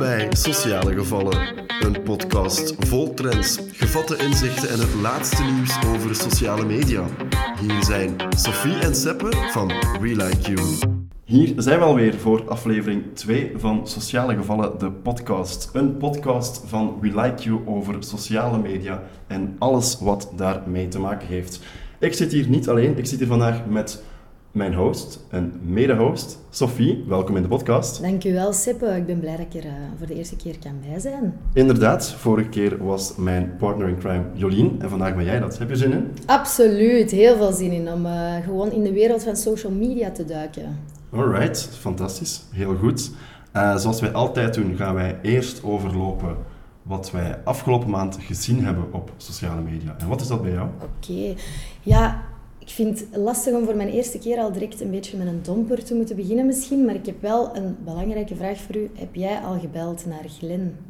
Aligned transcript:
bij 0.00 0.26
Sociale 0.30 0.92
Gevallen, 0.92 1.38
een 1.80 2.02
podcast 2.02 2.74
vol 2.78 3.14
trends, 3.14 3.58
gevatte 3.72 4.16
inzichten 4.16 4.68
en 4.68 4.78
het 4.78 4.94
laatste 4.94 5.42
nieuws 5.42 5.78
over 5.86 6.14
sociale 6.14 6.64
media. 6.64 7.04
Hier 7.60 7.84
zijn 7.84 8.16
Sophie 8.36 8.78
en 8.78 8.94
Seppe 8.94 9.32
van 9.50 9.68
We 10.00 10.08
Like 10.08 10.52
You. 10.52 10.66
Hier 11.24 11.52
zijn 11.56 11.78
we 11.78 11.84
alweer 11.84 12.14
voor 12.14 12.48
aflevering 12.48 13.04
2 13.14 13.52
van 13.56 13.86
Sociale 13.88 14.34
Gevallen, 14.34 14.78
de 14.78 14.90
podcast. 14.90 15.70
Een 15.72 15.96
podcast 15.96 16.62
van 16.66 16.98
We 17.00 17.20
Like 17.20 17.42
You 17.42 17.66
over 17.66 17.96
sociale 17.98 18.58
media 18.58 19.02
en 19.26 19.56
alles 19.58 19.98
wat 20.00 20.32
daarmee 20.36 20.88
te 20.88 20.98
maken 20.98 21.26
heeft. 21.26 21.60
Ik 21.98 22.14
zit 22.14 22.32
hier 22.32 22.48
niet 22.48 22.68
alleen, 22.68 22.98
ik 22.98 23.06
zit 23.06 23.18
hier 23.18 23.28
vandaag 23.28 23.66
met 23.66 24.02
mijn 24.52 24.74
host 24.74 25.24
en 25.28 25.60
mede-host, 25.62 26.38
Sophie. 26.50 27.04
Welkom 27.08 27.36
in 27.36 27.42
de 27.42 27.48
podcast. 27.48 28.02
Dankjewel, 28.02 28.52
Sippe. 28.52 28.86
Ik 28.86 29.06
ben 29.06 29.20
blij 29.20 29.36
dat 29.36 29.46
ik 29.54 29.54
er 29.54 29.66
uh, 29.66 29.72
voor 29.98 30.06
de 30.06 30.14
eerste 30.14 30.36
keer 30.36 30.58
kan 30.58 30.72
bij 30.88 30.98
zijn. 30.98 31.40
Inderdaad, 31.52 32.12
vorige 32.12 32.48
keer 32.48 32.84
was 32.84 33.16
mijn 33.16 33.56
partner 33.58 33.88
in 33.88 33.98
crime 33.98 34.24
Jolien 34.34 34.76
en 34.80 34.88
vandaag 34.88 35.14
ben 35.14 35.24
jij 35.24 35.40
dat. 35.40 35.58
Heb 35.58 35.68
je 35.68 35.76
zin 35.76 35.92
in? 35.92 36.10
Absoluut, 36.26 37.10
heel 37.10 37.36
veel 37.36 37.52
zin 37.52 37.72
in 37.72 37.92
om 37.92 38.06
uh, 38.06 38.34
gewoon 38.44 38.72
in 38.72 38.82
de 38.82 38.92
wereld 38.92 39.22
van 39.22 39.36
social 39.36 39.72
media 39.72 40.10
te 40.10 40.24
duiken. 40.24 40.78
Alright, 41.12 41.68
fantastisch. 41.78 42.42
Heel 42.52 42.76
goed. 42.76 43.10
Uh, 43.56 43.76
zoals 43.76 44.00
wij 44.00 44.12
altijd 44.12 44.54
doen, 44.54 44.76
gaan 44.76 44.94
wij 44.94 45.18
eerst 45.22 45.64
overlopen 45.64 46.36
wat 46.82 47.10
wij 47.10 47.38
afgelopen 47.44 47.90
maand 47.90 48.18
gezien 48.20 48.64
hebben 48.64 48.84
op 48.92 49.12
sociale 49.16 49.60
media. 49.60 49.96
En 49.98 50.08
wat 50.08 50.20
is 50.20 50.26
dat 50.26 50.42
bij 50.42 50.52
jou? 50.52 50.68
Oké. 50.74 51.12
Okay. 51.12 51.36
Ja, 51.82 52.22
ik 52.70 52.76
vind 52.76 53.00
het 53.00 53.16
lastig 53.16 53.54
om 53.54 53.64
voor 53.64 53.76
mijn 53.76 53.88
eerste 53.88 54.18
keer 54.18 54.38
al 54.38 54.52
direct 54.52 54.80
een 54.80 54.90
beetje 54.90 55.16
met 55.16 55.26
een 55.26 55.42
domper 55.42 55.84
te 55.84 55.94
moeten 55.94 56.16
beginnen 56.16 56.46
misschien, 56.46 56.84
maar 56.84 56.94
ik 56.94 57.06
heb 57.06 57.20
wel 57.20 57.56
een 57.56 57.76
belangrijke 57.84 58.36
vraag 58.36 58.58
voor 58.58 58.76
u. 58.76 58.90
Heb 58.94 59.14
jij 59.14 59.38
al 59.38 59.58
gebeld 59.58 60.06
naar 60.06 60.24
Glen? 60.28 60.89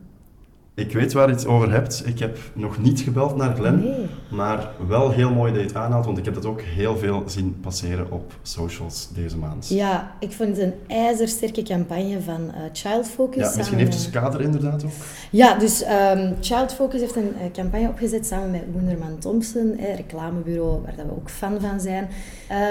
Ik 0.80 0.92
weet 0.92 1.12
waar 1.12 1.28
je 1.28 1.34
het 1.34 1.46
over 1.46 1.72
hebt. 1.72 2.02
Ik 2.06 2.18
heb 2.18 2.38
nog 2.52 2.78
niet 2.78 3.00
gebeld 3.00 3.36
naar 3.36 3.54
Glen, 3.54 3.80
nee. 3.80 4.06
maar 4.30 4.70
wel 4.88 5.10
heel 5.10 5.30
mooi 5.30 5.52
dat 5.52 5.60
je 5.60 5.66
het 5.66 5.76
aanhaalt, 5.76 6.04
want 6.04 6.18
ik 6.18 6.24
heb 6.24 6.34
dat 6.34 6.46
ook 6.46 6.60
heel 6.60 6.96
veel 6.96 7.22
zien 7.26 7.58
passeren 7.60 8.12
op 8.12 8.32
socials 8.42 9.08
deze 9.14 9.36
maand. 9.36 9.68
Ja, 9.68 10.12
ik 10.18 10.32
vond 10.32 10.48
het 10.48 10.58
een 10.58 10.74
ijzersterke 10.86 11.62
campagne 11.62 12.20
van 12.20 12.40
uh, 12.40 12.54
Child 12.72 13.08
Focus. 13.08 13.50
Ja, 13.50 13.56
misschien 13.56 13.78
heeft 13.78 13.94
het 13.94 14.10
kader 14.10 14.40
inderdaad 14.40 14.84
ook. 14.84 14.90
Ja, 15.30 15.58
dus 15.58 15.84
um, 16.12 16.34
Child 16.40 16.74
Focus 16.74 17.00
heeft 17.00 17.16
een 17.16 17.32
uh, 17.34 17.50
campagne 17.52 17.88
opgezet 17.88 18.26
samen 18.26 18.50
met 18.50 18.64
Wonderman 18.72 19.18
Thompson, 19.18 19.78
reclamebureau 19.96 20.82
waar 20.82 20.96
dat 20.96 21.06
we 21.06 21.12
ook 21.12 21.30
fan 21.30 21.60
van 21.60 21.80
zijn. 21.80 22.08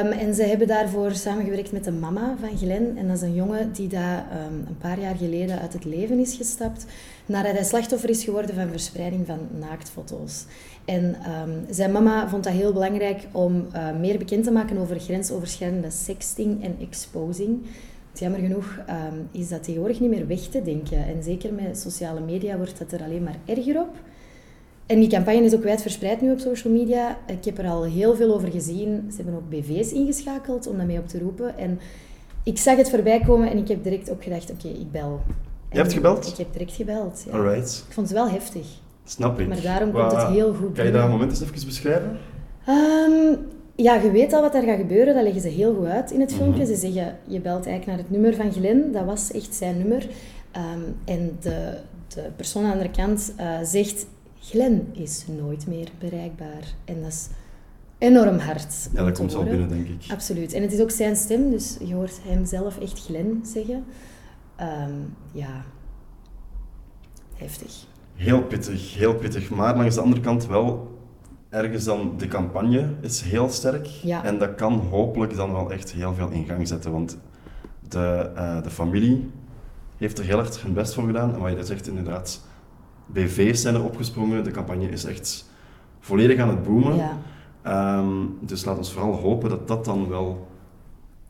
Um, 0.04 0.12
en 0.12 0.34
ze 0.34 0.44
hebben 0.44 0.68
daarvoor 0.68 1.12
samengewerkt 1.12 1.72
met 1.72 1.84
de 1.84 1.92
mama 1.92 2.36
van 2.40 2.58
Glen. 2.58 2.98
En 2.98 3.08
dat 3.08 3.16
is 3.16 3.22
een 3.22 3.34
jongen 3.34 3.72
die 3.74 3.88
daar 3.88 4.26
um, 4.48 4.66
een 4.68 4.78
paar 4.78 5.00
jaar 5.00 5.16
geleden 5.16 5.60
uit 5.60 5.74
het 5.74 5.86
leven 5.86 6.20
is 6.20 6.36
gestapt 6.36 6.86
nadat 7.30 7.52
hij 7.52 7.64
slachtoffer 7.64 8.10
is 8.10 8.24
geworden 8.24 8.56
van 8.56 8.70
verspreiding 8.70 9.26
van 9.26 9.40
naaktfoto's. 9.60 10.46
En 10.86 11.04
um, 11.04 11.66
zijn 11.70 11.92
mama 11.92 12.30
vond 12.30 12.44
dat 12.44 12.54
heel 12.54 12.74
belangrijk 12.74 13.28
om 13.32 13.68
uh, 13.76 13.98
meer 14.00 14.18
bekend 14.18 14.44
te 14.44 14.52
maken 14.52 14.78
over 14.78 15.00
grensoverschrijdende 15.00 15.92
sexting 15.92 16.64
en 16.64 16.76
exposing. 16.82 17.62
Jammer 18.14 18.40
genoeg 18.40 18.80
um, 18.90 19.28
is 19.32 19.50
dat 19.50 19.64
tegenwoordig 19.64 20.00
niet 20.00 20.10
meer 20.10 20.28
weg 20.28 20.40
te 20.40 20.62
denken. 20.62 21.06
En 21.06 21.24
zeker 21.24 21.54
met 21.54 21.80
sociale 21.80 22.20
media 22.20 22.58
wordt 22.58 22.80
dat 22.80 22.92
er 22.92 23.04
alleen 23.04 23.24
maar 23.24 23.38
erger 23.46 23.82
op. 23.82 23.96
En 24.86 25.00
die 25.00 25.10
campagne 25.10 25.44
is 25.44 25.56
ook 25.56 25.64
wijdverspreid 25.64 26.22
nu 26.22 26.32
op 26.32 26.40
social 26.40 26.74
media. 26.74 27.18
Ik 27.28 27.46
heb 27.46 27.58
er 27.58 27.68
al 27.68 27.84
heel 27.84 28.16
veel 28.16 28.34
over 28.34 28.52
gezien. 28.52 29.08
Ze 29.10 29.16
hebben 29.16 29.36
ook 29.36 29.50
BV's 29.50 29.92
ingeschakeld 29.92 30.68
om 30.68 30.78
dat 30.78 30.86
mee 30.86 31.00
op 31.00 31.08
te 31.08 31.20
roepen. 31.20 31.58
En 31.58 31.80
ik 32.44 32.58
zag 32.58 32.78
het 32.78 32.90
voorbij 32.90 33.20
komen 33.20 33.50
en 33.52 33.58
ik 33.58 33.68
heb 33.68 33.84
direct 33.84 34.12
ook 34.12 34.24
gedacht, 34.24 34.52
oké, 34.52 34.68
ik 34.68 34.92
bel. 34.92 35.22
Je 35.72 35.78
hebt 35.78 35.94
gebeld? 35.94 36.28
Ik 36.28 36.38
heb 36.38 36.52
direct 36.52 36.74
gebeld. 36.74 37.24
Ja. 37.26 37.32
Alright. 37.32 37.84
Ik 37.88 37.94
vond 37.94 38.10
het 38.10 38.18
wel 38.18 38.30
heftig. 38.30 38.68
Snap 39.04 39.40
ik. 39.40 39.48
Maar 39.48 39.62
daarom 39.62 39.92
komt 39.92 40.12
het 40.12 40.28
heel 40.28 40.54
goed 40.54 40.76
Kan 40.76 40.86
je 40.86 40.92
dat 40.92 41.10
moment 41.10 41.32
eens 41.32 41.42
even 41.42 41.66
beschrijven? 41.66 42.18
Um, 42.70 43.38
ja, 43.76 43.96
je 43.96 44.12
weet 44.12 44.34
al 44.34 44.42
wat 44.42 44.56
er 44.56 44.64
gaat 44.64 44.78
gebeuren. 44.78 45.14
Dat 45.14 45.24
leggen 45.24 45.42
ze 45.42 45.48
heel 45.48 45.76
goed 45.76 45.86
uit 45.86 46.12
in 46.12 46.20
het 46.20 46.34
filmpje. 46.34 46.62
Mm 46.62 46.68
-hmm. 46.68 46.76
Ze 46.76 46.92
zeggen, 46.92 47.18
je 47.28 47.40
belt 47.40 47.66
eigenlijk 47.66 47.86
naar 47.86 47.98
het 47.98 48.10
nummer 48.10 48.36
van 48.36 48.52
Glen. 48.52 48.92
Dat 48.92 49.06
was 49.06 49.32
echt 49.32 49.56
zijn 49.56 49.78
nummer. 49.78 50.08
Um, 50.56 50.96
en 51.06 51.38
de, 51.40 51.78
de 52.08 52.22
persoon 52.36 52.64
aan 52.64 52.70
de 52.70 52.76
andere 52.76 52.96
kant 52.96 53.34
uh, 53.40 53.58
zegt, 53.64 54.06
Glen 54.40 54.88
is 54.94 55.26
nooit 55.42 55.68
meer 55.68 55.88
bereikbaar. 56.00 56.74
En 56.86 57.02
dat 57.02 57.12
is 57.12 57.28
enorm 57.98 58.38
hard. 58.38 58.90
Ja, 58.94 59.04
dat 59.04 59.18
komt 59.18 59.32
zo 59.32 59.44
binnen, 59.44 59.70
denk 59.70 59.88
ik. 59.88 60.12
Absoluut. 60.12 60.54
En 60.54 60.62
het 60.62 60.72
is 60.74 60.82
ook 60.82 60.92
zijn 60.92 61.16
stem, 61.16 61.50
dus 61.50 61.78
je 61.84 61.94
hoort 61.94 62.20
hem 62.24 62.46
zelf 62.46 62.80
echt 62.80 63.00
Glen 63.06 63.40
zeggen. 63.44 63.84
Um, 64.62 65.16
ja, 65.32 65.64
heftig. 67.36 67.86
Heel 68.16 68.42
pittig, 68.42 68.96
heel 68.96 69.16
pittig. 69.16 69.50
Maar 69.50 69.78
langs 69.78 69.96
de 69.96 70.02
andere 70.02 70.22
kant 70.22 70.46
wel 70.48 70.98
ergens 71.50 71.84
dan 71.84 72.14
de 72.18 72.28
campagne 72.28 72.94
is 73.02 73.22
heel 73.22 73.50
sterk. 73.50 73.86
Ja. 73.86 74.24
En 74.24 74.38
dat 74.38 74.56
kan 74.56 74.74
hopelijk 74.74 75.36
dan 75.36 75.52
wel 75.54 75.72
echt 75.72 75.92
heel 75.92 76.14
veel 76.14 76.30
in 76.30 76.46
gang 76.46 76.68
zetten. 76.68 76.92
Want 76.92 77.18
de, 77.88 78.32
uh, 78.36 78.64
de 78.64 78.70
familie 78.70 79.32
heeft 79.98 80.18
er 80.18 80.26
heel 80.26 80.38
hard 80.38 80.62
hun 80.62 80.74
best 80.74 80.94
voor 80.94 81.06
gedaan. 81.06 81.34
En 81.34 81.40
wat 81.40 81.50
je 81.50 81.56
daar 81.56 81.66
zegt, 81.66 81.88
inderdaad, 81.88 82.42
BV's 83.06 83.62
zijn 83.62 83.76
er 83.76 83.84
opgesprongen. 83.84 84.44
De 84.44 84.52
campagne 84.52 84.90
is 84.90 85.04
echt 85.04 85.50
volledig 86.00 86.40
aan 86.40 86.50
het 86.50 86.64
boomen. 86.64 86.96
Ja. 86.96 87.18
Um, 87.98 88.38
dus 88.42 88.66
laat 88.66 88.78
ons 88.78 88.92
vooral 88.92 89.14
hopen 89.14 89.50
dat 89.50 89.68
dat 89.68 89.86
dan 89.86 90.10
wel 90.10 90.48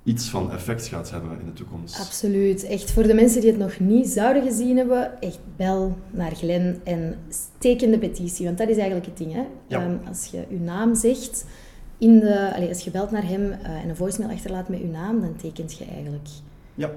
iets 0.03 0.29
van 0.29 0.51
effect 0.51 0.87
gaat 0.87 1.11
hebben 1.11 1.39
in 1.39 1.45
de 1.45 1.53
toekomst. 1.53 1.99
Absoluut. 1.99 2.63
Echt 2.63 2.91
voor 2.91 3.03
de 3.03 3.13
mensen 3.13 3.41
die 3.41 3.49
het 3.49 3.59
nog 3.59 3.79
niet 3.79 4.07
zouden 4.07 4.43
gezien 4.43 4.77
hebben, 4.77 5.21
echt 5.21 5.39
bel 5.55 5.97
naar 6.11 6.35
Glen 6.35 6.81
en 6.83 7.17
teken 7.57 7.91
de 7.91 7.99
petitie. 7.99 8.45
Want 8.45 8.57
dat 8.57 8.69
is 8.69 8.77
eigenlijk 8.77 9.05
het 9.05 9.17
ding. 9.17 9.33
Hè? 9.33 9.43
Ja. 9.67 9.85
Um, 9.85 9.99
als 10.07 10.25
je 10.25 10.45
je 10.49 10.59
naam 10.59 10.95
zegt, 10.95 11.45
in 11.97 12.19
de, 12.19 12.55
allez, 12.55 12.69
als 12.69 12.83
je 12.83 12.91
belt 12.91 13.11
naar 13.11 13.27
hem 13.27 13.41
uh, 13.41 13.83
en 13.83 13.89
een 13.89 13.95
voicemail 13.95 14.31
achterlaat 14.31 14.69
met 14.69 14.79
je 14.79 14.87
naam, 14.87 15.21
dan 15.21 15.35
tekent 15.35 15.77
je 15.77 15.85
eigenlijk. 15.85 16.27
Ja, 16.75 16.91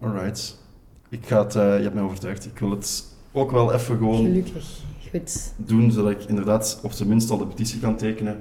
alright. 0.00 0.62
Ik 1.08 1.26
ga 1.26 1.44
het, 1.44 1.54
uh, 1.54 1.76
je 1.76 1.82
hebt 1.82 1.94
mij 1.94 2.02
overtuigd. 2.02 2.46
Ik 2.46 2.58
wil 2.58 2.70
het 2.70 3.04
ook 3.32 3.50
wel 3.50 3.72
even 3.72 3.96
gewoon 3.96 4.24
Gelukkig. 4.24 4.82
Goed. 5.10 5.52
doen, 5.56 5.92
zodat 5.92 6.10
ik 6.10 6.24
inderdaad 6.24 6.78
op 6.82 6.92
zijn 6.92 7.08
minst 7.08 7.30
al 7.30 7.38
de 7.38 7.46
petitie 7.46 7.80
kan 7.80 7.96
tekenen. 7.96 8.40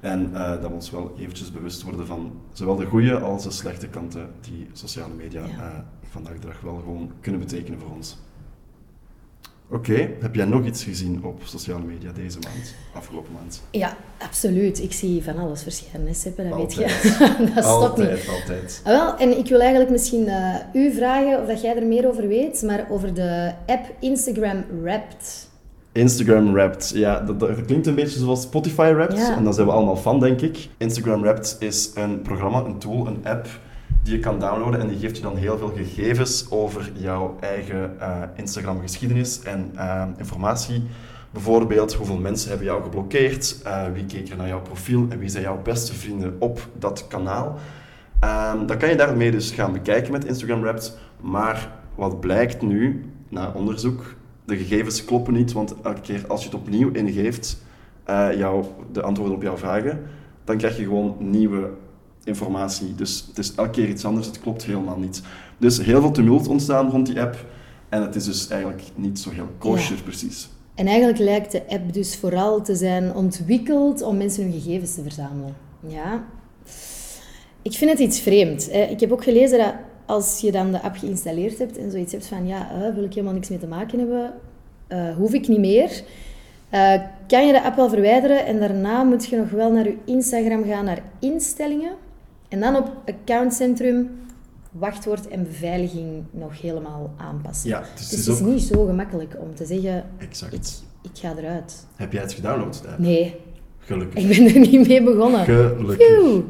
En 0.00 0.30
uh, 0.32 0.50
dat 0.50 0.60
we 0.60 0.68
ons 0.74 0.90
wel 0.90 1.14
eventjes 1.18 1.52
bewust 1.52 1.82
worden 1.82 2.06
van 2.06 2.32
zowel 2.52 2.76
de 2.76 2.84
goede 2.86 3.18
als 3.18 3.42
de 3.42 3.50
slechte 3.50 3.88
kanten 3.88 4.28
die 4.40 4.66
sociale 4.72 5.14
media 5.14 5.40
Ja. 5.40 5.46
uh, 5.46 5.78
vandaag 6.10 6.38
de 6.38 6.46
dag 6.46 6.60
wel 6.60 6.76
gewoon 6.76 7.10
kunnen 7.20 7.40
betekenen 7.40 7.78
voor 7.80 7.90
ons. 7.96 8.16
Oké, 9.70 10.10
heb 10.20 10.34
jij 10.34 10.44
nog 10.44 10.64
iets 10.64 10.84
gezien 10.84 11.24
op 11.24 11.40
sociale 11.44 11.84
media 11.84 12.12
deze 12.12 12.38
maand, 12.38 12.74
afgelopen 12.94 13.32
maand? 13.32 13.62
Ja, 13.70 13.96
absoluut. 14.18 14.82
Ik 14.82 14.92
zie 14.92 15.22
van 15.22 15.38
alles 15.38 15.62
verschijnen, 15.62 16.06
hè, 16.06 16.14
Seppe, 16.14 16.48
dat 16.48 16.56
weet 16.56 16.60
Altijd. 16.78 17.02
je. 17.02 17.08
dat 17.54 17.64
stopt 17.64 17.66
altijd, 17.88 18.10
niet. 18.26 18.28
altijd. 18.28 18.80
Ah, 18.84 18.92
wel, 18.92 19.16
en 19.16 19.38
ik 19.38 19.46
wil 19.48 19.60
eigenlijk 19.60 19.90
misschien 19.90 20.26
uh, 20.26 20.54
u 20.72 20.92
vragen 20.92 21.40
of 21.40 21.46
dat 21.48 21.60
jij 21.60 21.76
er 21.76 21.86
meer 21.86 22.08
over 22.08 22.28
weet, 22.28 22.62
maar 22.62 22.86
over 22.90 23.14
de 23.14 23.52
app 23.66 23.94
Instagram 24.00 24.64
Wrapped. 24.82 25.45
Instagram 25.96 26.52
Wrapped, 26.52 26.90
ja, 26.94 27.20
dat, 27.20 27.40
dat 27.40 27.64
klinkt 27.64 27.86
een 27.86 27.94
beetje 27.94 28.18
zoals 28.18 28.42
Spotify 28.42 28.92
Wrapped. 28.92 29.18
Ja. 29.18 29.36
En 29.36 29.44
daar 29.44 29.52
zijn 29.52 29.66
we 29.66 29.72
allemaal 29.72 29.96
van, 29.96 30.20
denk 30.20 30.40
ik. 30.40 30.68
Instagram 30.76 31.20
Wrapped 31.20 31.56
is 31.58 31.90
een 31.94 32.22
programma, 32.22 32.64
een 32.64 32.78
tool, 32.78 33.06
een 33.06 33.20
app 33.24 33.46
die 34.02 34.14
je 34.14 34.20
kan 34.20 34.40
downloaden 34.40 34.80
en 34.80 34.88
die 34.88 34.98
geeft 34.98 35.16
je 35.16 35.22
dan 35.22 35.36
heel 35.36 35.58
veel 35.58 35.72
gegevens 35.76 36.46
over 36.50 36.90
jouw 36.94 37.36
eigen 37.40 37.96
uh, 38.00 38.22
Instagram-geschiedenis 38.34 39.42
en 39.42 39.70
uh, 39.74 40.02
informatie. 40.16 40.82
Bijvoorbeeld, 41.30 41.94
hoeveel 41.94 42.18
mensen 42.18 42.48
hebben 42.48 42.66
jou 42.66 42.82
geblokkeerd, 42.82 43.60
uh, 43.66 43.82
wie 43.94 44.04
keek 44.04 44.28
er 44.28 44.36
naar 44.36 44.48
jouw 44.48 44.62
profiel 44.62 45.06
en 45.08 45.18
wie 45.18 45.28
zijn 45.28 45.42
jouw 45.42 45.62
beste 45.62 45.94
vrienden 45.94 46.36
op 46.38 46.68
dat 46.78 47.06
kanaal. 47.08 47.58
Um, 48.54 48.66
dat 48.66 48.76
kan 48.76 48.88
je 48.88 48.96
daarmee 48.96 49.30
dus 49.30 49.50
gaan 49.50 49.72
bekijken 49.72 50.12
met 50.12 50.24
Instagram 50.24 50.60
Wrapped. 50.60 50.98
Maar 51.20 51.70
wat 51.94 52.20
blijkt 52.20 52.62
nu, 52.62 53.04
na 53.28 53.52
onderzoek, 53.54 54.14
de 54.46 54.56
gegevens 54.56 55.04
kloppen 55.04 55.34
niet, 55.34 55.52
want 55.52 55.74
elke 55.82 56.00
keer 56.00 56.24
als 56.28 56.40
je 56.40 56.48
het 56.48 56.58
opnieuw 56.58 56.90
ingeeft, 56.92 57.58
uh, 58.10 58.28
jou, 58.36 58.64
de 58.92 59.02
antwoorden 59.02 59.36
op 59.36 59.42
jouw 59.42 59.56
vragen, 59.56 60.02
dan 60.44 60.56
krijg 60.56 60.76
je 60.76 60.82
gewoon 60.82 61.16
nieuwe 61.18 61.70
informatie. 62.24 62.94
Dus 62.94 63.24
het 63.28 63.38
is 63.38 63.54
elke 63.54 63.70
keer 63.70 63.88
iets 63.88 64.04
anders, 64.04 64.26
het 64.26 64.40
klopt 64.40 64.64
helemaal 64.64 64.98
niet. 64.98 65.22
Dus 65.58 65.82
heel 65.82 66.00
veel 66.00 66.10
tumult 66.10 66.48
ontstaan 66.48 66.90
rond 66.90 67.06
die 67.06 67.20
app 67.20 67.44
en 67.88 68.02
het 68.02 68.14
is 68.14 68.24
dus 68.24 68.48
eigenlijk 68.48 68.82
niet 68.94 69.18
zo 69.18 69.30
heel 69.30 69.48
kosher 69.58 69.96
Ja. 69.96 70.02
precies. 70.02 70.48
En 70.74 70.86
eigenlijk 70.86 71.18
lijkt 71.18 71.52
de 71.52 71.62
app 71.68 71.92
dus 71.92 72.16
vooral 72.16 72.62
te 72.62 72.74
zijn 72.74 73.14
ontwikkeld 73.14 74.02
om 74.02 74.16
mensen 74.16 74.42
hun 74.42 74.52
gegevens 74.52 74.94
te 74.94 75.02
verzamelen. 75.02 75.54
Ja. 75.86 76.24
Ik 77.62 77.72
vind 77.72 77.90
het 77.90 78.00
iets 78.00 78.20
vreemd. 78.20 78.72
Ik 78.72 79.00
heb 79.00 79.12
ook 79.12 79.22
gelezen 79.22 79.58
dat 79.58 79.74
als 80.06 80.40
je 80.40 80.52
dan 80.52 80.72
de 80.72 80.82
app 80.82 80.96
geïnstalleerd 80.96 81.58
hebt 81.58 81.78
en 81.78 81.90
zoiets 81.90 82.12
hebt 82.12 82.26
van 82.26 82.46
ja, 82.46 82.70
uh, 82.72 82.94
wil 82.94 83.04
ik 83.04 83.14
helemaal 83.14 83.34
niks 83.34 83.48
mee 83.48 83.58
te 83.58 83.66
maken 83.66 83.98
hebben, 83.98 84.32
uh, 84.88 85.16
hoef 85.16 85.32
ik 85.32 85.48
niet 85.48 85.58
meer. 85.58 86.02
Uh, 86.74 86.94
kan 87.26 87.46
je 87.46 87.52
de 87.52 87.62
app 87.62 87.76
wel 87.76 87.88
verwijderen 87.88 88.46
en 88.46 88.58
daarna 88.60 89.02
moet 89.02 89.26
je 89.26 89.36
nog 89.36 89.50
wel 89.50 89.72
naar 89.72 89.84
je 89.84 89.96
Instagram 90.04 90.64
gaan, 90.64 90.84
naar 90.84 91.02
instellingen. 91.18 91.92
En 92.48 92.60
dan 92.60 92.76
op 92.76 92.92
accountcentrum 93.06 94.10
wachtwoord 94.70 95.28
en 95.28 95.42
beveiliging 95.42 96.24
nog 96.30 96.60
helemaal 96.60 97.10
aanpassen. 97.16 97.68
Ja, 97.68 97.80
dus 97.80 98.08
dus 98.08 98.26
het 98.26 98.36
is 98.36 98.42
ook... 98.42 98.48
niet 98.48 98.62
zo 98.62 98.84
gemakkelijk 98.84 99.36
om 99.40 99.54
te 99.54 99.66
zeggen, 99.66 100.04
ik, 100.18 100.28
Exact. 100.28 100.84
ik 101.02 101.10
ga 101.12 101.34
eruit. 101.36 101.86
Heb 101.96 102.12
jij 102.12 102.22
het 102.22 102.32
gedownload? 102.32 102.82
Nee, 102.98 103.36
Gelukkig. 103.78 104.22
ik 104.22 104.28
ben 104.28 104.54
er 104.54 104.68
niet 104.68 104.88
mee 104.88 105.02
begonnen. 105.02 105.44
Gelukkig. 105.44 106.06
Phew. 106.06 106.40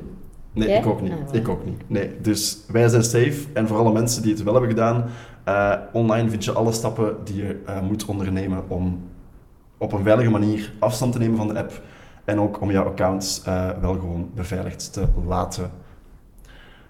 Nee, 0.57 0.69
Jij? 0.69 0.79
ik 0.79 0.87
ook 0.87 1.01
niet. 1.01 1.13
Ah. 1.13 1.35
Ik 1.35 1.49
ook 1.49 1.65
niet. 1.65 1.83
Nee, 1.87 2.11
dus 2.21 2.59
wij 2.69 2.89
zijn 2.89 3.03
safe. 3.03 3.37
En 3.53 3.67
voor 3.69 3.77
alle 3.77 3.93
mensen 3.93 4.23
die 4.23 4.33
het 4.33 4.43
wel 4.43 4.53
hebben 4.53 4.71
gedaan, 4.71 5.05
eh, 5.45 5.73
online 5.93 6.31
vind 6.31 6.45
je 6.45 6.53
alle 6.53 6.73
stappen 6.73 7.17
die 7.25 7.37
je 7.37 7.63
eh, 7.67 7.81
moet 7.81 8.05
ondernemen 8.05 8.65
om 8.69 9.01
op 9.79 9.93
een 9.93 10.03
veilige 10.03 10.31
manier 10.31 10.73
afstand 10.79 11.13
te 11.13 11.19
nemen 11.19 11.37
van 11.37 11.49
de 11.49 11.59
app. 11.59 11.83
En 12.25 12.41
ook 12.41 12.61
om 12.61 12.71
jouw 12.71 12.85
accounts 12.85 13.43
eh, 13.45 13.69
wel 13.81 13.93
gewoon 13.93 14.31
beveiligd 14.35 14.93
te 14.93 15.03
laten. 15.27 15.71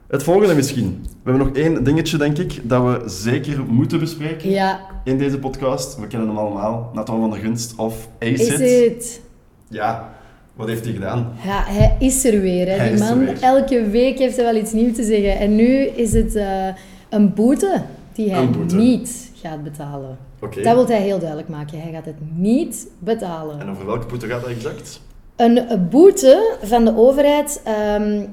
Het 0.07 0.23
volgende 0.23 0.55
misschien. 0.55 1.01
We 1.23 1.31
hebben 1.31 1.47
nog 1.47 1.57
één 1.57 1.85
dingetje, 1.85 2.19
denk 2.19 2.39
ik, 2.39 2.69
dat 2.69 2.83
we 2.83 3.09
zeker 3.09 3.65
moeten 3.65 3.99
bespreken 3.99 4.51
Ja, 4.51 4.81
in 5.05 5.19
deze 5.19 5.39
podcast. 5.39 5.97
We 6.01 6.07
kennen 6.07 6.29
hem 6.29 6.39
allemaal. 6.39 6.91
Nathan 6.95 7.21
van 7.21 7.31
der 7.31 7.41
Gunst 7.41 7.75
of 7.77 8.09
is 8.19 8.53
Acid. 8.53 8.91
het? 8.93 9.21
Ja, 9.69 10.16
wat 10.57 10.69
heeft 10.69 10.85
hij 10.85 10.93
gedaan? 10.95 11.33
Ja, 11.45 11.63
hij 11.67 11.97
is 11.99 12.25
er 12.25 12.41
weer. 12.41 12.67
Hè. 12.67 12.73
Hij 12.73 12.85
Die 12.87 12.95
is 12.95 13.01
er 13.09 13.17
man, 13.17 13.25
weer. 13.25 13.43
elke 13.43 13.89
week 13.91 14.19
heeft 14.19 14.37
hij 14.37 14.45
wel 14.45 14.57
iets 14.57 14.73
nieuws 14.73 14.97
te 14.97 15.03
zeggen. 15.05 15.39
En 15.39 15.55
nu 15.57 15.77
is 15.77 16.13
het 16.13 16.35
eh, 16.35 16.67
een 17.09 17.35
boete 17.35 17.83
die 18.13 18.31
hij 18.35 18.51
boete. 18.51 18.77
niet 18.77 19.31
gaat 19.35 19.63
betalen. 19.63 20.19
Oké. 20.41 20.63
Dat 20.63 20.75
wil 20.75 20.87
hij 20.87 21.01
heel 21.01 21.19
duidelijk 21.19 21.49
maken. 21.49 21.81
Hij 21.81 21.93
gaat 21.93 22.05
het 22.05 22.15
niet 22.35 22.87
betalen. 22.99 23.61
En 23.61 23.71
over 23.71 23.87
welke 23.87 24.07
boete 24.07 24.27
gaat 24.27 24.41
dat 24.41 24.51
exact? 24.51 25.01
Een 25.37 25.87
boete 25.91 26.57
van 26.63 26.85
de 26.85 26.97
overheid 26.97 27.61
ehm, 27.65 28.25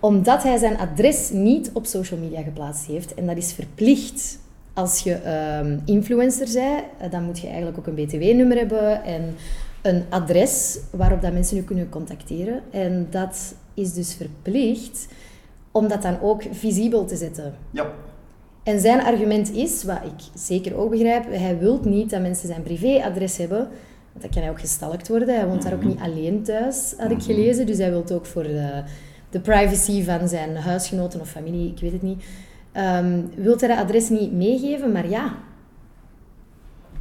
omdat 0.00 0.42
hij 0.42 0.58
zijn 0.58 0.78
adres 0.78 1.30
niet 1.30 1.70
op 1.72 1.86
social 1.86 2.20
media 2.20 2.42
geplaatst 2.42 2.86
heeft. 2.86 3.14
En 3.14 3.26
dat 3.26 3.36
is 3.36 3.52
verplicht. 3.52 4.38
Als 4.74 5.00
je 5.00 5.12
ehm, 5.14 5.78
influencer 5.84 6.48
bent, 6.52 6.82
eh, 6.98 7.10
dan 7.10 7.22
moet 7.22 7.38
je 7.40 7.46
eigenlijk 7.46 7.78
ook 7.78 7.86
een 7.86 7.94
btw-nummer 8.06 8.56
hebben 8.56 9.04
en 9.04 9.34
een 9.82 10.04
adres 10.08 10.78
waarop 10.90 11.22
dat 11.22 11.32
mensen 11.32 11.56
je 11.56 11.64
kunnen 11.64 11.88
contacteren. 11.88 12.62
En 12.70 13.06
dat 13.10 13.54
is 13.74 13.92
dus 13.92 14.14
verplicht 14.14 15.08
om 15.70 15.88
dat 15.88 16.02
dan 16.02 16.20
ook 16.20 16.42
visibel 16.50 17.04
te 17.04 17.16
zetten. 17.16 17.54
Ja. 17.70 17.90
En 18.62 18.80
zijn 18.80 19.00
argument 19.00 19.52
is, 19.52 19.84
wat 19.84 20.00
ik 20.04 20.40
zeker 20.40 20.76
ook 20.76 20.90
begrijp, 20.90 21.24
hij 21.30 21.58
wil 21.58 21.80
niet 21.84 22.10
dat 22.10 22.20
mensen 22.20 22.48
zijn 22.48 22.62
privéadres 22.62 23.36
hebben. 23.36 23.58
Want 24.12 24.20
dan 24.20 24.30
kan 24.30 24.42
hij 24.42 24.50
ook 24.50 24.60
gestalkt 24.60 25.08
worden. 25.08 25.34
Hij 25.34 25.46
woont 25.46 25.62
daar 25.62 25.74
ook 25.74 25.84
niet 25.84 26.00
alleen 26.00 26.42
thuis, 26.42 26.94
had 26.96 27.10
ik 27.10 27.22
gelezen. 27.22 27.66
Dus 27.66 27.78
hij 27.78 27.90
wil 27.90 28.04
ook 28.12 28.26
voor 28.26 28.42
de, 28.42 28.82
de 29.30 29.40
privacy 29.40 30.04
van 30.04 30.28
zijn 30.28 30.56
huisgenoten 30.56 31.20
of 31.20 31.30
familie, 31.30 31.70
ik 31.70 31.80
weet 31.80 31.92
het 31.92 32.02
niet, 32.02 32.24
wil 33.36 33.58
hij 33.58 33.68
dat 33.68 33.78
adres 33.78 34.08
niet 34.08 34.32
meegeven. 34.32 34.92
Maar 34.92 35.08
ja, 35.08 35.34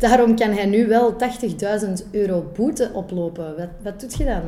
daarom 0.02 0.36
kan 0.36 0.52
hij 0.52 0.66
nu 0.66 0.88
wel 0.88 1.16
80.000 1.16 2.10
euro 2.12 2.52
boete 2.56 2.92
oplopen. 2.94 3.56
Wat, 3.58 3.70
wat 3.84 4.00
doet 4.00 4.18
je 4.18 4.26
dan? 4.26 4.42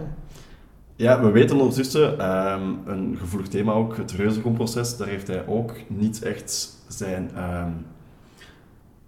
Ja, 0.95 1.21
we 1.21 1.31
weten 1.31 1.59
ondertussen, 1.59 2.19
ehm, 2.19 2.73
een 2.85 3.17
gevoelig 3.19 3.47
thema 3.47 3.73
ook, 3.73 3.97
het 3.97 4.11
Reuzenkom-proces, 4.11 4.97
daar 4.97 5.07
heeft 5.07 5.27
hij 5.27 5.47
ook 5.47 5.73
niet 5.87 6.23
echt 6.23 6.69
zijn... 6.87 7.31
ehm, 7.35 7.71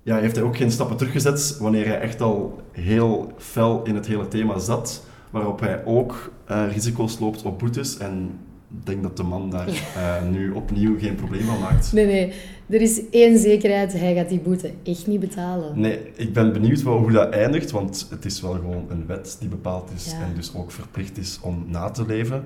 ja, 0.01 0.17
heeft 0.17 0.35
hij 0.35 0.45
ook 0.45 0.57
geen 0.57 0.71
stappen 0.71 0.97
teruggezet 0.97 1.57
wanneer 1.59 1.85
hij 1.85 1.99
echt 1.99 2.21
al 2.21 2.61
heel 2.71 3.31
fel 3.37 3.83
in 3.83 3.95
het 3.95 4.05
hele 4.05 4.27
thema 4.27 4.59
zat, 4.59 5.05
waarop 5.29 5.59
hij 5.59 5.85
ook 5.85 6.31
eh, 6.45 6.63
risico's 6.71 7.19
loopt 7.19 7.43
op 7.43 7.59
boetes 7.59 7.97
en 7.97 8.39
denk 8.83 9.03
dat 9.03 9.17
de 9.17 9.23
man 9.23 9.49
daar 9.49 9.67
eh, 9.67 10.27
nu 10.31 10.51
opnieuw 10.51 10.99
geen 10.99 11.15
probleem 11.15 11.41
van 11.41 11.59
maakt. 11.59 11.93
Nee, 11.93 12.05
nee. 12.05 12.33
Er 12.69 12.81
is 12.81 13.09
één 13.09 13.37
zekerheid. 13.39 13.93
Hij 13.99 14.15
gaat 14.15 14.29
die 14.29 14.39
boete 14.39 14.71
echt 14.83 15.07
niet 15.07 15.19
betalen. 15.19 15.79
Nee, 15.79 15.99
ik 16.15 16.33
ben 16.33 16.53
benieuwd 16.53 16.83
wel 16.83 16.97
hoe 16.97 17.11
dat 17.11 17.29
eindigt, 17.33 17.71
want 17.71 18.07
het 18.09 18.25
is 18.25 18.41
wel 18.41 18.51
gewoon 18.53 18.85
een 18.89 19.05
wet 19.07 19.37
die 19.39 19.49
bepaald 19.49 19.89
is 19.95 20.05
Ja. 20.11 20.11
en 20.21 20.33
dus 20.35 20.55
ook 20.55 20.71
verplicht 20.71 21.17
is 21.17 21.39
om 21.41 21.63
na 21.67 21.89
te 21.89 22.05
leven. 22.05 22.43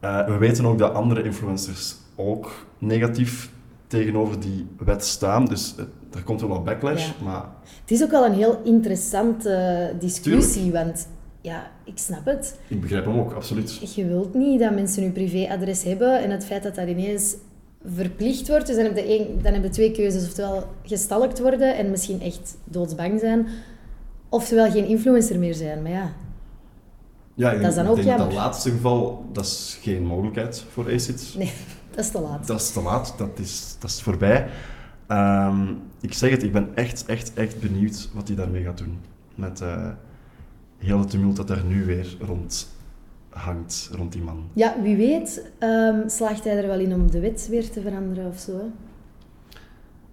Eh, 0.00 0.26
we 0.26 0.36
weten 0.36 0.64
ook 0.66 0.78
dat 0.78 0.94
andere 0.94 1.22
influencers 1.22 1.94
ook 2.16 2.66
negatief 2.78 3.50
tegenover 3.86 4.40
die 4.40 4.66
wet 4.78 5.04
staan, 5.04 5.44
dus 5.44 5.74
eh, 5.78 5.84
er 6.16 6.22
komt 6.22 6.40
wel 6.40 6.50
wat 6.50 6.64
backlash, 6.64 7.06
Ja. 7.06 7.24
maar 7.24 7.44
Het 7.80 7.90
is 7.90 8.02
ook 8.02 8.10
wel 8.10 8.24
een 8.26 8.34
heel 8.34 8.60
interessante 8.64 9.92
discussie, 10.00 10.72
want 10.72 11.06
ja, 11.42 11.70
ik 11.84 11.98
snap 11.98 12.24
het. 12.24 12.58
ik 12.68 12.80
begrijp 12.80 13.04
hem 13.04 13.18
ook, 13.18 13.32
absoluut. 13.32 13.94
Je 13.94 14.06
wilt 14.06 14.34
niet 14.34 14.60
dat 14.60 14.74
mensen 14.74 15.02
hun 15.02 15.12
privéadres 15.12 15.82
hebben 15.82 16.22
en 16.22 16.30
het 16.30 16.44
feit 16.44 16.62
dat 16.62 16.74
dat 16.74 16.88
ineens 16.88 17.34
verplicht 17.84 18.48
wordt. 18.48 18.66
Dus 18.66 18.76
dan 18.76 18.84
heb 18.84 18.96
je, 18.96 19.02
één, 19.02 19.42
dan 19.42 19.52
heb 19.52 19.62
je 19.62 19.68
twee 19.68 19.90
keuzes. 19.90 20.26
Oftewel 20.26 20.66
gestalkt 20.82 21.40
worden 21.40 21.76
en 21.76 21.90
misschien 21.90 22.20
echt 22.20 22.56
doodsbang 22.64 23.20
zijn. 23.20 23.46
Oftewel 24.28 24.70
geen 24.70 24.86
influencer 24.86 25.38
meer 25.38 25.54
zijn. 25.54 25.82
Maar 25.82 25.90
ja, 25.90 26.12
Ja, 27.34 27.52
Dat 27.54 27.68
is 27.70 27.74
dan 27.74 27.86
ook 27.86 27.96
denk 27.96 28.08
dat 28.08 28.18
jammer. 28.18 28.36
laatste 28.36 28.70
geval, 28.70 29.24
dat 29.32 29.44
is 29.44 29.78
geen 29.82 30.04
mogelijkheid 30.06 30.64
voor 30.70 30.84
ACID. 30.92 31.34
nee, 31.38 31.52
dat 31.94 32.04
is 32.04 32.10
te 32.10 32.20
laat. 32.20 32.46
Dat 32.46 32.60
is 32.60 32.70
te 32.70 32.82
laat, 32.82 33.14
dat 33.18 33.38
is, 33.38 33.76
dat 33.78 33.90
is 33.90 34.02
voorbij. 34.02 34.46
Ehm, 35.06 35.66
ik 36.00 36.12
zeg 36.14 36.30
het, 36.30 36.42
ik 36.42 36.52
ben 36.52 36.68
echt, 36.74 37.06
echt, 37.06 37.34
echt 37.34 37.60
benieuwd 37.60 38.08
wat 38.14 38.26
hij 38.28 38.36
daarmee 38.36 38.62
gaat 38.62 38.78
doen. 38.78 38.98
Met 39.34 39.60
eh 39.60 39.88
heel 40.82 40.98
het 40.98 41.10
tumult 41.10 41.36
dat 41.36 41.50
er 41.50 41.64
nu 41.64 41.84
weer 41.84 42.16
rond 42.20 42.68
hangt, 43.28 43.90
rond 43.92 44.12
die 44.12 44.22
man. 44.22 44.48
Ja, 44.52 44.74
wie 44.82 44.96
weet 44.96 45.50
ehm, 45.58 46.08
slaagt 46.08 46.44
hij 46.44 46.56
er 46.56 46.66
wel 46.66 46.78
in 46.78 46.94
om 46.94 47.10
de 47.10 47.20
wet 47.20 47.46
weer 47.50 47.70
te 47.70 47.80
veranderen 47.80 48.26
of 48.26 48.38
zo. 48.38 48.52
hè? 48.52 48.64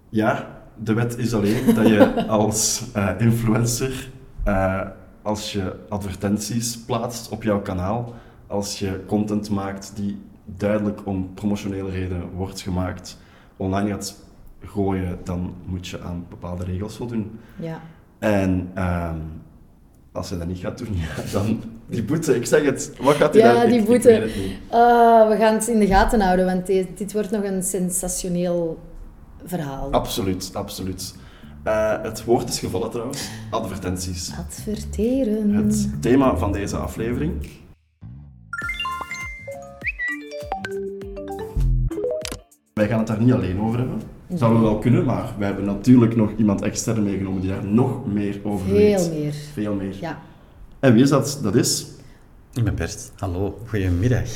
Ja, 0.08 0.60
de 0.76 0.92
wet 0.92 1.18
is 1.18 1.34
alleen 1.34 1.74
dat 1.74 1.88
je 1.88 2.26
als 2.28 2.84
eh, 2.92 3.10
influencer, 3.18 4.10
eh, 4.44 4.80
als 5.22 5.52
je 5.52 5.76
advertenties 5.88 6.78
plaatst 6.78 7.28
op 7.28 7.42
jouw 7.42 7.62
kanaal, 7.62 8.14
als 8.46 8.78
je 8.78 9.04
content 9.06 9.50
maakt 9.50 9.92
die 9.94 10.18
duidelijk 10.44 11.06
om 11.06 11.34
promotionele 11.34 11.90
redenen 11.90 12.30
wordt 12.30 12.60
gemaakt, 12.60 13.18
online 13.56 13.88
gaat 13.90 14.24
gooien, 14.64 15.18
dan 15.24 15.54
moet 15.64 15.88
je 15.88 16.00
aan 16.00 16.26
bepaalde 16.28 16.64
regels 16.64 16.96
voldoen. 16.96 17.38
Ja. 17.56 17.80
En 18.18 18.70
ehm, 18.74 19.16
als 20.12 20.28
je 20.28 20.38
dat 20.38 20.46
niet 20.46 20.58
gaat 20.58 20.78
doen, 20.78 20.88
ja, 20.96 21.32
dan 21.32 21.62
die 21.86 22.02
boete, 22.04 22.34
ik 22.36 22.46
zeg 22.46 22.64
het, 22.64 22.92
wat 23.00 23.14
gaat 23.14 23.34
hij 23.34 23.42
Ja, 23.42 23.52
daar? 23.54 23.66
die 23.68 23.78
Ik- 23.80 23.86
boete. 23.86 24.28
Ah, 24.68 25.28
we 25.28 25.36
gaan 25.36 25.54
het 25.54 25.68
in 25.68 25.78
de 25.78 25.86
gaten 25.86 26.20
houden, 26.20 26.44
want 26.46 26.66
dit, 26.66 26.98
dit 26.98 27.12
wordt 27.12 27.30
nog 27.30 27.44
een 27.44 27.62
sensationeel 27.62 28.78
verhaal. 29.44 29.90
Absoluut, 29.92 30.50
absoluut. 30.52 31.14
Eh, 31.62 32.02
het 32.02 32.24
woord 32.24 32.48
is 32.48 32.58
gevallen 32.58 32.90
trouwens, 32.90 33.28
advertenties. 33.50 34.32
Adverteren. 34.38 35.54
Het 35.54 36.02
thema 36.02 36.36
van 36.36 36.52
deze 36.52 36.76
aflevering. 36.76 37.48
Wij 42.74 42.88
gaan 42.88 42.98
het 42.98 43.06
daar 43.06 43.20
niet 43.22 43.32
alleen 43.32 43.60
over 43.60 43.78
hebben. 43.78 44.00
Zouden 44.34 44.60
we 44.62 44.66
wel 44.66 44.78
kunnen, 44.78 45.04
maar 45.04 45.34
we 45.38 45.44
hebben 45.44 45.64
natuurlijk 45.64 46.16
nog 46.16 46.30
iemand 46.36 46.62
extern 46.62 47.02
meegenomen 47.02 47.40
die 47.40 47.50
daar 47.50 47.64
nog 47.64 48.06
meer 48.06 48.40
over 48.42 48.72
weet. 48.72 49.00
Veel 49.00 49.14
meer. 49.18 49.34
Veel 49.52 49.74
meer. 49.74 49.94
Ja. 50.00 50.18
En 50.80 50.92
wie 50.92 51.02
is 51.02 51.08
dat? 51.08 51.38
Dat 51.42 51.54
is... 51.54 51.86
Ik 52.54 52.64
ben 52.64 52.74
Bert. 52.74 53.10
Hallo, 53.16 53.58
goedemiddag. 53.68 54.28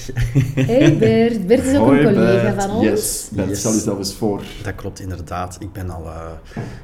Hey 0.55 0.97
Bert. 0.99 1.47
Bert 1.47 1.65
is 1.65 1.77
ook 1.79 1.85
Hoi, 1.87 1.99
een 2.01 2.15
collega 2.15 2.43
Bert. 2.55 2.63
van 2.63 2.71
ons. 2.71 2.85
Yes, 2.85 3.29
Bert, 3.33 3.49
Yes. 3.49 3.59
stel 3.59 3.73
jezelf 3.73 3.99
eens 3.99 4.15
voor. 4.15 4.43
Dat 4.63 4.75
klopt 4.75 5.01
inderdaad. 5.01 5.57
Ik 5.61 5.73
ben 5.73 5.91
al, 5.91 6.05
eh, 6.05 6.27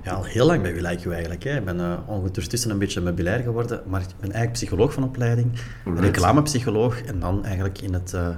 ja, 0.05 0.13
al 0.13 0.25
heel 0.25 0.47
lang 0.47 0.63
bij 0.63 0.73
You 0.73 1.13
eigenlijk. 1.13 1.45
Hè. 1.45 1.57
Ik 1.57 1.65
ben 1.65 1.77
uh, 1.79 1.93
ondertussen 2.07 2.71
een 2.71 2.79
beetje 2.79 3.01
meubilair 3.01 3.43
geworden, 3.43 3.81
maar 3.87 4.01
ik 4.01 4.07
ben 4.07 4.33
eigenlijk 4.33 4.53
psycholoog 4.53 4.93
van 4.93 5.03
opleiding, 5.05 5.47
reclamepsycholoog 5.95 7.03
en 7.03 7.21
dan 7.21 7.45
eigenlijk 7.45 7.81
in 7.81 7.93
het, 7.93 8.15
eh, 8.15 8.29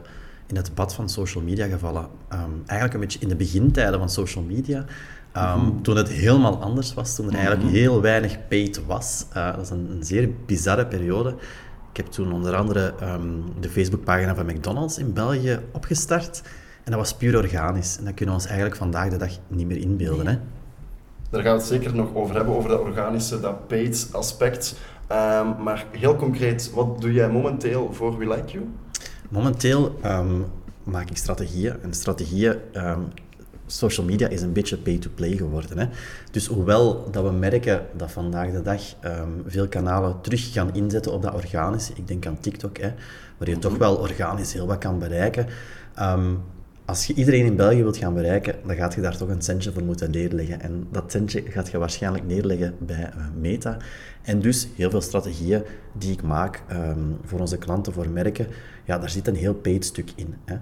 in 0.53 0.59
het 0.59 0.75
bad 0.75 0.95
van 0.95 1.09
social 1.09 1.45
media 1.45 1.67
gevallen. 1.67 2.07
Ehm, 2.29 2.51
eigenlijk 2.67 2.95
een 2.95 3.01
beetje 3.01 3.19
in 3.19 3.29
de 3.29 3.37
begintijden 3.37 3.99
van 3.99 4.11
social 4.11 4.45
media. 4.45 4.85
Ehm, 5.33 5.81
Toen 5.83 5.97
het 5.97 6.09
helemaal 6.09 6.63
anders 6.63 6.95
was, 6.95 7.15
toen 7.15 7.27
er 7.27 7.35
eigenlijk 7.35 7.71
heel 7.71 8.01
weinig 8.01 8.49
paid 8.49 8.87
was. 8.87 9.27
Eh, 9.33 9.55
dat 9.55 9.65
is 9.65 9.71
een, 9.71 9.91
een 9.91 10.05
zeer 10.05 10.31
bizarre 10.47 10.87
periode. 10.87 11.35
Ik 11.91 11.97
heb 11.97 12.07
toen 12.07 12.33
onder 12.33 12.55
andere 12.57 12.95
ehm, 13.01 13.21
de 13.61 13.69
Facebookpagina 13.69 14.35
van 14.35 14.47
McDonald's 14.47 14.99
in 14.99 15.13
België 15.13 15.59
opgestart. 15.73 16.43
En 16.85 16.91
dat 16.91 17.01
was 17.01 17.15
puur 17.15 17.37
organisch. 17.37 17.99
En 17.99 18.05
dat 18.05 18.15
kunnen 18.15 18.35
we 18.35 18.41
ons 18.41 18.51
eigenlijk 18.51 18.77
vandaag 18.77 19.09
de 19.09 19.17
dag 19.17 19.31
niet 19.49 19.67
meer 19.67 19.77
inbeelden. 19.79 20.27
Hè? 20.27 20.39
Daar 21.31 21.43
gaan 21.43 21.53
we 21.53 21.59
het 21.59 21.69
zeker 21.69 21.95
nog 21.95 22.15
over 22.15 22.37
hebben, 22.37 22.57
over 22.57 22.71
dat 22.71 22.81
organische, 22.81 23.41
dat 23.41 23.67
paid 23.67 24.09
aspect. 24.13 24.75
Maar 25.63 25.87
heel 25.91 26.17
concreet, 26.17 26.71
wat 26.75 27.01
doe 27.01 27.13
jij 27.13 27.29
momenteel 27.29 27.93
voor 27.93 28.19
We 28.19 28.29
Like 28.29 28.53
You? 28.53 28.65
Momenteel 29.33 29.99
ehm, 30.03 30.41
maak 30.85 31.11
ik 31.11 31.17
strategieën. 31.17 31.83
En 31.83 31.95
strategieën, 31.95 32.57
ehm, 32.73 33.01
social 33.67 34.07
media 34.07 34.29
is 34.29 34.43
een 34.43 34.53
beetje 34.53 34.77
pay-to-play 34.77 35.37
geworden. 35.37 35.79
Hè? 35.79 35.87
Dus 36.31 36.47
hoewel 36.47 37.11
dat 37.11 37.25
we 37.25 37.31
merken 37.31 37.87
dat 37.97 38.11
vandaag 38.11 38.51
de 38.51 38.63
dag 38.63 38.81
ehm, 39.01 39.29
veel 39.47 39.69
kanalen 39.69 40.21
terug 40.21 40.53
gaan 40.53 40.75
inzetten 40.75 41.13
op 41.13 41.23
dat 41.23 41.35
organische, 41.35 41.93
ik 41.95 42.09
denk 42.09 42.27
aan 42.27 42.41
TikTok, 42.41 42.79
hè, 42.79 42.93
waar 43.39 43.49
je 43.49 43.59
toch 43.59 43.77
wel 43.77 43.97
organisch 43.97 44.53
heel 44.53 44.67
wat 44.67 44.79
kan 44.79 44.99
bereiken, 44.99 45.47
als 46.85 47.07
je 47.07 47.15
iedereen 47.15 47.45
in 47.45 47.57
België 47.57 47.83
wilt 47.83 47.97
gaan 47.97 48.15
bereiken, 48.15 48.55
dan 48.67 48.77
gaat 48.77 48.95
je 48.95 49.01
daar 49.01 49.17
toch 49.17 49.29
een 49.29 49.43
centje 49.43 49.73
voor 49.73 49.85
moeten 49.85 50.11
neerleggen. 50.11 50.61
En 50.61 50.87
dat 50.91 51.11
centje 51.11 51.43
gaat 51.43 51.71
je 51.71 51.79
waarschijnlijk 51.79 52.27
neerleggen 52.27 52.75
bij 52.79 53.11
uh, 53.17 53.25
Meta. 53.41 53.77
En 54.23 54.41
dus 54.41 54.69
heel 54.77 54.91
veel 54.91 55.01
strategieën 55.01 55.63
die 55.93 56.13
ik 56.13 56.23
maak 56.23 56.63
ehm, 56.69 56.99
voor 57.25 57.41
onze 57.41 57.59
klanten, 57.59 57.93
voor 57.93 58.09
merken, 58.09 58.47
ja, 58.85 58.99
daar 58.99 59.11
zit 59.11 59.27
een 59.27 59.37
heel 59.37 59.55
paid 59.55 59.85
stuk 59.85 60.13
in. 60.15 60.35
Hè. 60.45 60.57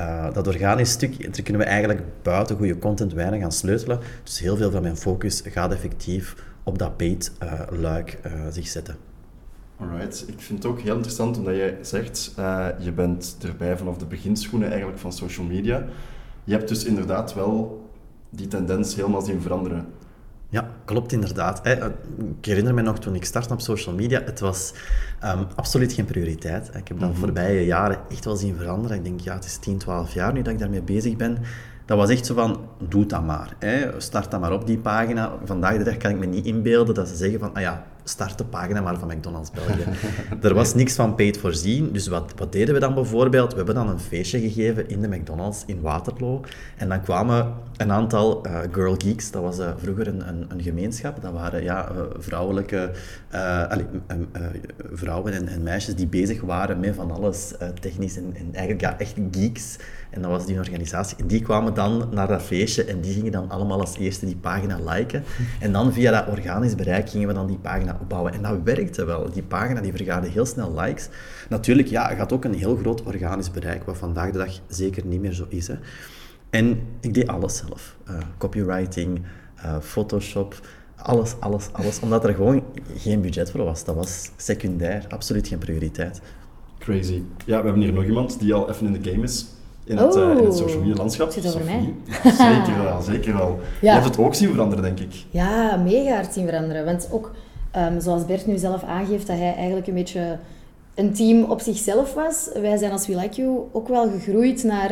Uh, 0.00 0.34
dat 0.34 0.46
organisch 0.46 0.90
stuk, 0.90 1.22
daar 1.34 1.42
kunnen 1.42 1.62
we 1.62 1.68
eigenlijk 1.68 2.00
buiten 2.22 2.56
goede 2.56 2.78
content 2.78 3.12
weinig 3.12 3.42
aan 3.42 3.52
sleutelen. 3.52 4.00
Dus 4.22 4.38
heel 4.38 4.56
veel 4.56 4.70
van 4.70 4.82
mijn 4.82 4.96
focus 4.96 5.42
gaat 5.44 5.72
effectief 5.72 6.36
op 6.62 6.78
dat 6.78 6.96
paid 6.96 7.32
uh, 7.42 7.60
luik 7.70 8.18
zich 8.50 8.66
zetten. 8.66 9.13
Alright, 9.80 10.24
ik 10.28 10.40
vind 10.40 10.62
het 10.62 10.72
ook 10.72 10.80
heel 10.80 10.94
interessant 10.94 11.38
omdat 11.38 11.54
jij 11.54 11.78
zegt, 11.82 12.34
uh, 12.38 12.66
je 12.78 12.92
bent 12.92 13.36
erbij 13.42 13.76
vanaf 13.76 13.96
de 13.96 14.04
beginschoenen 14.04 14.68
eigenlijk 14.68 14.98
van 14.98 15.12
social 15.12 15.46
media. 15.46 15.84
Je 16.44 16.52
hebt 16.52 16.68
dus 16.68 16.84
inderdaad 16.84 17.34
wel 17.34 17.88
die 18.30 18.48
tendens 18.48 18.94
helemaal 18.94 19.22
zien 19.22 19.40
veranderen. 19.40 19.86
Ja, 20.48 20.68
klopt 20.84 21.12
inderdaad. 21.12 21.66
Ik 21.66 22.44
herinner 22.44 22.74
me 22.74 22.82
nog 22.82 22.98
toen 22.98 23.14
ik 23.14 23.24
startte 23.24 23.52
op 23.52 23.60
social 23.60 23.94
media, 23.94 24.22
het 24.24 24.40
was 24.40 24.72
um, 25.24 25.46
absoluut 25.54 25.92
geen 25.92 26.04
prioriteit. 26.04 26.68
Ik 26.68 26.88
heb 26.88 26.98
dat 26.98 26.98
de 26.98 27.06
mhm. 27.06 27.16
voorbije 27.16 27.64
jaren 27.64 27.98
echt 28.10 28.24
wel 28.24 28.36
zien 28.36 28.56
veranderen. 28.56 28.96
Ik 28.96 29.04
denk, 29.04 29.20
ja, 29.20 29.34
het 29.34 29.44
is 29.44 29.56
10, 29.56 29.78
12 29.78 30.14
jaar 30.14 30.32
nu 30.32 30.42
dat 30.42 30.52
ik 30.52 30.58
daarmee 30.58 30.82
bezig 30.82 31.16
ben. 31.16 31.38
Dat 31.86 31.98
was 31.98 32.10
echt 32.10 32.26
zo 32.26 32.34
van, 32.34 32.68
doe 32.88 33.06
dat 33.06 33.24
maar. 33.24 33.56
Hè. 33.58 34.00
Start 34.00 34.30
dan 34.30 34.40
maar 34.40 34.52
op 34.52 34.66
die 34.66 34.78
pagina. 34.78 35.32
Vandaag 35.44 35.76
de 35.76 35.84
dag 35.84 35.96
kan 35.96 36.10
ik 36.10 36.18
me 36.18 36.26
niet 36.26 36.46
inbeelden 36.46 36.94
dat 36.94 37.08
ze 37.08 37.16
zeggen 37.16 37.38
van, 37.38 37.54
ah 37.54 37.62
ja, 37.62 37.86
start 38.04 38.38
de 38.38 38.44
pagina 38.44 38.80
maar 38.80 38.98
van 38.98 39.08
McDonald's 39.08 39.50
België. 39.50 39.84
er 40.48 40.54
was 40.54 40.74
niks 40.74 40.94
van 40.94 41.14
paid 41.14 41.38
voorzien, 41.38 41.92
dus 41.92 42.06
wat, 42.06 42.32
wat 42.36 42.52
deden 42.52 42.74
we 42.74 42.80
dan 42.80 42.94
bijvoorbeeld? 42.94 43.50
We 43.50 43.56
hebben 43.56 43.74
dan 43.74 43.88
een 43.88 44.00
feestje 44.00 44.40
gegeven 44.40 44.88
in 44.88 45.00
de 45.00 45.08
McDonald's 45.08 45.62
in 45.66 45.80
Waterloo. 45.80 46.40
En 46.76 46.88
dan 46.88 47.02
kwamen 47.02 47.54
een 47.76 47.92
aantal 47.92 48.46
uh, 48.46 48.58
Girl 48.72 48.94
Geeks, 48.98 49.30
dat 49.30 49.42
was 49.42 49.58
uh, 49.58 49.70
vroeger 49.76 50.06
een, 50.06 50.28
een, 50.28 50.44
een, 50.48 50.62
gemeenschap. 50.62 51.22
Dat 51.22 51.32
waren 51.32 51.62
ja, 51.62 51.90
uh, 51.90 52.00
vrouwelijke 52.18 52.90
vrouwen 54.92 55.32
en, 55.32 55.48
en, 55.48 55.62
meisjes 55.62 55.94
die 55.94 56.06
bezig 56.06 56.40
waren 56.40 56.80
met 56.80 56.94
van 56.94 57.10
alles 57.10 57.54
technisch 57.80 58.16
en, 58.16 58.32
en, 58.34 58.48
eigenlijk 58.52 58.80
ja, 58.80 58.98
echt 58.98 59.14
geeks. 59.30 59.76
En 60.10 60.22
dat 60.22 60.30
was 60.30 60.46
die 60.46 60.58
organisatie. 60.58 61.16
En 61.16 61.26
die 61.26 61.42
kwamen 61.42 61.74
dan 61.74 62.08
naar 62.12 62.28
dat 62.28 62.42
feestje 62.42 62.84
en 62.84 63.00
die 63.00 63.14
gingen 63.14 63.32
dan 63.32 63.50
allemaal 63.50 63.80
als 63.80 63.98
eerste 63.98 64.26
die 64.26 64.36
pagina 64.36 64.78
liken. 64.84 65.22
En 65.60 65.72
dan 65.72 65.92
via 65.92 66.10
dat 66.10 66.36
organisch 66.36 66.74
bereik 66.74 67.10
gingen 67.10 67.28
we 67.28 67.34
dan 67.34 67.46
die 67.46 67.58
pagina 67.58 67.98
opbouwen. 68.00 68.32
En 68.32 68.42
dat 68.42 68.58
werkte 68.64 69.04
wel. 69.04 69.30
Die 69.30 69.42
pagina 69.42 69.80
die 69.80 69.92
vergaarde 69.92 70.28
heel 70.28 70.46
snel 70.46 70.74
likes. 70.80 71.08
Natuurlijk, 71.48 71.88
ja, 71.88 72.14
gaat 72.14 72.32
ook 72.32 72.44
een 72.44 72.54
heel 72.54 72.76
groot 72.76 73.02
organisch 73.02 73.50
bereik, 73.50 73.84
wat 73.84 73.96
vandaag 73.96 74.30
de 74.30 74.38
dag 74.38 74.60
zeker 74.68 75.06
niet 75.06 75.20
meer 75.20 75.32
zo 75.32 75.46
is. 75.48 75.68
Hè. 75.68 75.74
En 76.54 76.80
ik 77.00 77.14
deed 77.14 77.26
alles 77.26 77.56
zelf. 77.56 77.96
Uh, 78.10 78.16
copywriting, 78.38 79.20
uh, 79.64 79.76
Photoshop, 79.80 80.60
alles, 80.96 81.34
alles, 81.40 81.68
alles. 81.72 82.00
Omdat 82.00 82.24
er 82.24 82.34
gewoon 82.34 82.62
geen 82.96 83.20
budget 83.20 83.50
voor 83.50 83.64
was. 83.64 83.84
Dat 83.84 83.94
was 83.94 84.30
secundair, 84.36 85.04
absoluut 85.08 85.48
geen 85.48 85.58
prioriteit. 85.58 86.20
Crazy. 86.78 87.22
Ja, 87.44 87.58
we 87.58 87.64
hebben 87.64 87.82
hier 87.82 87.92
nog 87.92 88.04
iemand 88.04 88.38
die 88.38 88.54
al 88.54 88.70
even 88.70 88.86
in 88.86 89.02
de 89.02 89.10
game 89.10 89.22
is 89.22 89.46
in 89.84 89.96
het, 89.96 90.16
uh, 90.16 90.30
in 90.30 90.44
het 90.44 90.56
social 90.56 90.78
media 90.78 90.94
landschap. 90.94 91.30
Zit 91.30 91.46
over 91.46 91.64
mij? 91.64 91.94
Zeker 92.54 92.82
wel, 92.82 93.02
zeker 93.02 93.36
wel. 93.36 93.60
Je 93.80 93.88
hebt 93.88 94.04
het 94.04 94.18
ook 94.18 94.34
zien 94.34 94.50
veranderen, 94.50 94.84
denk 94.84 95.00
ik. 95.00 95.24
Ja, 95.30 95.76
mega 95.76 96.14
hard 96.14 96.32
zien 96.32 96.46
veranderen. 96.46 96.84
Want 96.84 97.08
ook, 97.10 97.34
um, 97.76 98.00
zoals 98.00 98.26
Bert 98.26 98.46
nu 98.46 98.58
zelf 98.58 98.82
aangeeft, 98.82 99.26
dat 99.26 99.36
hij 99.36 99.54
eigenlijk 99.54 99.86
een 99.86 99.94
beetje 99.94 100.38
een 100.94 101.12
team 101.12 101.42
op 101.42 101.60
zichzelf 101.60 102.14
was. 102.14 102.48
Wij 102.60 102.76
zijn 102.76 102.92
als 102.92 103.06
We 103.06 103.16
Like 103.16 103.40
You 103.40 103.58
ook 103.72 103.88
wel 103.88 104.10
gegroeid 104.10 104.64
naar 104.64 104.90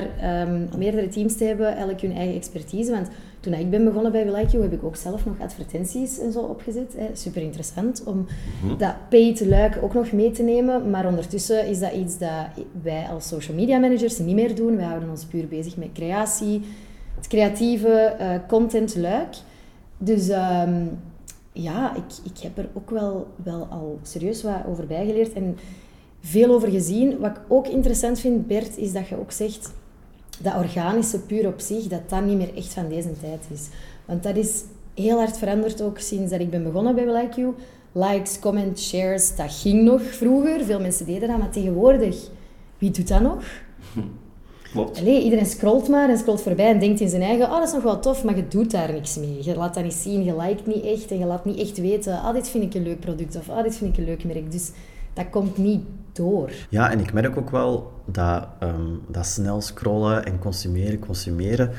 um, 0.49 0.68
meerdere 0.78 1.09
teams 1.09 1.37
te 1.37 1.44
hebben, 1.44 1.76
elk 1.76 2.00
hun 2.00 2.16
eigen 2.16 2.37
expertise. 2.37 2.90
Want 2.90 3.09
toen 3.40 3.54
ik 3.54 3.71
ben 3.71 3.85
begonnen 3.85 4.12
bij 4.12 4.25
We 4.25 4.32
Like 4.32 4.50
You, 4.50 4.62
heb 4.62 4.73
ik 4.73 4.85
ook 4.85 4.97
zelf 4.97 5.25
nog 5.25 5.40
advertenties 5.40 6.18
en 6.18 6.32
zo 6.32 6.40
opgezet. 6.40 6.94
Hè. 6.97 7.06
Super 7.12 7.42
interessant 7.42 8.02
om 8.04 8.26
mhm. 8.64 8.78
dat 8.78 8.94
paid 9.09 9.47
luik 9.47 9.78
ook 9.82 9.94
nog 9.94 10.12
mee 10.12 10.30
te 10.30 10.42
nemen. 10.42 10.90
Maar 10.90 11.06
ondertussen 11.06 11.66
is 11.66 11.78
dat 11.78 11.92
iets 11.92 12.18
dat 12.18 12.47
wij 12.82 13.06
als 13.11 13.28
social 13.28 13.56
media 13.56 13.78
managers 13.78 14.18
niet 14.18 14.35
meer 14.35 14.54
doen. 14.54 14.76
Wij 14.76 14.87
houden 14.87 15.11
ons 15.11 15.25
puur 15.25 15.49
bezig 15.49 15.76
met 15.76 15.88
creatie, 15.92 16.62
het 17.16 17.26
creatieve 17.26 18.16
uh, 18.21 18.35
content 18.49 18.97
luik. 18.97 19.35
Dus 19.99 20.28
um, 20.28 20.99
ja, 21.52 21.97
ik, 21.97 22.32
ik 22.32 22.38
heb 22.38 22.59
er 22.59 22.68
ook 22.73 22.90
wel, 22.90 23.26
wel 23.44 23.66
al 23.71 23.99
serieus 24.02 24.42
wat 24.42 24.66
over 24.68 24.87
bijgeleerd. 24.87 25.32
En 25.32 25.56
veel 26.23 26.55
over 26.55 26.71
gezien. 26.71 27.19
Wat 27.19 27.31
ik 27.31 27.41
ook 27.49 27.69
interessant 27.69 28.21
vind, 28.21 28.47
Bert, 28.47 28.79
is 28.79 28.93
dat 28.93 29.09
je 29.09 29.19
ook 29.19 29.33
zegt 29.33 29.73
dat 30.41 30.55
organische 30.55 31.21
puur 31.21 31.47
op 31.47 31.61
zich, 31.61 31.87
dat 31.87 32.11
dat 32.11 32.25
niet 32.25 32.37
meer 32.37 32.57
echt 32.57 32.73
van 32.73 32.88
deze 32.88 33.21
tijd 33.21 33.47
is. 33.52 33.69
Want 34.05 34.23
dat 34.23 34.37
is 34.37 34.62
heel 34.95 35.19
hard 35.19 35.38
veranderd 35.38 35.83
ook 35.83 35.99
sinds 35.99 36.31
dat 36.31 36.41
ik 36.41 36.50
ben 36.50 36.62
begonnen 36.62 36.95
bij 36.95 37.12
Like 37.12 37.41
You. 37.41 37.55
Likes, 37.93 38.38
comments, 38.38 38.88
shares, 38.88 39.37
dat 39.37 39.52
ging 39.52 39.83
nog 39.83 40.02
vroeger. 40.02 40.64
Veel 40.64 40.81
mensen 40.81 41.07
deden 41.07 41.29
dat, 41.29 41.38
maar 41.38 41.50
tegenwoordig, 41.50 42.29
wie 42.79 42.91
doet 42.91 43.09
dat 43.09 43.21
nog? 43.21 43.45
Klopt. 44.73 44.99
Allee, 44.99 45.23
iedereen 45.23 45.47
scrolt 45.47 45.88
maar 45.88 46.09
en 46.09 46.19
scrolt 46.19 46.43
voorbij 46.43 46.71
en 46.71 46.79
denkt 46.79 47.00
in 47.00 47.09
zijn 47.09 47.23
eigen, 47.23 47.47
oh, 47.47 47.59
dat 47.59 47.67
is 47.67 47.73
nog 47.73 47.83
wel 47.83 48.00
tof, 48.00 48.25
maar 48.25 48.37
je 48.37 48.49
doet 48.49 48.71
daar 48.71 48.93
niks 48.93 49.17
mee. 49.17 49.45
Je 49.45 49.57
laat 49.57 49.75
dat 49.75 49.85
niet 49.85 49.93
zien, 49.93 50.25
je 50.25 50.37
liked 50.37 50.67
niet 50.67 50.85
echt 50.85 51.11
en 51.11 51.19
je 51.19 51.25
laat 51.25 51.45
niet 51.45 51.59
echt 51.59 51.79
weten, 51.79 52.21
ah, 52.21 52.35
dit 52.35 52.49
vind 52.49 52.64
ik 52.64 52.75
een 52.75 52.83
leuk 52.83 53.00
product 53.00 53.37
of 53.37 53.49
ah, 53.49 53.62
dit 53.62 53.76
vind 53.76 53.93
ik 53.93 53.99
een 53.99 54.05
leuk 54.05 54.25
merk. 54.25 54.52
Dus 54.52 54.71
dat 55.12 55.31
komt 55.31 55.57
niet 55.57 55.85
door. 56.12 56.50
Ja, 56.69 56.90
en 56.90 57.00
ik 57.00 57.12
merk 57.12 57.37
ook 57.37 57.50
wel 57.50 57.92
dat, 58.07 58.47
ehm, 58.59 58.90
dat 59.09 59.26
snel 59.26 59.61
scrollen 59.61 60.25
en 60.25 60.38
consumeren, 60.38 60.99
consumeren, 60.99 61.71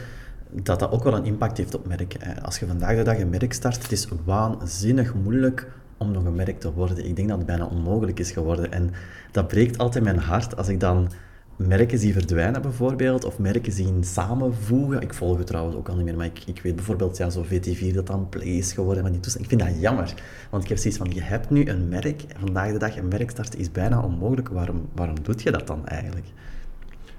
dat 0.50 0.80
dat 0.80 0.92
ook 0.92 1.04
wel 1.04 1.16
een 1.16 1.25
impact 1.25 1.58
heeft 1.58 1.75
op 1.75 1.88
merken. 1.88 2.44
Als 2.44 2.60
je 2.60 2.68
vandaag 2.68 2.96
de 2.96 3.04
dag 3.04 3.20
een 3.20 3.30
merk 3.30 3.54
start, 3.54 3.82
het 3.82 3.92
is 3.92 4.08
waanzinnig 4.25 5.13
moeilijk 5.13 5.72
om 5.98 6.12
nog 6.12 6.25
een 6.25 6.36
merk 6.36 6.60
te 6.60 6.74
worden. 6.74 7.06
Ik 7.06 7.16
denk 7.16 7.28
dat 7.28 7.38
het 7.38 7.48
bijna 7.48 7.66
onmogelijk 7.66 8.20
is 8.20 8.32
geworden. 8.32 8.72
En 8.72 8.92
dat 9.32 9.48
breekt 9.48 9.78
altijd 9.78 10.04
mijn 10.04 10.20
hart 10.20 10.58
als 10.58 10.68
ik 10.68 10.80
dan 10.80 11.10
merken 11.56 12.00
zien 12.00 12.14
verdwijnen 12.14 12.62
bijvoorbeeld, 12.62 13.26
of 13.26 13.40
merken 13.40 13.72
zien 13.72 14.04
samenvoegen. 14.04 15.02
Ik 15.02 15.14
volg 15.14 15.38
het 15.38 15.48
trouwens 15.48 15.76
ook 15.76 15.90
al 15.90 15.96
niet 15.96 16.06
meer, 16.06 16.16
maar 16.16 16.26
ik, 16.26 16.44
ik 16.46 16.62
weet 16.62 16.76
bijvoorbeeld, 16.76 17.18
ja, 17.18 17.30
zo 17.30 17.44
VT4 17.44 17.94
dat 17.94 18.08
dan 18.08 18.30
Play 18.30 18.48
is 18.48 18.74
geworden, 18.74 19.04
maar 19.04 19.12
die 19.12 19.22
toestand. 19.22 19.44
Ik 19.46 19.50
vind 19.50 19.70
dat 19.70 19.82
jammer, 19.82 20.14
want 20.50 20.64
ik 20.64 20.70
heb 20.70 20.78
zoiets 20.78 21.00
van, 21.00 21.12
je 21.12 21.22
hebt 21.22 21.50
nu 21.50 21.68
een 21.68 21.88
merk, 21.90 22.26
vandaag 22.38 22.72
de 22.72 22.78
dag 22.78 22.98
een 22.98 23.08
merk 23.08 23.30
starten 23.30 23.60
is 23.60 23.72
bijna 23.72 24.02
onmogelijk. 24.02 24.50
Waarom, 24.50 24.90
waarom 24.96 25.24
doe 25.24 25.36
je 25.38 25.52
dat 25.52 25.68
dan 25.68 25.88
eigenlijk? 25.88 26.26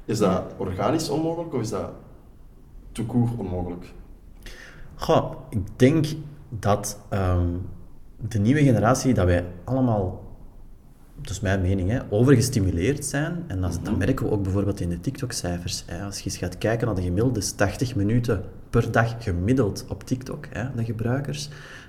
Is 0.05 0.19
dat 0.19 0.55
organisch 0.57 1.09
onmogelijk 1.09 1.55
of 1.55 1.61
is 1.61 1.71
dat 1.71 1.91
toekoer 2.93 3.29
onmogelijk? 3.37 3.93
Goh, 4.95 5.33
ik 5.51 5.61
denk 5.77 6.07
dat 6.49 6.99
um, 7.11 7.67
de 8.29 8.39
nieuwe 8.39 8.63
generatie, 8.63 9.15
dat 9.15 9.27
wij 9.27 9.45
allemaal 9.65 10.24
dat 11.25 11.33
is 11.33 11.41
mijn 11.41 11.61
mening, 11.61 11.91
hè, 11.91 11.99
overgestimuleerd 12.09 13.05
zijn. 13.05 13.45
En 13.47 13.61
dat, 13.61 13.81
dat 13.83 13.99
merken 13.99 14.27
we 14.27 14.33
ook 14.33 14.43
bijvoorbeeld 14.43 14.81
in 14.81 14.89
de 14.89 15.01
TikTok-cijfers. 15.01 15.85
Als 16.05 16.19
je 16.19 16.25
eens 16.25 16.37
gaat 16.37 16.59
kijken 16.59 16.87
naar 16.87 16.97
de 16.97 17.03
gemiddelde 17.03 17.55
80 17.55 17.95
minuten 17.95 18.43
per 18.71 18.93
dag 18.93 19.15
gemiddeld 19.19 19.85
op 19.89 20.03
TikTok, 20.03 20.47
hè, 20.53 20.65
de 20.75 20.85
gebruikers, 20.85 21.49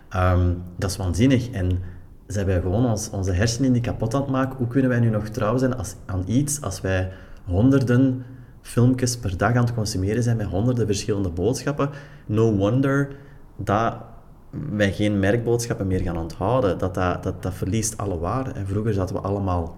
ehm, 0.10 0.54
dat 0.77 0.89
is 0.89 0.98
waanzinnig. 0.98 1.50
En 1.50 1.80
zijn 2.27 2.46
wij 2.46 2.62
gewoon 2.62 2.86
ons, 2.86 3.10
onze 3.10 3.32
hersenen 3.32 3.74
die 3.74 3.82
kapot 3.82 4.13
aan 4.13 4.22
het 4.22 4.30
maken. 4.30 4.58
Hoe 4.58 4.68
kunnen 4.68 4.89
wij 4.89 5.00
nu 5.00 5.10
nog 5.10 5.27
trouw 5.27 5.58
zijn 5.58 5.77
als, 5.77 5.96
aan 6.06 6.24
iets 6.25 6.62
als 6.62 6.82
wij 6.82 7.12
honderden 7.46 8.24
filmpjes 8.62 9.18
per 9.18 9.38
dag 9.38 9.56
aan 9.56 9.63
het 9.63 9.74
consumeren 9.74 10.24
zijn 10.24 10.38
met 10.38 10.48
honderden 10.48 10.86
verschillende 10.86 11.30
boodschappen? 11.30 11.89
No 12.25 12.54
wonder 12.54 13.15
dat 13.58 13.96
wij 14.71 14.93
geen 14.93 15.19
merkboodschappen 15.19 15.88
meer 15.88 16.01
gaan 16.01 16.17
onthouden, 16.17 16.77
dat 16.77 16.93
dat, 16.93 17.24
dat, 17.24 17.53
verliest 17.53 17.97
alle 17.97 18.17
waarde. 18.17 18.51
En 18.51 18.67
vroeger 18.67 18.93
zaten 18.93 19.15
we 19.15 19.21
allemaal, 19.21 19.75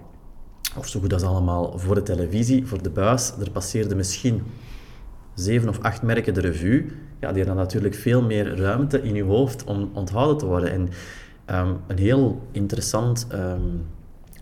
of 0.77 0.87
zo 0.87 0.99
goed 0.99 1.13
als 1.13 1.23
allemaal, 1.23 1.77
voor 1.77 1.95
de 1.95 2.03
televisie, 2.03 2.67
voor 2.67 2.81
de 2.81 2.89
buis. 2.89 3.33
Er 3.39 3.51
passeerden 3.51 3.97
misschien 3.97 4.43
zeven 5.33 5.69
of 5.69 5.79
acht 5.81 6.01
merken 6.01 6.33
de 6.33 6.41
revue. 6.41 6.85
Ja, 7.19 7.31
die 7.31 7.43
hadden 7.43 7.63
natuurlijk 7.63 7.95
veel 7.95 8.21
meer 8.21 8.57
ruimte 8.57 9.01
in 9.01 9.15
je 9.15 9.23
hoofd 9.23 9.63
om 9.63 9.89
onthouden 9.93 10.37
te 10.37 10.45
worden. 10.45 10.71
En 10.71 10.89
ehm, 11.45 11.73
een 11.87 11.97
heel 11.97 12.41
interessant 12.51 13.27
ehm, 13.29 13.61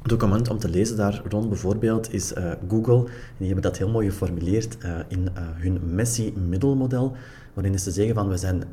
document 0.02 0.50
om 0.50 0.58
te 0.58 0.70
lezen 0.70 0.98
daar 0.98 1.22
rond 1.30 1.50
bijvoorbeeld 1.50 2.14
is 2.14 2.34
uh, 2.34 2.52
Google. 2.68 2.98
En 2.98 3.38
die 3.38 3.46
hebben 3.46 3.64
dat 3.64 3.78
heel 3.78 3.90
mooi 3.90 4.10
geformuleerd 4.10 4.78
uh, 4.84 4.96
in 5.08 5.20
uh, 5.22 5.28
hun 5.54 5.80
Messi-middelmodel, 5.84 7.16
waarin 7.54 7.80
ze 7.80 7.92
zeggen 7.92 8.16
van 8.16 8.30
we 8.30 8.38
zijn 8.38 8.64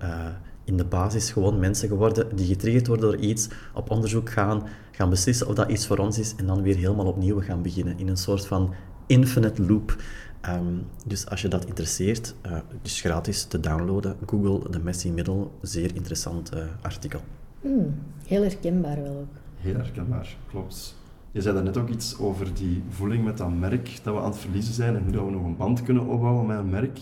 in 0.73 0.79
de 0.79 0.85
basis 0.85 1.31
gewoon 1.31 1.59
mensen 1.59 1.88
geworden 1.88 2.37
die 2.37 2.47
getriggerd 2.47 2.87
worden 2.87 3.11
door 3.11 3.21
iets, 3.21 3.49
op 3.75 3.91
onderzoek 3.91 4.31
gaan, 4.31 4.62
gaan 4.91 5.11
beslissen 5.11 5.49
of 5.49 5.55
dat 5.55 5.71
iets 5.71 5.87
voor 5.87 5.99
ons 5.99 6.19
is 6.19 6.35
en 6.37 6.47
dan 6.47 6.62
weer 6.62 6.76
helemaal 6.76 7.07
opnieuw 7.07 7.41
gaan 7.41 7.62
beginnen 7.62 7.99
in 7.99 8.09
een 8.09 8.17
soort 8.17 8.47
van 8.47 8.75
infinite 9.07 9.67
loop. 9.67 9.97
Ehm, 10.41 10.75
dus 11.07 11.29
als 11.29 11.43
je 11.43 11.49
dat 11.49 11.64
interesseert, 11.64 12.35
uh, 12.47 12.52
het 12.52 12.64
is 12.83 13.00
gratis 13.00 13.45
te 13.45 13.61
downloaden. 13.61 14.17
Google 14.26 14.71
de 14.71 14.79
Messi 14.79 15.12
Middel, 15.12 15.52
zeer 15.61 15.95
interessant 15.95 16.55
uh, 16.55 16.62
artikel. 16.83 17.21
Hmm, 17.61 17.95
heel 18.26 18.43
herkenbaar 18.43 19.02
wel 19.02 19.17
ook. 19.17 19.35
Heel 19.57 19.75
herkenbaar, 19.75 20.37
klopt. 20.50 20.97
Je 21.33 21.41
zei 21.41 21.55
daarnet 21.55 21.76
ook 21.76 21.88
iets 21.88 22.19
over 22.19 22.55
die 22.55 22.83
voeling 22.88 23.25
met 23.25 23.38
dat 23.38 23.59
merk 23.59 23.99
dat 24.02 24.14
we 24.14 24.21
aan 24.21 24.31
het 24.31 24.38
verliezen 24.38 24.75
zijn 24.75 24.97
en 24.97 25.02
hoe 25.02 25.12
dat 25.12 25.25
we 25.25 25.31
nog 25.31 25.45
een 25.45 25.57
band 25.57 25.83
kunnen 25.83 26.07
opbouwen 26.07 26.47
met 26.47 26.59
een 26.59 26.71
merk. 26.71 26.99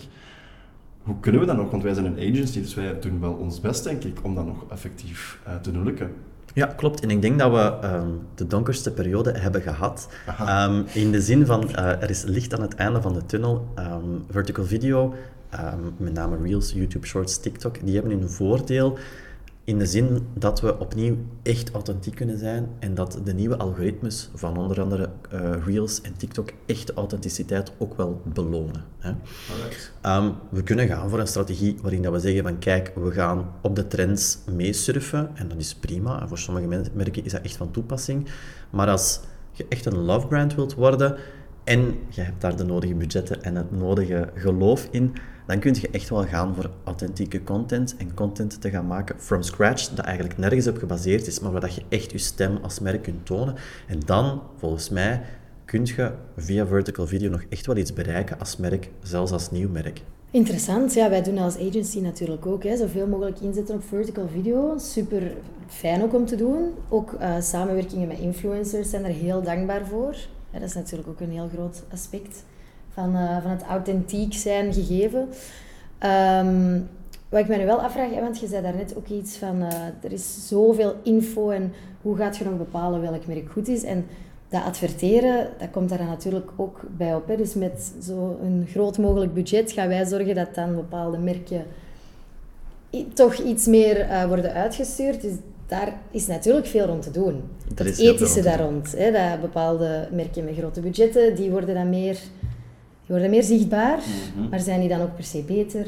Hoe 1.03 1.15
kunnen 1.19 1.41
we 1.41 1.47
dat 1.47 1.57
nog? 1.57 1.71
Want 1.71 1.83
wij 1.83 1.93
zijn 1.93 2.05
een 2.05 2.31
agency, 2.31 2.61
dus 2.61 2.73
wij 2.73 2.99
doen 2.99 3.19
wel 3.19 3.33
ons 3.33 3.59
best, 3.59 3.83
denk 3.83 4.03
ik, 4.03 4.17
om 4.21 4.35
dat 4.35 4.45
nog 4.45 4.65
effectief 4.69 5.39
uh, 5.47 5.55
te 5.55 5.71
doen 5.71 5.83
lukken. 5.83 6.11
Ja, 6.53 6.65
klopt. 6.65 6.99
En 6.99 7.09
ik 7.09 7.21
denk 7.21 7.39
dat 7.39 7.51
we 7.51 7.87
um, 7.87 8.19
de 8.35 8.47
donkerste 8.47 8.91
periode 8.91 9.31
hebben 9.31 9.61
gehad. 9.61 10.09
Um, 10.41 10.85
in 10.93 11.11
de 11.11 11.21
zin 11.21 11.45
van, 11.45 11.69
uh, 11.69 11.77
er 11.77 12.09
is 12.09 12.23
licht 12.23 12.53
aan 12.53 12.61
het 12.61 12.75
einde 12.75 13.01
van 13.01 13.13
de 13.13 13.25
tunnel. 13.25 13.67
Um, 13.79 14.23
vertical 14.29 14.65
video, 14.65 15.13
met 15.97 16.13
name 16.13 16.37
Reels, 16.43 16.71
YouTube 16.71 17.07
Shorts, 17.07 17.39
TikTok, 17.39 17.85
die 17.85 17.93
hebben 17.93 18.11
een 18.11 18.29
voordeel 18.29 18.97
in 19.63 19.79
de 19.79 19.85
zin 19.85 20.27
dat 20.33 20.61
we 20.61 20.79
opnieuw 20.79 21.17
echt 21.43 21.71
authentiek 21.71 22.15
kunnen 22.15 22.37
zijn 22.37 22.67
en 22.79 22.93
dat 22.93 23.19
de 23.23 23.33
nieuwe 23.33 23.57
algoritmes 23.57 24.29
van 24.35 24.57
onder 24.57 24.81
andere 24.81 25.09
uh, 25.33 25.65
Reels 25.65 26.01
en 26.01 26.17
TikTok 26.17 26.49
echt 26.65 26.93
authenticiteit 26.93 27.71
ook 27.77 27.97
wel 27.97 28.21
belonen. 28.33 28.83
Hè. 28.97 29.09
Um, 30.17 30.33
we 30.49 30.63
kunnen 30.63 30.87
gaan 30.87 31.09
voor 31.09 31.19
een 31.19 31.27
strategie 31.27 31.77
waarin 31.81 32.01
dat 32.01 32.13
we 32.13 32.19
zeggen 32.19 32.43
van 32.43 32.59
kijk, 32.59 32.91
we 32.95 33.11
gaan 33.11 33.51
op 33.61 33.75
de 33.75 33.87
trends 33.87 34.37
meesurfen 34.55 35.29
en 35.33 35.47
dat 35.47 35.57
is 35.57 35.75
prima. 35.75 36.21
En 36.21 36.27
voor 36.27 36.37
sommige 36.37 36.89
merken 36.93 37.25
is 37.25 37.31
dat 37.31 37.41
echt 37.41 37.57
van 37.57 37.71
toepassing. 37.71 38.27
Maar 38.69 38.87
als 38.87 39.19
je 39.51 39.65
echt 39.69 39.85
een 39.85 39.97
love 39.97 40.27
brand 40.27 40.55
wilt 40.55 40.73
worden 40.73 41.17
en 41.63 41.95
je 42.09 42.21
hebt 42.21 42.41
daar 42.41 42.55
de 42.55 42.63
nodige 42.63 42.95
budgetten 42.95 43.43
en 43.43 43.55
het 43.55 43.71
nodige 43.71 44.29
geloof 44.35 44.87
in, 44.91 45.13
dan 45.51 45.59
kun 45.59 45.75
je 45.81 45.89
echt 45.91 46.09
wel 46.09 46.25
gaan 46.25 46.55
voor 46.55 46.69
authentieke 46.83 47.43
content 47.43 47.95
en 47.97 48.13
content 48.13 48.61
te 48.61 48.69
gaan 48.69 48.87
maken 48.87 49.19
from 49.19 49.41
scratch, 49.41 49.89
dat 49.89 50.05
eigenlijk 50.05 50.37
nergens 50.37 50.67
op 50.67 50.77
gebaseerd 50.77 51.27
is, 51.27 51.39
maar 51.39 51.51
waar 51.51 51.61
dat 51.61 51.75
je 51.75 51.81
echt 51.89 52.11
je 52.11 52.17
stem 52.17 52.57
als 52.61 52.79
merk 52.79 53.03
kunt 53.03 53.25
tonen. 53.25 53.55
En 53.87 53.99
dan, 54.05 54.41
volgens 54.57 54.89
mij, 54.89 55.21
kun 55.65 55.85
je 55.85 56.11
via 56.37 56.65
vertical 56.65 57.07
video 57.07 57.29
nog 57.29 57.43
echt 57.49 57.65
wel 57.65 57.77
iets 57.77 57.93
bereiken 57.93 58.39
als 58.39 58.57
merk, 58.57 58.89
zelfs 59.01 59.31
als 59.31 59.51
nieuw 59.51 59.69
merk. 59.69 60.01
Interessant, 60.31 60.93
ja, 60.93 61.09
wij 61.09 61.21
doen 61.23 61.37
als 61.37 61.57
agency 61.57 61.99
natuurlijk 61.99 62.45
ook. 62.45 62.63
Hè, 62.63 62.77
zoveel 62.77 63.07
mogelijk 63.07 63.39
inzetten 63.39 63.75
op 63.75 63.83
vertical 63.83 64.27
video. 64.27 64.77
Super 64.77 65.33
fijn 65.67 66.03
ook 66.03 66.13
om 66.13 66.25
te 66.25 66.35
doen. 66.35 66.73
Ook 66.89 67.13
uh, 67.13 67.41
samenwerkingen 67.41 68.07
met 68.07 68.19
influencers 68.19 68.89
zijn 68.89 69.05
er 69.05 69.13
heel 69.13 69.41
dankbaar 69.41 69.85
voor. 69.85 70.15
Dat 70.51 70.61
is 70.61 70.73
natuurlijk 70.73 71.09
ook 71.09 71.19
een 71.19 71.31
heel 71.31 71.49
groot 71.53 71.83
aspect 71.91 72.43
van, 72.93 73.15
uh, 73.15 73.41
van 73.41 73.51
het 73.51 73.63
authentiek 73.63 74.33
zijn 74.33 74.73
gegeven. 74.73 75.27
Um, 76.03 76.89
wat 77.29 77.39
ik 77.39 77.47
me 77.47 77.57
nu 77.57 77.65
wel 77.65 77.81
afvraag, 77.81 78.09
want 78.19 78.39
je 78.39 78.47
zei 78.47 78.61
daarnet 78.61 78.95
ook 78.97 79.07
iets 79.07 79.37
van 79.37 79.61
uh, 79.61 79.67
er 80.01 80.11
is 80.11 80.47
zoveel 80.47 80.95
info 81.03 81.49
en 81.49 81.73
hoe 82.01 82.15
gaat 82.15 82.37
je 82.37 82.43
nog 82.43 82.57
bepalen 82.57 83.01
welk 83.01 83.25
merk 83.25 83.51
goed 83.51 83.67
is? 83.67 83.83
En 83.83 84.05
dat 84.49 84.63
adverteren, 84.63 85.49
dat 85.59 85.69
komt 85.71 85.89
daar 85.89 86.03
natuurlijk 86.03 86.49
ook 86.55 86.81
bij 86.97 87.15
op. 87.15 87.27
Hè? 87.27 87.37
Dus 87.37 87.53
met 87.53 87.93
zo'n 87.99 88.67
groot 88.69 88.97
mogelijk 88.97 89.33
budget 89.33 89.71
gaan 89.71 89.87
wij 89.87 90.05
zorgen 90.05 90.35
dat 90.35 90.55
dan 90.55 90.75
bepaalde 90.75 91.17
merken 91.17 91.63
toch 93.13 93.35
iets 93.35 93.65
meer 93.65 93.99
uh, 93.99 94.25
worden 94.25 94.53
uitgestuurd. 94.53 95.21
Dus 95.21 95.33
daar 95.67 95.93
is 96.11 96.27
natuurlijk 96.27 96.67
veel 96.67 96.85
rond 96.85 97.01
te 97.01 97.11
doen. 97.11 97.43
Het 97.75 97.97
ethische 97.97 98.41
daar 98.41 98.59
rond. 98.59 98.91
Hè? 98.97 99.11
Dat 99.11 99.41
bepaalde 99.41 100.07
merken 100.11 100.43
met 100.43 100.57
grote 100.57 100.81
budgetten, 100.81 101.35
die 101.35 101.51
worden 101.51 101.75
dan 101.75 101.89
meer 101.89 102.17
die 103.11 103.19
worden 103.19 103.37
meer 103.37 103.57
zichtbaar, 103.57 103.99
mhm. 104.35 104.49
maar 104.49 104.59
zijn 104.59 104.79
die 104.79 104.89
dan 104.89 105.01
ook 105.01 105.15
per 105.15 105.23
se 105.23 105.43
beter? 105.47 105.87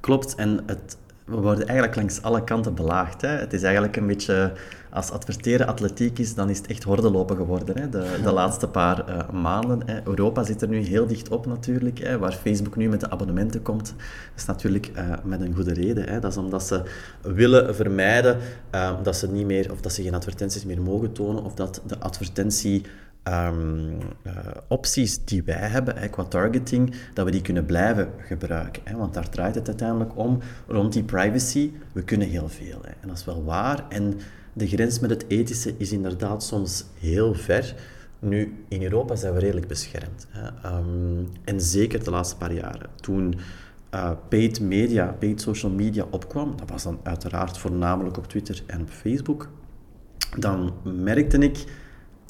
Klopt, 0.00 0.34
en 0.34 0.60
het, 0.66 0.96
we 1.24 1.36
worden 1.36 1.66
eigenlijk 1.66 1.96
langs 1.96 2.22
alle 2.22 2.44
kanten 2.44 2.74
belaagd. 2.74 3.20
Hè. 3.20 3.28
Het 3.28 3.52
is 3.52 3.62
eigenlijk 3.62 3.96
een 3.96 4.06
beetje, 4.06 4.52
als 4.90 5.10
adverteren 5.10 5.66
atletiek 5.66 6.18
is, 6.18 6.34
dan 6.34 6.50
is 6.50 6.58
het 6.58 6.66
echt 6.66 6.82
hordenlopen 6.82 7.36
geworden. 7.36 7.78
Hè. 7.78 7.88
De, 7.88 8.20
de 8.22 8.32
laatste 8.32 8.68
paar 8.68 9.08
uh, 9.08 9.30
maanden. 9.30 9.82
Hè. 9.86 10.00
Europa 10.04 10.42
zit 10.42 10.62
er 10.62 10.68
nu 10.68 10.78
heel 10.78 11.06
dicht 11.06 11.28
op 11.28 11.46
natuurlijk, 11.46 11.98
hè, 11.98 12.18
waar 12.18 12.32
Facebook 12.32 12.76
nu 12.76 12.88
met 12.88 13.00
de 13.00 13.10
abonnementen 13.10 13.62
komt. 13.62 13.86
Dat 13.86 14.36
is 14.36 14.44
natuurlijk 14.44 14.90
uh, 14.96 15.10
met 15.24 15.40
een 15.40 15.54
goede 15.54 15.72
reden. 15.72 16.08
Hè. 16.08 16.20
Dat 16.20 16.30
is 16.30 16.36
omdat 16.36 16.62
ze 16.62 16.82
willen 17.22 17.74
vermijden 17.74 18.36
uh, 18.74 18.90
dat 19.02 19.16
ze 19.16 19.30
niet 19.30 19.46
meer, 19.46 19.72
of 19.72 19.80
dat 19.80 19.92
ze 19.92 20.02
geen 20.02 20.14
advertenties 20.14 20.64
meer 20.64 20.82
mogen 20.82 21.12
tonen, 21.12 21.44
of 21.44 21.54
dat 21.54 21.82
de 21.86 21.98
advertentie 21.98 22.84
um, 23.28 23.98
uh, 24.26 24.32
opties 24.68 25.24
die 25.24 25.42
wij 25.42 25.68
hebben 25.68 25.96
hè, 25.96 26.08
qua 26.08 26.24
targeting, 26.24 26.94
dat 27.14 27.24
we 27.24 27.30
die 27.30 27.40
kunnen 27.40 27.64
blijven 27.64 28.08
gebruiken. 28.18 28.82
Hè, 28.84 28.96
want 28.96 29.14
daar 29.14 29.28
draait 29.28 29.54
het 29.54 29.68
uiteindelijk 29.68 30.16
om. 30.16 30.38
Rond 30.66 30.92
die 30.92 31.02
privacy, 31.02 31.72
we 31.92 32.02
kunnen 32.02 32.28
heel 32.28 32.48
veel. 32.48 32.78
Hè, 32.82 32.90
en 33.00 33.08
dat 33.08 33.16
is 33.16 33.24
wel 33.24 33.44
waar. 33.44 33.84
En 33.88 34.18
de 34.52 34.66
grens 34.66 35.00
met 35.00 35.10
het 35.10 35.24
ethische 35.28 35.74
is 35.76 35.92
inderdaad 35.92 36.42
soms 36.42 36.84
heel 37.00 37.34
ver. 37.34 37.74
Nu, 38.18 38.64
in 38.68 38.82
Europa 38.82 39.16
zijn 39.16 39.32
we 39.32 39.38
redelijk 39.38 39.68
beschermd. 39.68 40.26
Hè. 40.30 40.76
Um, 40.76 41.28
en 41.44 41.60
zeker 41.60 42.04
de 42.04 42.10
laatste 42.10 42.36
paar 42.36 42.52
jaren. 42.52 42.88
Toen 43.00 43.34
uh, 43.94 44.10
paid 44.28 44.60
media, 44.60 45.16
paid 45.18 45.40
social 45.40 45.72
media 45.72 46.04
opkwam, 46.10 46.56
dat 46.56 46.70
was 46.70 46.82
dan 46.82 47.00
uiteraard 47.02 47.58
voornamelijk 47.58 48.16
op 48.16 48.26
Twitter 48.26 48.62
en 48.66 48.80
op 48.80 48.90
Facebook, 48.90 49.48
dan 50.38 50.72
merkte 50.82 51.38
ik 51.38 51.64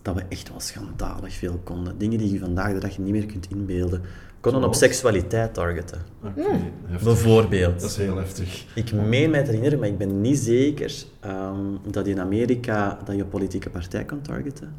dat 0.02 0.14
we 0.14 0.22
echt 0.28 0.48
wel 0.48 0.60
schandalig 0.60 1.34
veel 1.34 1.60
konden. 1.64 1.98
Dingen 1.98 2.18
die 2.18 2.32
je 2.32 2.38
vandaag 2.38 2.72
de 2.72 2.78
dag 2.78 2.98
niet 2.98 3.12
meer 3.12 3.26
kunt 3.26 3.46
inbeelden. 3.50 4.02
Konden 4.40 4.64
op 4.64 4.74
seksualiteit 4.74 5.54
targeten. 5.54 6.00
Okay, 6.24 6.72
Bijvoorbeeld. 7.02 7.80
Dat 7.80 7.90
is 7.90 7.96
heel 7.96 8.16
heftig. 8.16 8.66
Ik 8.74 8.92
meen 8.92 9.30
mij 9.30 9.40
te 9.42 9.46
herinneren, 9.46 9.78
maar 9.78 9.88
ik 9.88 9.98
ben 9.98 10.20
niet 10.20 10.38
zeker 10.38 11.04
um, 11.24 11.78
dat 11.90 12.06
in 12.06 12.20
Amerika 12.20 12.98
dat 13.04 13.16
je 13.16 13.24
politieke 13.24 13.70
partij 13.70 14.04
kan 14.04 14.20
targeten. 14.20 14.74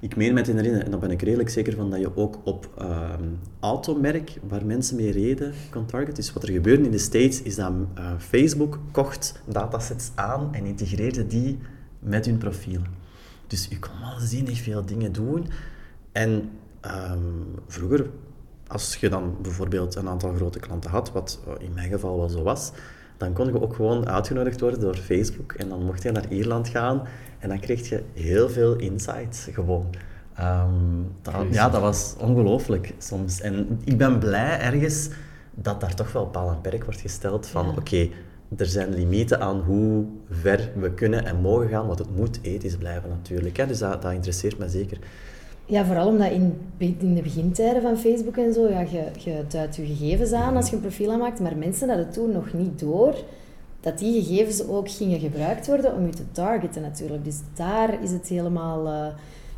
Ik 0.00 0.16
meen 0.16 0.34
mij 0.34 0.42
te 0.42 0.52
herinneren, 0.52 0.84
en 0.84 0.90
daar 0.90 1.00
ben 1.00 1.10
ik 1.10 1.22
redelijk 1.22 1.48
zeker 1.48 1.74
van, 1.74 1.90
dat 1.90 2.00
je 2.00 2.16
ook 2.16 2.38
op 2.44 2.68
um, 2.80 3.38
automerk, 3.60 4.38
waar 4.48 4.66
mensen 4.66 4.96
mee 4.96 5.10
reden, 5.10 5.52
kan 5.70 5.86
targeten. 5.86 6.14
Dus 6.14 6.32
wat 6.32 6.42
er 6.42 6.52
gebeurde 6.52 6.84
in 6.84 6.90
de 6.90 6.98
States, 6.98 7.42
is 7.42 7.54
dat 7.54 7.72
uh, 7.72 8.10
Facebook 8.18 8.78
kocht 8.90 9.40
datasets 9.46 10.10
aan 10.14 10.54
en 10.54 10.64
integreerde 10.64 11.26
die 11.26 11.58
met 11.98 12.26
hun 12.26 12.38
profiel. 12.38 12.80
Dus 13.46 13.66
je 13.70 13.78
kon 13.78 14.00
waanzinnig 14.00 14.60
veel 14.60 14.86
dingen 14.86 15.12
doen. 15.12 15.46
En 16.12 16.50
ehm, 16.80 17.18
vroeger, 17.66 18.10
als 18.66 18.96
je 18.96 19.08
dan 19.08 19.36
bijvoorbeeld 19.42 19.94
een 19.94 20.08
aantal 20.08 20.34
grote 20.34 20.58
klanten 20.58 20.90
had, 20.90 21.12
wat 21.12 21.40
in 21.58 21.72
mijn 21.74 21.90
geval 21.90 22.16
wel 22.16 22.28
zo 22.28 22.42
was, 22.42 22.72
dan 23.16 23.32
kon 23.32 23.46
je 23.46 23.62
ook 23.62 23.74
gewoon 23.74 24.08
uitgenodigd 24.08 24.60
worden 24.60 24.80
door 24.80 24.96
Facebook. 24.96 25.52
En 25.52 25.68
dan 25.68 25.84
mocht 25.84 26.02
je 26.02 26.12
naar 26.12 26.28
Ierland 26.28 26.68
gaan 26.68 27.02
en 27.38 27.48
dan 27.48 27.60
kreeg 27.60 27.88
je 27.88 28.02
heel 28.12 28.48
veel 28.48 28.76
insights 28.76 29.48
gewoon. 29.52 29.86
Um, 30.40 31.12
dat, 31.22 31.34
ja, 31.50 31.68
dat 31.68 31.80
was 31.80 32.14
ongelooflijk 32.18 32.94
soms. 32.98 33.40
En 33.40 33.80
ik 33.84 33.98
ben 33.98 34.18
blij 34.18 34.60
ergens 34.60 35.08
dat 35.54 35.80
daar 35.80 35.94
toch 35.94 36.12
wel 36.12 36.26
paal 36.26 36.50
en 36.50 36.60
perk 36.60 36.84
wordt 36.84 37.00
gesteld 37.00 37.46
van 37.46 37.68
oké, 37.78 38.08
er 38.56 38.66
zijn 38.66 38.94
limieten 38.94 39.40
aan 39.40 39.60
hoe 39.60 40.04
ver 40.30 40.70
we 40.76 40.90
kunnen 40.90 41.24
en 41.24 41.40
mogen 41.40 41.68
gaan, 41.68 41.86
want 41.86 41.98
het 41.98 42.16
moet 42.16 42.38
ethisch 42.42 42.76
blijven 42.76 43.08
natuurlijk. 43.08 43.56
Hè? 43.56 43.66
Dus 43.66 43.78
dat, 43.78 44.02
dat 44.02 44.12
interesseert 44.12 44.58
me 44.58 44.68
zeker. 44.68 44.98
Ja, 45.64 45.84
vooral 45.84 46.06
omdat 46.06 46.30
in, 46.30 46.58
in 46.78 47.14
de 47.14 47.22
begintijden 47.22 47.82
van 47.82 47.96
Facebook 47.96 48.36
en 48.36 48.52
zo, 48.52 48.68
ja, 48.68 48.80
je, 48.80 49.04
je 49.18 49.44
duidt 49.48 49.76
je 49.76 49.86
gegevens 49.86 50.32
aan 50.32 50.56
als 50.56 50.68
je 50.68 50.76
een 50.76 50.82
profiel 50.82 51.12
aanmaakt, 51.12 51.40
maar 51.40 51.56
mensen 51.56 51.88
hadden 51.88 52.10
toen 52.10 52.32
nog 52.32 52.52
niet 52.52 52.78
door 52.78 53.14
dat 53.80 53.98
die 53.98 54.22
gegevens 54.22 54.66
ook 54.66 54.90
gingen 54.90 55.20
gebruikt 55.20 55.66
worden 55.66 55.94
om 55.94 56.06
je 56.06 56.12
te 56.12 56.32
targeten 56.32 56.82
natuurlijk. 56.82 57.24
Dus 57.24 57.40
daar 57.54 58.02
is 58.02 58.10
het 58.10 58.28
helemaal 58.28 58.86
uh, 58.86 58.92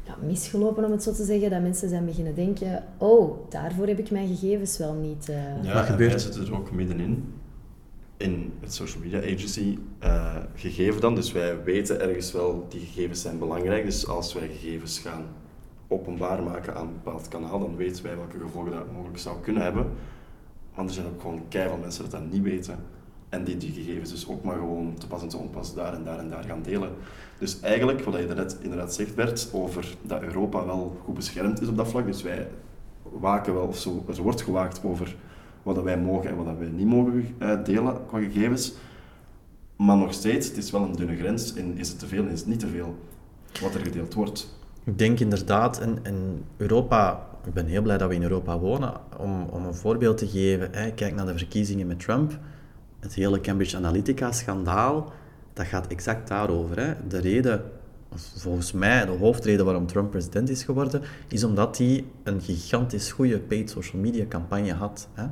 ja, 0.07 0.16
misgelopen, 0.27 0.85
om 0.85 0.90
het 0.90 1.03
zo 1.03 1.12
te 1.12 1.24
zeggen, 1.24 1.51
dat 1.51 1.62
mensen 1.62 1.88
zijn 1.88 2.05
beginnen 2.05 2.35
denken, 2.35 2.85
oh, 2.98 3.51
daarvoor 3.51 3.87
heb 3.87 3.98
ik 3.98 4.11
mijn 4.11 4.29
gegevens 4.29 4.79
wel 4.79 4.94
niet... 4.94 5.29
Uh... 5.31 5.37
Ja, 5.62 5.74
Wat 5.74 5.85
gebeurt? 5.85 6.11
wij 6.11 6.20
zitten 6.20 6.46
er 6.46 6.55
ook 6.55 6.72
middenin 6.72 7.24
in 8.18 8.52
het 8.61 8.74
social 8.74 9.02
media 9.02 9.18
agency 9.18 9.78
uh, 10.02 10.37
gegeven 10.54 11.00
dan. 11.00 11.14
Dus 11.14 11.33
wij 11.33 11.62
weten 11.62 12.00
ergens 12.00 12.33
wel, 12.33 12.66
die 12.68 12.81
gegevens 12.81 13.20
zijn 13.20 13.38
belangrijk. 13.38 13.85
Dus 13.85 14.07
als 14.09 14.35
wij 14.35 14.48
gegevens 14.48 14.98
gaan 14.98 15.24
openbaar 15.88 16.42
maken 16.42 16.74
aan 16.74 16.87
een 16.87 17.00
bepaald 17.02 17.28
kanaal, 17.28 17.59
dan 17.59 17.76
weten 17.76 18.04
wij 18.04 18.16
welke 18.16 18.38
gevolgen 18.38 18.72
dat 18.72 18.92
mogelijk 18.92 19.18
zou 19.18 19.40
kunnen 19.40 19.62
hebben. 19.62 19.87
Want 20.74 20.88
er 20.88 20.94
zijn 20.94 21.07
ook 21.07 21.20
gewoon 21.20 21.42
keihard 21.48 21.81
mensen 21.81 22.02
dat 22.02 22.11
dat 22.11 22.31
niet 22.31 22.42
weten. 22.42 22.78
En 23.28 23.44
die 23.44 23.57
die 23.57 23.72
gegevens 23.72 24.11
dus 24.11 24.28
ook 24.28 24.42
maar 24.44 24.57
gewoon 24.57 24.94
te 24.98 25.07
pas 25.07 25.22
en 25.22 25.28
te 25.28 25.37
onpas 25.37 25.74
daar 25.74 25.94
en 25.94 26.04
daar 26.04 26.18
en 26.18 26.31
daar 26.31 26.44
gaan 26.44 26.62
delen. 26.62 26.90
Dus 27.38 27.61
eigenlijk, 27.61 28.04
wat 28.04 28.14
je 28.14 28.26
net 28.26 28.59
inderdaad 28.61 28.94
zegt 28.94 29.14
Bert, 29.14 29.48
over 29.52 29.96
dat 30.02 30.22
Europa 30.22 30.66
wel 30.66 30.96
goed 31.04 31.14
beschermd 31.14 31.61
is 31.61 31.68
op 31.68 31.76
dat 31.76 31.88
vlak. 31.88 32.07
Dus 32.07 32.22
wij 32.22 32.48
waken 33.02 33.54
wel, 33.54 33.66
of 33.66 33.78
zo, 33.78 34.04
er 34.09 34.22
wordt 34.22 34.42
gewaakt 34.42 34.85
over 34.85 35.16
wat 35.62 35.83
wij 35.83 35.99
mogen 35.99 36.31
en 36.31 36.37
wat 36.37 36.59
wij 36.59 36.68
niet 36.68 36.87
mogen 36.87 37.35
uh, 37.38 37.64
delen 37.64 38.07
qua 38.07 38.18
gegevens. 38.18 38.73
Maar 39.77 39.97
nog 39.97 40.12
steeds, 40.12 40.49
het 40.49 40.57
is 40.57 40.71
wel 40.71 40.83
een 40.83 40.97
dunne 40.97 41.16
grens. 41.16 41.55
En 41.55 41.79
is 41.79 41.88
het 41.88 41.99
te 41.99 42.07
veel 42.07 42.25
en 42.25 42.31
is 42.31 42.38
het 42.38 42.49
niet 42.49 42.61
te 42.61 42.66
veel 42.66 42.94
wat 43.61 43.75
er 43.75 43.81
gedeeld 43.81 44.14
wordt? 44.14 44.57
Ik 44.85 44.99
denk 44.99 45.21
inderdaad, 45.21 45.81
in, 45.81 45.99
in 46.03 46.44
Europa, 46.57 47.27
ik 47.47 47.53
ben 47.53 47.66
heel 47.66 47.83
blij 47.83 47.99
dat 47.99 48.09
we 48.09 48.14
in 48.14 48.23
Europa 48.23 48.59
wonen, 48.59 48.92
om, 49.18 49.42
om 49.42 49.64
een 49.64 49.75
voorbeeld 49.75 50.18
te 50.18 50.29
geven. 50.29 50.68
Hè, 50.73 50.90
kijk 50.90 51.14
naar 51.14 51.27
de 51.27 51.37
verkiezingen 51.37 51.87
met 51.87 52.01
Trump. 52.01 52.38
Het 53.01 53.14
hele 53.14 53.40
Cambridge 53.40 53.77
Analytica-schandaal, 53.77 55.12
dat 55.53 55.66
gaat 55.66 55.87
exact 55.87 56.29
daarover. 56.29 56.81
Hè. 56.81 56.94
De 57.09 57.18
reden 57.18 57.62
volgens 58.14 58.73
mij 58.73 59.05
de 59.05 59.11
hoofdreden 59.12 59.64
waarom 59.64 59.87
Trump 59.87 60.11
president 60.11 60.49
is 60.49 60.62
geworden, 60.62 61.03
is 61.29 61.44
omdat 61.44 61.79
hij 61.79 62.05
een 62.23 62.40
gigantisch 62.40 63.12
goede 63.12 63.38
paid 63.38 63.71
social 63.71 64.03
media 64.03 64.25
campagne 64.29 64.73
had. 64.73 65.09
Hè. 65.12 65.25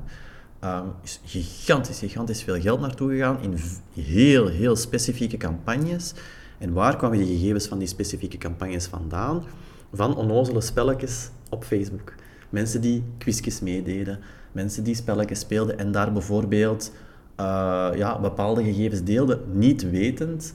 Um, 0.64 0.92
is 1.02 1.20
gigantisch, 1.24 1.98
gigantisch 1.98 2.42
veel 2.42 2.60
geld 2.60 2.80
naartoe 2.80 3.10
gegaan 3.10 3.42
in 3.42 3.56
heel, 3.94 4.46
heel 4.46 4.76
specifieke 4.76 5.36
campagnes. 5.36 6.14
En 6.58 6.72
waar 6.72 6.96
kwamen 6.96 7.18
die 7.18 7.38
gegevens 7.38 7.66
van 7.66 7.78
die 7.78 7.88
specifieke 7.88 8.38
campagnes 8.38 8.86
vandaan? 8.86 9.44
Van 9.92 10.16
onnozele 10.16 10.60
spelletjes 10.60 11.30
op 11.50 11.64
Facebook. 11.64 12.14
Mensen 12.48 12.80
die 12.80 13.02
quizjes 13.18 13.60
meededen, 13.60 14.18
mensen 14.52 14.84
die 14.84 14.94
spelletjes 14.94 15.40
speelden 15.40 15.78
en 15.78 15.92
daar 15.92 16.12
bijvoorbeeld 16.12 16.92
uh, 17.40 17.90
ja, 17.94 18.20
bepaalde 18.20 18.64
gegevens 18.64 19.02
deelden, 19.02 19.40
niet 19.52 19.90
wetend 19.90 20.54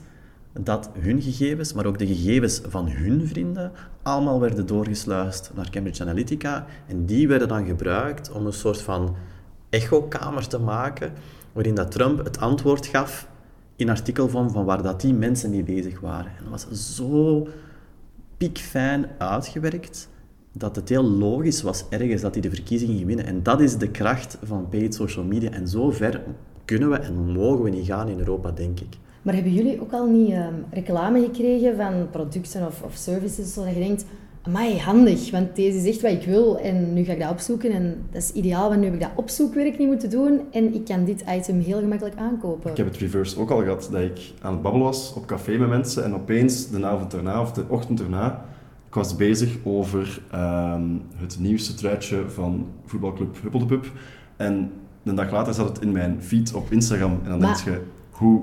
dat 0.60 0.90
hun 0.98 1.22
gegevens, 1.22 1.72
maar 1.72 1.86
ook 1.86 1.98
de 1.98 2.06
gegevens 2.06 2.60
van 2.68 2.88
hun 2.88 3.26
vrienden, 3.26 3.72
allemaal 4.02 4.40
werden 4.40 4.66
doorgesluist 4.66 5.50
naar 5.54 5.70
Cambridge 5.70 6.02
Analytica. 6.02 6.66
En 6.86 7.06
die 7.06 7.28
werden 7.28 7.48
dan 7.48 7.66
gebruikt 7.66 8.32
om 8.32 8.46
een 8.46 8.52
soort 8.52 8.82
van 8.82 9.16
echokamer 9.70 10.48
te 10.48 10.58
maken, 10.58 11.12
waarin 11.52 11.74
dat 11.74 11.90
Trump 11.90 12.24
het 12.24 12.38
antwoord 12.38 12.86
gaf 12.86 13.28
in 13.76 13.90
artikelvorm 13.90 14.50
van 14.50 14.64
waar 14.64 14.82
dat 14.82 15.00
die 15.00 15.14
mensen 15.14 15.50
mee 15.50 15.62
bezig 15.62 16.00
waren. 16.00 16.32
En 16.38 16.50
dat 16.50 16.66
was 16.68 16.94
zo 16.96 17.48
piekfijn 18.36 19.06
uitgewerkt, 19.18 20.08
dat 20.52 20.76
het 20.76 20.88
heel 20.88 21.04
logisch 21.04 21.62
was 21.62 21.84
ergens 21.88 22.22
dat 22.22 22.32
hij 22.32 22.42
de 22.42 22.50
verkiezingen 22.50 22.96
ging 22.96 23.06
winnen. 23.06 23.26
En 23.26 23.42
dat 23.42 23.60
is 23.60 23.76
de 23.76 23.88
kracht 23.88 24.38
van 24.42 24.68
paid 24.68 24.94
social 24.94 25.24
media. 25.24 25.50
En 25.50 25.68
zo 25.68 25.90
ver 25.90 26.22
kunnen 26.64 26.90
we 26.90 26.96
en 26.96 27.32
mogen 27.32 27.64
we 27.64 27.70
niet 27.70 27.86
gaan 27.86 28.08
in 28.08 28.18
Europa, 28.18 28.50
denk 28.50 28.80
ik. 28.80 28.96
Maar 29.22 29.34
hebben 29.34 29.52
jullie 29.52 29.80
ook 29.80 29.92
al 29.92 30.06
niet 30.06 30.30
um, 30.30 30.64
reclame 30.70 31.20
gekregen 31.20 31.76
van 31.76 32.08
producten 32.10 32.66
of, 32.66 32.82
of 32.82 32.94
services, 32.94 33.54
zodat 33.54 33.74
je 33.74 33.80
denkt, 33.80 34.04
Amai, 34.44 34.78
handig, 34.78 35.30
want 35.30 35.56
deze 35.56 35.78
is 35.78 35.86
echt 35.86 36.00
wat 36.00 36.10
ik 36.10 36.22
wil 36.22 36.58
en 36.58 36.92
nu 36.92 37.04
ga 37.04 37.12
ik 37.12 37.20
dat 37.20 37.30
opzoeken 37.30 37.70
en 37.70 38.06
dat 38.10 38.22
is 38.22 38.32
ideaal, 38.32 38.68
want 38.68 38.80
nu 38.80 38.84
heb 38.84 38.94
ik 38.94 39.00
dat 39.00 39.10
opzoekwerk 39.14 39.78
niet 39.78 39.88
moeten 39.88 40.10
doen 40.10 40.40
en 40.50 40.74
ik 40.74 40.84
kan 40.84 41.04
dit 41.04 41.24
item 41.28 41.60
heel 41.60 41.78
gemakkelijk 41.78 42.16
aankopen. 42.16 42.70
Ik 42.70 42.76
heb 42.76 42.86
het 42.86 42.96
reverse 42.96 43.38
ook 43.38 43.50
al 43.50 43.58
gehad, 43.62 43.88
dat 43.90 44.00
ik 44.00 44.32
aan 44.40 44.52
het 44.52 44.62
babbelen 44.62 44.86
was 44.86 45.14
op 45.14 45.26
café 45.26 45.56
met 45.58 45.68
mensen 45.68 46.04
en 46.04 46.14
opeens 46.14 46.70
de 46.70 46.86
avond 46.86 47.14
erna 47.14 47.40
of 47.40 47.52
de 47.52 47.64
ochtend 47.68 48.00
erna, 48.00 48.44
ik 48.88 48.94
was 48.94 49.16
bezig 49.16 49.56
over 49.64 50.20
ehm, 50.30 50.84
het 51.16 51.36
nieuwste 51.40 51.74
truitje 51.74 52.28
van 52.28 52.66
voetbalclub 52.84 53.42
Huppeldepup 53.42 53.92
en 54.36 54.70
een 55.04 55.14
dag 55.14 55.30
later 55.30 55.54
zat 55.54 55.68
het 55.68 55.80
in 55.80 55.92
mijn 55.92 56.22
feed 56.22 56.54
op 56.54 56.72
Instagram 56.72 57.20
en 57.24 57.30
dan 57.30 57.40
denk 57.40 57.56
je, 57.56 57.80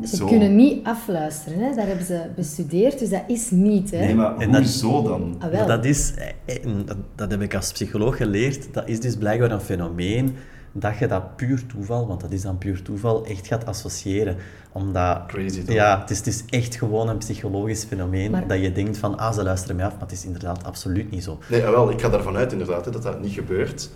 ze 0.04 0.26
kunnen 0.26 0.56
niet 0.56 0.86
afluisteren, 0.86 1.60
hè? 1.60 1.76
dat 1.76 1.86
hebben 1.86 2.06
ze 2.06 2.22
bestudeerd, 2.36 3.00
dus 3.00 3.10
dat 3.10 3.24
is 3.28 3.52
niet. 3.52 3.92
Hè? 3.92 3.98
Nee, 3.98 4.15
maar 4.15 4.38
en 4.38 4.56
hoezo 4.56 5.04
dan? 5.04 5.36
Ah, 5.39 5.68
dat, 5.68 5.86
is, 5.86 6.13
eh, 6.46 6.56
dat, 6.86 6.98
dat 7.15 7.32
heb 7.32 7.42
ik 7.42 7.56
als 7.56 7.72
psycholoog 7.72 8.18
geleerd, 8.18 8.74
dat 8.74 8.88
is 8.88 9.00
dus 9.00 9.15
blijkbaar 9.15 9.52
een 9.52 9.62
fenomeen 9.62 10.36
dat 10.72 10.98
je 10.98 11.08
dat 11.08 11.36
puur 11.36 11.65
toeval, 11.65 12.08
want 12.08 12.22
dat 12.22 12.32
is 12.32 12.42
dan 12.42 12.58
puur 12.58 12.82
toeval, 12.82 13.26
echt 13.26 13.48
gaat 13.48 13.65
associëren. 13.65 14.38
Omdat, 14.72 15.26
Crazy 15.28 15.63
toch? 15.63 15.76
Ja, 15.76 16.00
het 16.00 16.10
is, 16.10 16.18
het 16.18 16.28
is 16.28 16.44
echt 16.50 16.76
gewoon 16.76 17.10
een 17.10 17.18
psychologisch 17.18 17.84
fenomeen 17.84 18.36
dat 18.48 18.62
je 18.62 18.72
denkt 18.72 18.98
van, 18.98 19.18
ah, 19.18 19.34
ze 19.34 19.44
luisteren 19.44 19.76
mij 19.76 19.86
af, 19.86 19.92
maar 19.92 20.02
het 20.02 20.12
is 20.12 20.26
inderdaad 20.26 20.63
absoluut 20.63 21.12
niet 21.12 21.24
zo. 21.24 21.38
Nee, 21.50 21.62
wel, 21.62 21.89
ik 21.92 22.02
ga 22.02 22.12
ervan 22.12 22.36
uit 22.36 22.52
inderdaad 22.52 22.94
dat 22.94 23.04
dat 23.04 23.22
niet 23.22 23.34
gebeurt. 23.34 23.89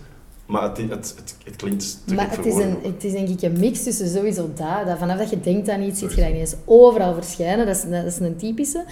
Maar 0.46 0.62
het, 0.62 0.76
het, 0.76 0.90
het, 0.90 1.36
het 1.44 1.56
klinkt 1.56 1.98
te 2.06 2.14
Maar 2.14 2.30
het 2.30 2.46
is, 2.46 2.54
een, 2.54 2.76
het 2.82 3.04
is 3.04 3.12
denk 3.12 3.28
ik 3.28 3.42
een 3.42 3.58
mix 3.58 3.82
tussen 3.82 4.08
sowieso 4.08 4.50
dat, 4.54 4.86
dat 4.86 4.98
vanaf 4.98 5.18
dat 5.18 5.30
je 5.30 5.40
denkt 5.40 5.68
aan 5.68 5.82
iets, 5.82 5.98
ziet 5.98 6.14
je 6.14 6.20
dat 6.20 6.30
ineens 6.30 6.54
overal 6.64 7.14
verschijnen. 7.14 7.66
Dat 7.66 7.76
is, 7.76 7.82
dat 7.90 8.04
is 8.04 8.18
een 8.18 8.36
typische. 8.36 8.84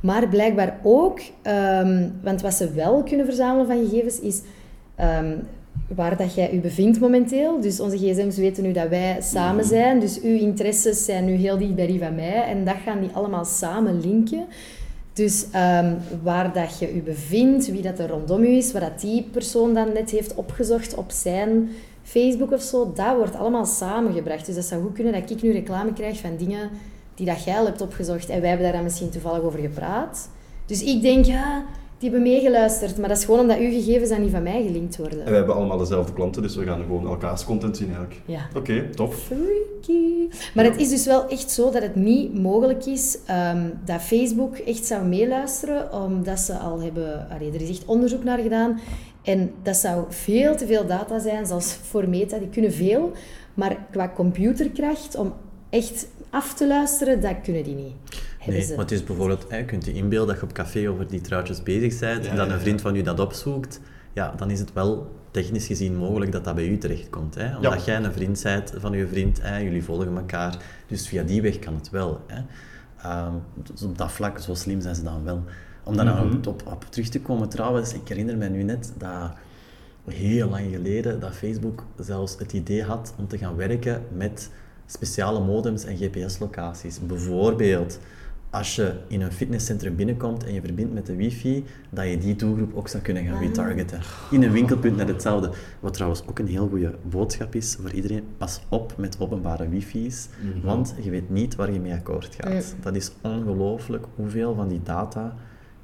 Maar 0.00 0.28
blijkbaar 0.28 0.78
ook, 0.82 1.20
um, 1.46 2.12
want 2.22 2.40
wat 2.40 2.54
ze 2.54 2.72
wel 2.72 3.02
kunnen 3.02 3.26
verzamelen 3.26 3.66
van 3.66 3.88
gegevens 3.88 4.20
is 4.20 4.40
um, 5.00 5.46
waar 5.94 6.16
dat 6.16 6.34
jij 6.34 6.52
je 6.52 6.60
bevindt 6.60 7.00
momenteel. 7.00 7.60
Dus 7.60 7.80
onze 7.80 7.96
gsm's 7.96 8.36
weten 8.36 8.62
nu 8.62 8.72
dat 8.72 8.88
wij 8.88 9.16
samen 9.20 9.64
mhm. 9.64 9.74
zijn. 9.74 10.00
Dus 10.00 10.20
uw 10.20 10.36
interesses 10.38 11.04
zijn 11.04 11.24
nu 11.24 11.32
heel 11.32 11.58
dicht 11.58 11.74
bij 11.74 11.86
die 11.86 11.98
van 11.98 12.14
mij. 12.14 12.44
En 12.44 12.64
dat 12.64 12.76
gaan 12.84 13.00
die 13.00 13.10
allemaal 13.12 13.44
samen 13.44 14.00
linken. 14.00 14.46
Dus 15.18 15.44
um, 15.44 15.98
waar 16.22 16.52
dat 16.52 16.78
je 16.78 16.94
je 16.94 17.00
bevindt, 17.00 17.70
wie 17.70 17.82
dat 17.82 17.98
er 17.98 18.08
rondom 18.08 18.42
je 18.42 18.50
is, 18.50 18.72
wat 18.72 18.82
dat 18.82 19.00
die 19.00 19.28
persoon 19.32 19.74
dan 19.74 19.92
net 19.92 20.10
heeft 20.10 20.34
opgezocht 20.34 20.94
op 20.94 21.10
zijn 21.10 21.70
Facebook 22.02 22.52
of 22.52 22.62
zo, 22.62 22.92
dat 22.94 23.16
wordt 23.16 23.36
allemaal 23.36 23.66
samengebracht. 23.66 24.46
Dus 24.46 24.54
dat 24.54 24.64
zou 24.64 24.82
goed 24.82 24.92
kunnen 24.92 25.12
dat 25.12 25.30
ik 25.30 25.42
nu 25.42 25.52
reclame 25.52 25.92
krijg 25.92 26.18
van 26.18 26.36
dingen 26.36 26.70
die 27.14 27.26
dat 27.26 27.44
jij 27.44 27.58
al 27.58 27.64
hebt 27.64 27.80
opgezocht. 27.80 28.28
En 28.28 28.40
wij 28.40 28.48
hebben 28.48 28.66
daar 28.66 28.76
dan 28.76 28.84
misschien 28.84 29.10
toevallig 29.10 29.42
over 29.42 29.58
gepraat. 29.58 30.28
Dus 30.66 30.82
ik 30.82 31.02
denk, 31.02 31.24
ja, 31.24 31.64
die 31.98 32.10
hebben 32.10 32.28
meegeluisterd. 32.28 32.98
Maar 32.98 33.08
dat 33.08 33.18
is 33.18 33.24
gewoon 33.24 33.40
omdat 33.40 33.58
uw 33.58 33.70
gegevens 33.70 34.10
aan 34.10 34.22
die 34.22 34.30
van 34.30 34.42
mij 34.42 34.62
gelinkt 34.62 34.96
worden. 34.96 35.24
En 35.24 35.30
we 35.30 35.36
hebben 35.36 35.54
allemaal 35.54 35.78
dezelfde 35.78 36.12
klanten, 36.12 36.42
dus 36.42 36.56
we 36.56 36.64
gaan 36.64 36.80
gewoon 36.80 37.06
elkaars 37.06 37.44
content 37.44 37.76
zien 37.76 37.86
eigenlijk. 37.86 38.20
Ja. 38.24 38.46
Oké, 38.48 38.58
okay, 38.58 38.88
top. 38.90 39.14
Freaky. 39.14 40.28
Maar 40.54 40.64
het 40.64 40.76
is 40.76 40.88
dus 40.88 41.06
wel 41.06 41.28
echt 41.28 41.50
zo 41.50 41.70
dat 41.70 41.82
het 41.82 41.94
niet 41.94 42.38
mogelijk 42.38 42.86
is 42.86 43.18
um, 43.30 43.72
dat 43.84 44.00
Facebook 44.00 44.56
echt 44.56 44.86
zou 44.86 45.04
meeluisteren, 45.04 45.92
omdat 45.92 46.38
ze 46.38 46.52
al 46.54 46.80
hebben... 46.80 47.28
Allee, 47.30 47.52
er 47.52 47.60
is 47.60 47.68
echt 47.68 47.84
onderzoek 47.84 48.24
naar 48.24 48.38
gedaan. 48.38 48.80
En 49.22 49.50
dat 49.62 49.76
zou 49.76 50.04
veel 50.08 50.56
te 50.56 50.66
veel 50.66 50.86
data 50.86 51.18
zijn, 51.18 51.46
zoals 51.46 51.72
voor 51.82 52.08
Meta. 52.08 52.38
Die 52.38 52.48
kunnen 52.48 52.72
veel. 52.72 53.12
Maar 53.54 53.76
qua 53.90 54.12
computerkracht, 54.14 55.16
om 55.16 55.32
echt 55.70 56.06
af 56.30 56.54
te 56.54 56.66
luisteren, 56.66 57.20
dat 57.20 57.40
kunnen 57.42 57.64
die 57.64 57.74
niet. 57.74 57.94
Nee, 58.48 58.68
maar 58.68 58.78
het 58.78 58.90
is 58.90 59.04
bijvoorbeeld, 59.04 59.46
je 59.50 59.64
kunt 59.64 59.84
je 59.84 59.92
inbeelden 59.92 60.28
dat 60.28 60.36
je 60.36 60.42
op 60.42 60.52
café 60.52 60.90
over 60.90 61.08
die 61.08 61.20
truitjes 61.20 61.62
bezig 61.62 61.98
bent 61.98 62.26
en 62.26 62.36
dat 62.36 62.50
een 62.50 62.60
vriend 62.60 62.80
van 62.80 62.96
u 62.96 63.02
dat 63.02 63.20
opzoekt, 63.20 63.80
ja, 64.12 64.34
dan 64.36 64.50
is 64.50 64.58
het 64.58 64.72
wel 64.72 65.16
technisch 65.30 65.66
gezien 65.66 65.96
mogelijk 65.96 66.32
dat 66.32 66.44
dat 66.44 66.54
bij 66.54 66.66
u 66.66 66.78
terechtkomt. 66.78 67.34
Hè? 67.34 67.56
Omdat 67.56 67.84
jij 67.84 67.96
een 67.96 68.12
vriend 68.12 68.42
bent 68.42 68.72
van 68.76 68.92
je 68.92 69.06
vriend, 69.06 69.42
hè? 69.42 69.56
jullie 69.56 69.84
volgen 69.84 70.16
elkaar, 70.16 70.56
dus 70.86 71.08
via 71.08 71.22
die 71.22 71.42
weg 71.42 71.58
kan 71.58 71.74
het 71.74 71.90
wel. 71.90 72.20
Hè? 72.26 72.42
Ehm, 73.02 73.32
dus 73.54 73.82
op 73.82 73.98
dat 73.98 74.12
vlak, 74.12 74.38
zo 74.38 74.54
slim 74.54 74.80
zijn 74.80 74.94
ze 74.94 75.02
dan 75.02 75.24
wel. 75.24 75.44
Om 75.84 75.96
daar 75.96 76.04
nou 76.04 76.36
op, 76.36 76.46
op, 76.46 76.62
op, 76.66 76.84
terug 76.88 77.08
te 77.08 77.20
komen 77.20 77.48
trouwens, 77.48 77.94
ik 77.94 78.08
herinner 78.08 78.36
me 78.36 78.48
nu 78.48 78.62
net 78.62 78.92
dat 78.96 79.32
heel 80.04 80.48
lang 80.48 80.70
geleden 80.70 81.20
dat 81.20 81.34
Facebook 81.34 81.84
zelfs 81.98 82.38
het 82.38 82.52
idee 82.52 82.82
had 82.82 83.14
om 83.18 83.28
te 83.28 83.38
gaan 83.38 83.56
werken 83.56 84.02
met 84.12 84.50
speciale 84.86 85.40
modems 85.40 85.84
en 85.84 85.96
GPS-locaties. 85.96 87.00
Bijvoorbeeld 87.06 87.98
als 88.50 88.76
je 88.76 88.94
in 89.08 89.20
een 89.20 89.32
fitnesscentrum 89.32 89.96
binnenkomt 89.96 90.44
en 90.44 90.54
je 90.54 90.60
verbindt 90.60 90.94
met 90.94 91.06
de 91.06 91.16
wifi, 91.16 91.64
dat 91.90 92.08
je 92.08 92.18
die 92.18 92.36
doelgroep 92.36 92.74
ook 92.74 92.88
zou 92.88 93.02
kunnen 93.02 93.24
gaan 93.24 93.34
ah. 93.34 93.40
retargeten. 93.40 94.00
In 94.30 94.42
een 94.42 94.52
winkelpunt 94.52 94.96
net 94.96 95.08
hetzelfde. 95.08 95.50
Wat 95.80 95.92
trouwens 95.92 96.22
ook 96.26 96.38
een 96.38 96.46
heel 96.46 96.68
goede 96.68 96.94
boodschap 97.02 97.54
is 97.54 97.76
voor 97.80 97.92
iedereen. 97.92 98.24
Pas 98.36 98.60
op 98.68 98.94
met 98.96 99.20
openbare 99.20 99.68
wifi's, 99.68 100.28
mhm. 100.40 100.66
want 100.66 100.94
je 101.00 101.10
weet 101.10 101.30
niet 101.30 101.54
waar 101.54 101.72
je 101.72 101.80
mee 101.80 101.92
akkoord 101.92 102.36
gaat. 102.40 102.74
Dat 102.80 102.96
is 102.96 103.12
ongelooflijk 103.20 104.06
hoeveel 104.14 104.54
van 104.54 104.68
die 104.68 104.82
data 104.82 105.34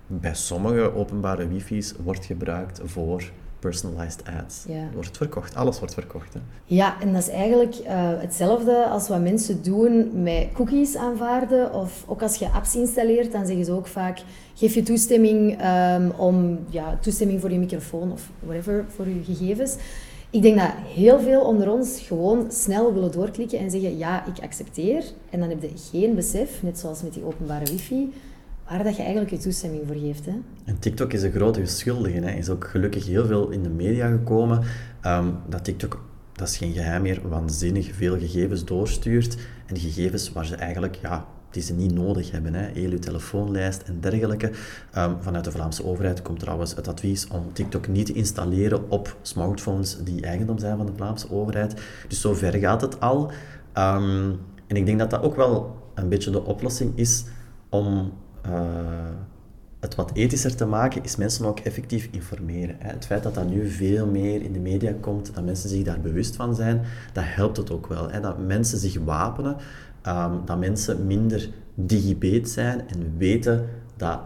bij 0.06 0.34
sommige 0.34 0.94
openbare 0.94 1.48
wifi's 1.48 1.94
wordt 2.02 2.24
gebruikt 2.24 2.80
voor 2.84 3.30
personalized 3.64 4.22
ads. 4.40 4.64
Ja. 4.68 4.88
Wordt 4.94 5.16
verkocht, 5.16 5.54
alles 5.54 5.78
wordt 5.78 5.94
verkocht. 5.94 6.34
Hè? 6.34 6.40
Ja, 6.64 7.00
en 7.00 7.12
dat 7.12 7.22
is 7.22 7.28
eigenlijk 7.28 7.74
uh, 7.74 7.86
hetzelfde 8.20 8.86
als 8.86 9.08
wat 9.08 9.20
mensen 9.20 9.62
doen 9.62 10.22
met 10.22 10.48
cookies 10.52 10.96
aanvaarden. 10.96 11.72
Of 11.72 12.04
ook 12.06 12.22
als 12.22 12.36
je 12.36 12.50
apps 12.50 12.76
installeert, 12.76 13.32
dan 13.32 13.46
zeggen 13.46 13.64
ze 13.64 13.72
ook 13.72 13.86
vaak: 13.86 14.22
geef 14.54 14.74
je 14.74 14.82
toestemming 14.82 15.64
um, 15.64 16.10
om 16.10 16.58
ja, 16.70 16.98
toestemming 17.00 17.40
voor 17.40 17.50
je 17.50 17.58
microfoon 17.58 18.12
of 18.12 18.30
whatever 18.40 18.84
voor 18.94 19.08
je 19.08 19.22
gegevens. 19.24 19.76
Ik 20.30 20.42
denk 20.42 20.58
dat 20.58 20.70
heel 20.94 21.20
veel 21.20 21.40
onder 21.40 21.72
ons 21.72 22.00
gewoon 22.00 22.46
snel 22.50 22.94
willen 22.94 23.12
doorklikken 23.12 23.58
en 23.58 23.70
zeggen: 23.70 23.98
ja, 23.98 24.26
ik 24.26 24.42
accepteer. 24.42 25.04
En 25.30 25.40
dan 25.40 25.48
heb 25.48 25.62
je 25.62 25.70
geen 25.90 26.14
besef, 26.14 26.62
net 26.62 26.78
zoals 26.78 27.02
met 27.02 27.14
die 27.14 27.24
openbare 27.24 27.64
wifi 27.64 28.12
waar 28.68 28.84
dat 28.84 28.96
je 28.96 29.02
eigenlijk 29.02 29.30
je 29.30 29.38
toestemming 29.38 29.82
voor 29.86 29.96
geeft. 29.96 30.26
Hè? 30.26 30.32
En 30.64 30.78
TikTok 30.78 31.12
is 31.12 31.22
een 31.22 31.32
grote 31.32 31.66
schuldige. 31.66 32.20
Hij 32.20 32.38
is 32.38 32.48
ook 32.48 32.64
gelukkig 32.64 33.06
heel 33.06 33.26
veel 33.26 33.50
in 33.50 33.62
de 33.62 33.68
media 33.68 34.10
gekomen. 34.10 34.62
Um, 35.06 35.36
dat 35.48 35.64
TikTok, 35.64 36.04
dat 36.32 36.48
is 36.48 36.56
geen 36.56 36.72
geheim 36.72 37.02
meer, 37.02 37.28
waanzinnig 37.28 37.94
veel 37.94 38.18
gegevens 38.18 38.64
doorstuurt. 38.64 39.36
En 39.66 39.78
gegevens 39.78 40.32
waar 40.32 40.46
ze 40.46 40.54
eigenlijk, 40.54 40.98
ja, 41.02 41.26
die 41.50 41.62
ze 41.62 41.74
niet 41.74 41.94
nodig 41.94 42.30
hebben. 42.30 42.54
Hè. 42.54 42.66
Heel 42.72 42.98
telefoonlijst 42.98 43.82
en 43.82 44.00
dergelijke. 44.00 44.50
Um, 44.96 45.16
vanuit 45.20 45.44
de 45.44 45.50
Vlaamse 45.50 45.84
overheid 45.84 46.22
komt 46.22 46.38
trouwens 46.38 46.74
het 46.74 46.88
advies 46.88 47.28
om 47.28 47.52
TikTok 47.52 47.88
niet 47.88 48.06
te 48.06 48.12
installeren 48.12 48.90
op 48.90 49.16
smartphones 49.22 49.98
die 50.04 50.22
eigendom 50.22 50.58
zijn 50.58 50.76
van 50.76 50.86
de 50.86 50.92
Vlaamse 50.96 51.30
overheid. 51.30 51.82
Dus 52.08 52.20
zo 52.20 52.34
ver 52.34 52.54
gaat 52.54 52.80
het 52.80 53.00
al. 53.00 53.30
Um, 53.74 54.38
en 54.66 54.76
ik 54.76 54.86
denk 54.86 54.98
dat 54.98 55.10
dat 55.10 55.22
ook 55.22 55.36
wel 55.36 55.76
een 55.94 56.08
beetje 56.08 56.30
de 56.30 56.44
oplossing 56.44 56.92
is 56.94 57.24
om 57.68 58.12
het 59.80 59.94
wat 59.94 60.10
ethischer 60.14 60.56
te 60.56 60.66
maken, 60.66 61.02
is 61.02 61.16
mensen 61.16 61.46
ook 61.46 61.58
effectief 61.60 62.08
informeren. 62.10 62.76
Hè. 62.78 62.88
Het 62.90 63.06
feit 63.06 63.22
dat 63.22 63.34
dat 63.34 63.48
nu 63.48 63.68
veel 63.68 64.06
meer 64.06 64.42
in 64.42 64.52
de 64.52 64.58
media 64.58 64.92
komt, 65.00 65.34
dat 65.34 65.44
mensen 65.44 65.68
zich 65.68 65.82
daar 65.82 66.00
bewust 66.00 66.36
van 66.36 66.54
zijn, 66.54 66.80
dat 67.12 67.24
helpt 67.26 67.56
het 67.56 67.70
ook 67.70 67.86
wel. 67.86 68.10
Hè. 68.10 68.20
Dat 68.20 68.38
mensen 68.38 68.78
zich 68.78 68.98
wapenen, 69.04 69.56
um, 70.06 70.40
dat 70.44 70.58
mensen 70.58 71.06
minder 71.06 71.48
digibeet 71.74 72.48
zijn 72.48 72.88
en 72.88 73.14
weten 73.16 73.68
dat 73.96 74.20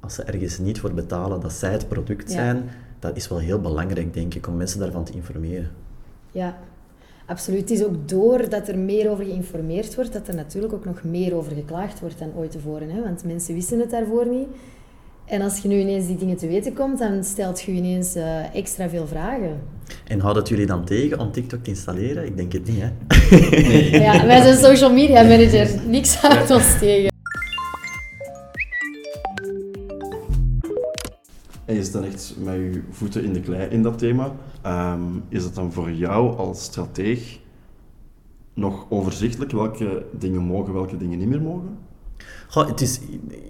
als 0.00 0.14
ze 0.14 0.22
ergens 0.22 0.58
niet 0.58 0.80
voor 0.80 0.94
betalen, 0.94 1.40
dat 1.40 1.52
zij 1.52 1.72
het 1.72 1.88
product 1.88 2.28
Ja. 2.28 2.34
zijn, 2.34 2.62
dat 2.98 3.16
is 3.16 3.28
wel 3.28 3.38
heel 3.38 3.60
belangrijk, 3.60 4.14
denk 4.14 4.34
ik, 4.34 4.46
om 4.46 4.56
mensen 4.56 4.80
daarvan 4.80 5.04
te 5.04 5.12
informeren. 5.12 5.70
Ja, 6.30 6.56
absoluut. 7.28 7.60
Het 7.60 7.70
is 7.70 7.84
ook 7.84 8.08
doordat 8.08 8.68
er 8.68 8.78
meer 8.78 9.10
over 9.10 9.24
geïnformeerd 9.24 9.94
wordt, 9.94 10.12
dat 10.12 10.28
er 10.28 10.34
natuurlijk 10.34 10.72
ook 10.72 10.84
nog 10.84 11.02
meer 11.02 11.34
over 11.34 11.52
geklaagd 11.52 12.00
wordt 12.00 12.18
dan 12.18 12.32
ooit 12.36 12.50
tevoren. 12.50 12.90
Hè? 12.90 13.02
Want 13.02 13.24
mensen 13.24 13.54
wisten 13.54 13.80
het 13.80 13.90
daarvoor 13.90 14.26
niet. 14.26 14.48
En 15.24 15.42
als 15.42 15.58
je 15.58 15.68
nu 15.68 15.78
ineens 15.78 16.06
die 16.06 16.16
dingen 16.16 16.36
te 16.36 16.46
weten 16.46 16.72
komt, 16.72 16.98
dan 16.98 17.24
stelt 17.24 17.60
je 17.62 17.72
ineens 17.72 18.14
eh, 18.14 18.54
extra 18.54 18.88
veel 18.88 19.06
vragen. 19.06 19.60
En 20.06 20.20
houdt 20.20 20.38
het 20.38 20.48
jullie 20.48 20.66
dan 20.66 20.84
tegen 20.84 21.18
om 21.18 21.32
TikTok 21.32 21.64
te 21.64 21.70
installeren? 21.70 22.26
Ik 22.26 22.36
denk 22.36 22.52
het 22.52 22.66
niet, 22.66 22.80
hè? 22.80 22.88
Ja, 24.04 24.26
wij 24.26 24.42
zijn 24.42 24.56
social 24.56 24.92
media 24.92 25.22
manager. 25.22 25.68
Niks 25.86 26.16
houdt 26.16 26.50
ons 26.50 26.78
tegen. 26.78 27.17
Zit 31.84 31.92
dan 31.92 32.04
echt 32.04 32.34
met 32.38 32.54
je 32.54 32.82
voeten 32.90 33.24
in 33.24 33.32
de 33.32 33.40
klei 33.40 33.68
in 33.68 33.82
dat 33.82 33.98
thema. 33.98 34.32
Ehm, 34.62 35.00
is 35.28 35.44
het 35.44 35.54
dan 35.54 35.72
voor 35.72 35.92
jou 35.92 36.36
als 36.36 36.64
strateeg 36.64 37.38
nog 38.54 38.86
overzichtelijk 38.88 39.52
welke 39.52 40.06
dingen 40.18 40.42
mogen, 40.42 40.72
welke 40.72 40.96
dingen 40.96 41.18
niet 41.18 41.28
meer 41.28 41.42
mogen? 41.42 41.78
Goh, 42.48 42.68
het 42.68 42.80
is 42.80 43.00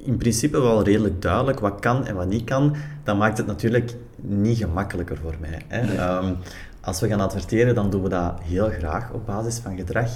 in 0.05 0.17
principe 0.17 0.61
wel 0.61 0.83
redelijk 0.83 1.23
duidelijk 1.23 1.61
wat 1.61 1.81
kan 1.81 2.07
en 2.07 2.15
wat 2.15 2.29
niet 2.29 2.45
kan. 2.45 2.77
Dat 3.05 3.19
maakt 3.19 3.39
het 3.39 3.47
natuurlijk 3.47 3.97
niet 4.17 4.59
gemakkelijker 4.59 5.17
voor 5.17 5.35
mij. 5.41 5.63
Hè. 5.69 5.97
Ehm, 5.97 6.35
als 6.81 7.01
we 7.01 7.09
gaan 7.09 7.21
adverteren, 7.21 7.75
dan 7.75 7.91
doen 7.91 8.03
we 8.03 8.09
dat 8.09 8.35
heel 8.43 8.69
graag 8.69 9.13
op 9.13 9.27
basis 9.27 9.59
van 9.59 9.77
gedrag 9.77 10.11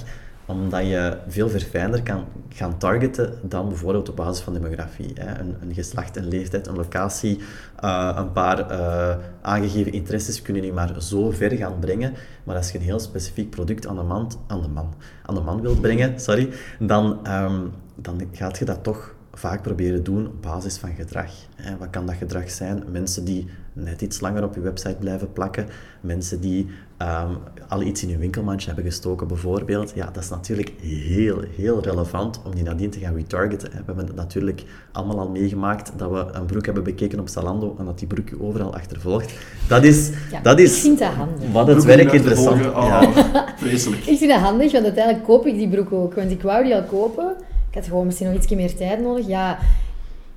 omdat 0.46 0.86
je 0.86 1.16
veel 1.28 1.48
verfijnder 1.48 2.02
kan 2.02 2.24
gaan 2.48 2.78
targeten 2.78 3.38
dan 3.42 3.68
bijvoorbeeld 3.68 4.08
op 4.08 4.16
basis 4.16 4.44
van 4.44 4.52
demografie. 4.52 5.10
Hè. 5.14 5.40
Een, 5.40 5.56
een 5.60 5.74
geslacht, 5.74 6.16
een 6.16 6.28
leeftijd, 6.28 6.66
een 6.66 6.76
locatie, 6.76 7.38
eh, 7.80 8.14
een 8.16 8.32
paar 8.32 8.70
eh, 8.70 9.16
aangegeven 9.40 9.92
interesses 9.92 10.42
kunnen 10.42 10.64
je 10.64 10.72
maar 10.72 11.02
zo 11.02 11.30
ver 11.30 11.50
gaan 11.50 11.78
brengen. 11.78 12.14
Maar 12.44 12.56
als 12.56 12.72
je 12.72 12.78
een 12.78 12.84
heel 12.84 13.00
specifiek 13.00 13.50
product 13.50 13.86
aan 13.86 13.96
de 13.96 14.02
man, 14.02 14.32
aan 14.46 14.62
de 14.62 14.68
man, 14.68 14.94
aan 15.22 15.34
de 15.34 15.40
man 15.40 15.60
wilt 15.60 15.80
brengen, 15.80 16.20
sorry, 16.20 16.48
dan, 16.78 17.26
ehm, 17.26 17.60
dan 17.94 18.20
gaat 18.32 18.58
je 18.58 18.64
dat 18.64 18.82
toch 18.82 19.14
vaak 19.34 19.62
proberen 19.62 20.02
doen 20.04 20.26
op 20.26 20.42
basis 20.42 20.76
van 20.76 20.90
gedrag. 20.96 21.30
Hè. 21.56 21.76
Wat 21.76 21.90
kan 21.90 22.06
dat 22.06 22.14
gedrag 22.14 22.50
zijn? 22.50 22.82
Mensen 22.90 23.24
die 23.24 23.46
net 23.72 24.02
iets 24.02 24.20
langer 24.20 24.44
op 24.44 24.54
je 24.54 24.60
website 24.60 24.96
blijven 25.00 25.32
plakken, 25.32 25.66
mensen 26.00 26.40
die 26.40 26.66
ehm, 26.96 27.30
al 27.68 27.82
iets 27.82 28.02
in 28.02 28.10
hun 28.10 28.18
winkelmandje 28.18 28.66
hebben 28.66 28.84
gestoken 28.84 29.26
bijvoorbeeld. 29.28 29.92
Ja, 29.94 30.10
dat 30.12 30.22
is 30.22 30.28
natuurlijk 30.30 30.72
heel, 30.80 31.42
heel 31.56 31.82
relevant 31.82 32.40
om 32.44 32.54
die 32.54 32.62
nadien 32.64 32.90
te 32.90 32.98
gaan 32.98 33.14
retargeten. 33.14 33.70
We 33.70 33.76
hebben 33.86 34.06
het 34.06 34.14
natuurlijk 34.16 34.62
allemaal 34.92 35.18
al 35.18 35.28
meegemaakt 35.28 35.92
dat 35.96 36.10
we 36.10 36.26
een 36.32 36.46
broek 36.46 36.64
hebben 36.64 36.84
bekeken 36.84 37.20
op 37.20 37.28
Zalando 37.28 37.76
en 37.78 37.84
dat 37.84 37.98
die 37.98 38.08
broek 38.08 38.28
je 38.28 38.42
overal 38.42 38.74
achtervolgt. 38.74 39.32
Dat 39.68 39.84
is, 39.84 40.10
Ja, 40.30 40.40
dat 40.40 40.58
ik 40.58 40.64
is 40.64 40.80
vind 40.80 40.98
dat 40.98 41.12
handig. 41.12 41.52
wat 41.52 41.66
het 41.66 41.84
werk 41.84 42.12
interessant 42.12 42.60
volgen, 42.62 42.82
ja. 42.86 43.02
oh, 43.02 43.16
Vreselijk. 43.56 44.04
Ik 44.06 44.18
vind 44.18 44.30
dat 44.30 44.40
handig, 44.40 44.72
want 44.72 44.84
uiteindelijk 44.84 45.24
koop 45.24 45.46
ik 45.46 45.54
die 45.54 45.68
broek 45.68 45.92
ook. 45.92 46.14
Want 46.14 46.30
ik 46.30 46.42
wou 46.42 46.64
die 46.64 46.74
al 46.74 46.84
kopen. 46.84 47.36
Ik 47.72 47.78
had 47.78 47.86
gewoon 47.86 48.06
misschien 48.06 48.26
nog 48.26 48.36
iets 48.36 48.48
meer 48.48 48.76
tijd 48.76 49.00
nodig. 49.00 49.26
Ja, 49.26 49.58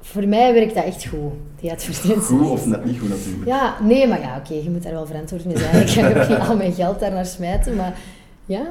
voor 0.02 0.28
mij 0.28 0.54
werkt 0.54 0.76
dat 0.76 0.84
echt 0.84 1.06
goed, 1.06 1.32
die 1.60 1.72
advertenties. 1.72 2.26
Goed 2.26 2.50
of 2.50 2.66
net 2.66 2.86
niet 2.86 3.00
goed 3.00 3.10
natuurlijk. 3.10 3.46
Ja, 3.46 3.76
nee, 3.82 4.08
maar 4.08 4.20
ja, 4.20 4.38
oké, 4.38 4.54
je 4.54 4.70
moet 4.70 4.84
daar 4.84 4.92
wel 4.92 5.06
verantwoord 5.06 5.46
mee 5.46 5.58
zijn. 5.58 5.82
Ik 5.82 5.90
ga 5.90 6.08
ook 6.10 6.30
niet 6.30 6.38
al 6.38 6.56
mijn 6.58 6.74
geld 6.74 7.00
daar 7.00 7.12
naar 7.12 7.26
smijten, 7.26 7.76
maar 7.76 7.98
ja, 8.46 8.66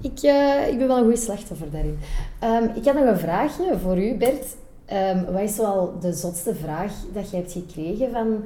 ik, 0.00 0.18
eh, 0.22 0.68
ik 0.68 0.78
ben 0.78 0.86
wel 0.86 0.96
een 0.96 1.02
goede 1.02 1.16
slachtoffer 1.18 1.70
daarin. 1.70 1.98
Ehm, 2.38 2.64
ik 2.74 2.84
had 2.84 2.94
nog 2.94 3.04
een 3.04 3.18
vraagje 3.18 3.78
voor 3.82 3.98
u, 3.98 4.16
Bert. 4.16 4.44
Ehm, 4.84 5.24
wat 5.32 5.40
is 5.40 5.54
zoal 5.54 5.98
de 6.00 6.12
zotste 6.12 6.54
vraag 6.54 6.92
dat 7.12 7.30
je 7.30 7.36
hebt 7.36 7.52
gekregen 7.52 8.10
van 8.10 8.44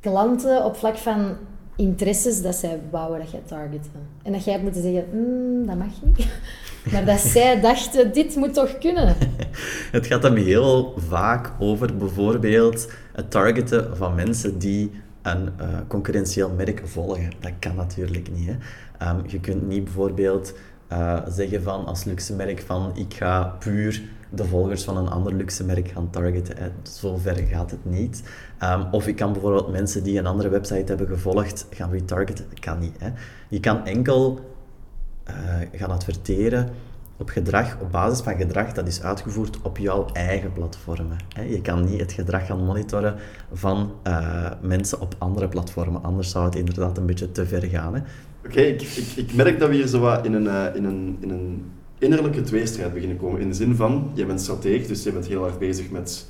klanten 0.00 0.64
op 0.64 0.76
vlak 0.76 0.96
van 0.96 1.36
interesses 1.76 2.42
dat 2.42 2.54
zij 2.54 2.80
wouden 2.90 3.18
dat 3.18 3.30
jij 3.30 3.42
targeten? 3.46 4.08
En 4.22 4.32
dat 4.32 4.44
jij 4.44 4.52
hebt 4.52 4.64
moeten 4.64 4.82
zeggen, 4.82 5.04
"Mm, 5.12 5.66
dat 5.66 5.76
mag 5.76 5.86
niet. 6.02 6.26
Maar 6.92 7.04
dat 7.04 7.20
zij 7.20 7.60
dachten, 7.60 8.12
dit 8.12 8.36
moet 8.36 8.54
toch 8.54 8.78
kunnen? 8.78 9.16
Het 9.92 10.06
gaat 10.06 10.22
dan 10.22 10.36
heel 10.36 10.94
vaak 11.08 11.52
over 11.58 11.96
bijvoorbeeld 11.96 12.90
het 13.12 13.30
targeten 13.30 13.96
van 13.96 14.14
mensen 14.14 14.58
die 14.58 14.90
een 15.22 15.50
eh, 15.56 15.68
concurrentieel 15.88 16.50
merk 16.50 16.82
volgen. 16.84 17.30
Dat 17.40 17.52
kan 17.58 17.74
natuurlijk 17.74 18.30
niet. 18.32 18.46
Hè? 18.48 18.56
Ehm, 18.98 19.20
je 19.26 19.40
kunt 19.40 19.68
niet 19.68 19.84
bijvoorbeeld 19.84 20.54
eh, 20.88 21.18
zeggen 21.28 21.62
van 21.62 21.86
als 21.86 22.04
luxe 22.04 22.34
merk 22.34 22.62
van 22.66 22.92
ik 22.94 23.14
ga 23.14 23.44
puur 23.58 24.02
de 24.30 24.44
volgers 24.44 24.84
van 24.84 24.96
een 24.96 25.08
ander 25.08 25.34
luxe 25.34 25.64
merk 25.64 25.88
gaan 25.88 26.10
targeten. 26.10 26.56
Hè. 26.56 26.68
Zo 26.82 27.16
ver 27.16 27.36
gaat 27.36 27.70
het 27.70 27.84
niet. 27.84 28.22
Ehm, 28.58 28.82
of 28.90 29.06
ik 29.06 29.16
kan 29.16 29.32
bijvoorbeeld 29.32 29.70
mensen 29.72 30.02
die 30.02 30.18
een 30.18 30.26
andere 30.26 30.48
website 30.48 30.84
hebben 30.86 31.06
gevolgd 31.06 31.66
gaan 31.70 31.90
retargeten. 31.90 32.44
Dat 32.48 32.60
kan 32.60 32.78
niet. 32.78 32.94
Hè. 32.98 33.08
Je 33.48 33.60
kan 33.60 33.86
enkel 33.86 34.40
gaan 35.72 35.90
adverteren 35.90 36.68
op 37.16 37.28
gedrag, 37.28 37.76
op 37.80 37.90
basis 37.92 38.20
van 38.20 38.36
gedrag 38.36 38.72
dat 38.72 38.86
is 38.86 39.02
uitgevoerd 39.02 39.58
op 39.62 39.78
jouw 39.78 40.06
eigen 40.12 40.52
platformen. 40.52 41.16
Je 41.48 41.60
kan 41.60 41.84
niet 41.84 42.00
het 42.00 42.12
gedrag 42.12 42.46
gaan 42.46 42.64
monitoren 42.64 43.14
van 43.52 43.92
eh, 44.02 44.50
mensen 44.60 45.00
op 45.00 45.14
andere 45.18 45.48
platformen, 45.48 46.02
anders 46.02 46.30
zou 46.30 46.44
het 46.44 46.54
inderdaad 46.54 46.98
een 46.98 47.06
beetje 47.06 47.32
te 47.32 47.46
ver 47.46 47.62
gaan. 47.62 48.04
Oké, 48.46 48.60
ik, 48.60 48.82
ik, 48.82 49.06
ik 49.16 49.34
merk 49.34 49.58
dat 49.58 49.68
we 49.68 49.74
hier 49.74 49.86
zo 49.86 50.00
wat 50.00 50.24
in 50.24 50.32
een, 50.32 50.48
eh, 50.48 50.74
in, 50.74 50.84
een, 50.84 51.16
in 51.20 51.30
een 51.30 51.72
innerlijke 51.98 52.40
tweestrijd 52.40 52.92
beginnen 52.92 53.16
komen. 53.16 53.40
In 53.40 53.48
de 53.48 53.54
zin 53.54 53.74
van, 53.74 54.10
jij 54.14 54.26
bent 54.26 54.40
strateeg, 54.40 54.86
dus 54.86 55.02
je 55.02 55.12
bent 55.12 55.26
heel 55.26 55.46
erg 55.46 55.58
bezig 55.58 55.90
met 55.90 56.26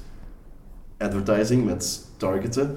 advertising, 0.99 1.65
met 1.65 2.07
targeten. 2.17 2.77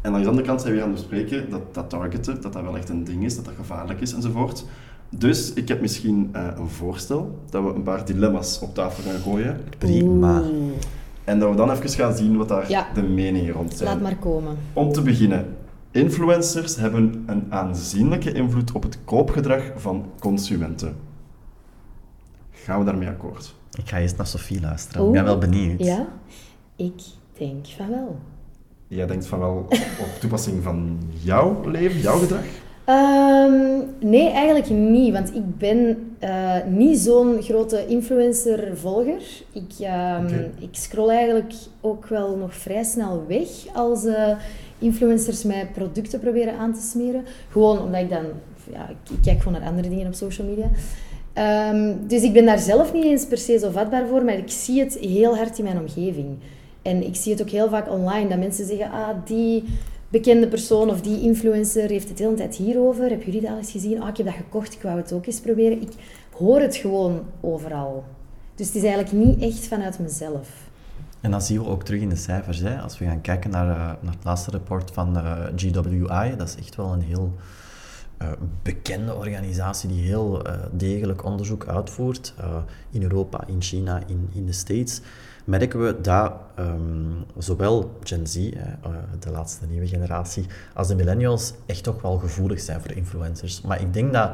En 0.00 0.10
langs 0.10 0.24
de 0.24 0.30
andere 0.30 0.46
kant 0.46 0.60
zijn 0.60 0.74
we 0.74 0.82
aan 0.82 0.90
het 0.90 0.98
bespreken 0.98 1.50
dat 1.50 1.74
dat 1.74 1.90
targeten, 1.90 2.40
dat 2.40 2.52
dat 2.52 2.62
wel 2.62 2.76
echt 2.76 2.88
een 2.88 3.04
ding 3.04 3.24
is, 3.24 3.36
dat 3.36 3.44
dat 3.44 3.54
gevaarlijk 3.56 4.00
is 4.00 4.12
enzovoort. 4.12 4.64
Dus 5.18 5.52
ik 5.52 5.68
heb 5.68 5.80
misschien 5.80 6.28
eh, 6.32 6.46
een 6.56 6.68
voorstel 6.68 7.38
dat 7.50 7.62
we 7.64 7.68
een 7.74 7.82
paar 7.82 8.04
dilemma's 8.04 8.60
op 8.60 8.74
tafel 8.74 9.10
gaan 9.10 9.20
gooien. 9.20 9.60
Prima. 9.78 10.42
En 11.24 11.38
dat 11.38 11.50
we 11.50 11.56
dan 11.56 11.70
even 11.70 11.88
gaan 11.90 12.14
zien 12.16 12.36
wat 12.36 12.48
daar 12.48 12.70
Ja. 12.70 12.86
de 12.94 13.02
meningen 13.02 13.52
rond 13.52 13.74
zijn. 13.74 13.88
laat 13.88 14.00
maar 14.00 14.16
komen. 14.16 14.56
Om 14.72 14.92
te 14.92 15.02
beginnen, 15.02 15.56
influencers 15.90 16.76
hebben 16.76 17.24
een 17.26 17.44
aanzienlijke 17.48 18.32
invloed 18.32 18.72
op 18.72 18.82
het 18.82 18.98
koopgedrag 19.04 19.62
van 19.76 20.04
consumenten. 20.18 20.94
Gaan 22.50 22.78
we 22.78 22.84
daarmee 22.84 23.08
akkoord? 23.08 23.54
Ik 23.78 23.88
ga 23.88 23.98
eerst 23.98 24.16
naar 24.16 24.26
Sophie 24.26 24.60
luisteren. 24.60 25.00
Ik 25.00 25.06
Oeh. 25.06 25.16
ben 25.16 25.24
wel 25.24 25.38
benieuwd. 25.38 25.84
Ja, 25.84 26.06
ik 26.76 27.02
denk 27.38 27.66
van 27.76 27.88
wel. 27.88 28.18
Jij 28.88 29.06
denkt 29.06 29.26
van 29.26 29.38
wel 29.38 29.66
op 30.00 30.16
toepassing 30.20 30.62
van 30.62 30.98
jouw 31.22 31.60
leven, 31.68 32.00
jouw 32.00 32.18
gedrag? 32.18 32.44
Ehm, 32.84 33.78
nee, 33.98 34.30
eigenlijk 34.30 34.70
niet, 34.70 35.12
want 35.12 35.34
ik 35.34 35.58
ben 35.58 36.12
eh, 36.18 36.56
niet 36.68 36.98
zo'n 36.98 37.42
grote 37.42 37.86
influencer-volger. 37.86 39.22
Ik, 39.52 39.72
Oké. 40.24 40.50
ik 40.58 40.68
scroll 40.70 41.08
eigenlijk 41.08 41.52
ook 41.80 42.06
wel 42.06 42.36
nog 42.36 42.54
vrij 42.54 42.84
snel 42.84 43.24
weg 43.28 43.48
als 43.74 44.04
eh, 44.04 44.36
influencers 44.78 45.42
mij 45.42 45.68
producten 45.74 46.20
proberen 46.20 46.58
aan 46.58 46.72
te 46.74 46.80
smeren. 46.80 47.24
Gewoon 47.50 47.80
omdat 47.80 48.00
ik 48.00 48.10
dan, 48.10 48.24
ja, 48.72 48.88
ik, 48.88 49.10
ik 49.10 49.22
kijk 49.22 49.42
gewoon 49.42 49.60
naar 49.60 49.70
andere 49.70 49.88
dingen 49.88 50.06
op 50.06 50.14
social 50.14 50.46
media. 50.46 50.70
Ehm, 51.32 51.92
dus 52.06 52.22
ik 52.22 52.32
ben 52.32 52.44
daar 52.44 52.58
zelf 52.58 52.92
niet 52.92 53.04
eens 53.04 53.26
per 53.26 53.38
se 53.38 53.58
zo 53.58 53.70
vatbaar 53.70 54.06
voor, 54.06 54.24
maar 54.24 54.36
ik 54.36 54.50
zie 54.50 54.80
het 54.80 54.98
heel 54.98 55.36
hard 55.36 55.58
in 55.58 55.64
mijn 55.64 55.78
omgeving. 55.78 56.36
En 56.82 57.06
ik 57.06 57.16
zie 57.16 57.32
het 57.32 57.42
ook 57.42 57.50
heel 57.50 57.68
vaak 57.68 57.90
online, 57.90 58.28
dat 58.28 58.38
mensen 58.38 58.66
zeggen, 58.66 58.90
ah, 58.90 59.08
die 59.24 59.64
bekende 60.12 60.48
persoon 60.48 60.90
of 60.90 61.00
die 61.00 61.20
influencer 61.20 61.88
heeft 61.88 62.08
het 62.08 62.18
de 62.18 62.24
hele 62.24 62.36
tijd 62.36 62.56
hierover. 62.56 63.08
Hebben 63.08 63.26
jullie 63.26 63.40
dat 63.40 63.50
al 63.50 63.56
eens 63.56 63.70
gezien? 63.70 64.02
Ah, 64.02 64.08
ik 64.08 64.16
heb 64.16 64.26
dat 64.26 64.34
gekocht, 64.34 64.72
ik 64.72 64.82
wou 64.82 64.96
het 64.96 65.12
ook 65.12 65.26
eens 65.26 65.40
proberen. 65.40 65.80
Ik 65.80 65.92
hoor 66.36 66.60
het 66.60 66.76
gewoon 66.76 67.22
overal. 67.40 68.04
Dus 68.54 68.66
het 68.66 68.76
is 68.76 68.82
eigenlijk 68.82 69.12
niet 69.12 69.42
echt 69.42 69.66
vanuit 69.66 69.98
mezelf. 69.98 70.48
En 71.20 71.30
dat 71.30 71.44
zien 71.44 71.58
we 71.58 71.68
ook 71.68 71.82
terug 71.84 72.00
in 72.00 72.08
de 72.08 72.16
cijfers. 72.16 72.58
Hè. 72.58 72.80
Als 72.80 72.98
we 72.98 73.04
gaan 73.04 73.20
kijken 73.20 73.50
naar, 73.50 73.68
eh, 73.68 73.76
naar 73.76 74.14
het 74.14 74.24
laatste 74.24 74.50
rapport 74.50 74.90
van 74.90 75.16
eh, 75.16 75.32
GWI, 75.56 76.36
dat 76.36 76.48
is 76.48 76.56
echt 76.56 76.76
wel 76.76 76.92
een 76.92 77.02
heel 77.02 77.34
eh, 78.16 78.28
bekende 78.62 79.14
organisatie 79.14 79.88
die 79.88 80.02
heel 80.02 80.42
degelijk 80.72 81.24
onderzoek 81.24 81.66
uitvoert. 81.66 82.34
in 82.90 83.02
Europa, 83.02 83.46
in 83.46 83.62
China, 83.62 84.02
in, 84.06 84.28
in 84.32 84.46
de 84.46 84.52
States. 84.52 85.00
Merken 85.44 85.84
we 85.84 86.00
dat 86.00 86.32
ehm, 86.54 87.38
zowel 87.38 87.92
Gen 88.02 88.26
Z, 88.26 88.36
eh, 88.36 88.90
de 89.18 89.30
laatste 89.30 89.66
nieuwe 89.66 89.86
generatie, 89.86 90.46
als 90.74 90.88
de 90.88 90.94
millennials 90.94 91.52
echt 91.66 91.82
toch 91.82 92.02
wel 92.02 92.18
gevoelig 92.18 92.60
zijn 92.60 92.80
voor 92.80 92.92
influencers. 92.92 93.60
Maar 93.60 93.80
ik 93.80 93.92
denk 93.92 94.12
dat 94.12 94.30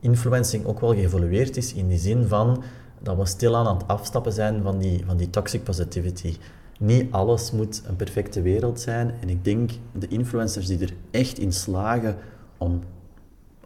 influencing 0.00 0.64
ook 0.64 0.80
wel 0.80 0.94
geëvolueerd 0.94 1.56
is 1.56 1.74
in 1.74 1.88
die 1.88 1.98
zin 1.98 2.26
van 2.26 2.62
dat 3.00 3.16
we 3.16 3.26
stilaan 3.26 3.66
aan 3.66 3.76
het 3.76 3.88
afstappen 3.88 4.32
zijn 4.32 4.62
van 4.62 4.78
die, 4.78 5.02
van 5.06 5.16
die 5.16 5.30
toxic 5.30 5.64
positivity. 5.64 6.36
Niet 6.78 7.12
alles 7.12 7.52
moet 7.52 7.82
een 7.86 7.96
perfecte 7.96 8.42
wereld 8.42 8.80
zijn. 8.80 9.14
En 9.20 9.28
ik 9.28 9.44
denk 9.44 9.70
de 9.92 10.08
influencers 10.08 10.66
die 10.66 10.78
er 10.78 10.92
echt 11.10 11.38
in 11.38 11.52
slagen 11.52 12.16
om 12.58 12.82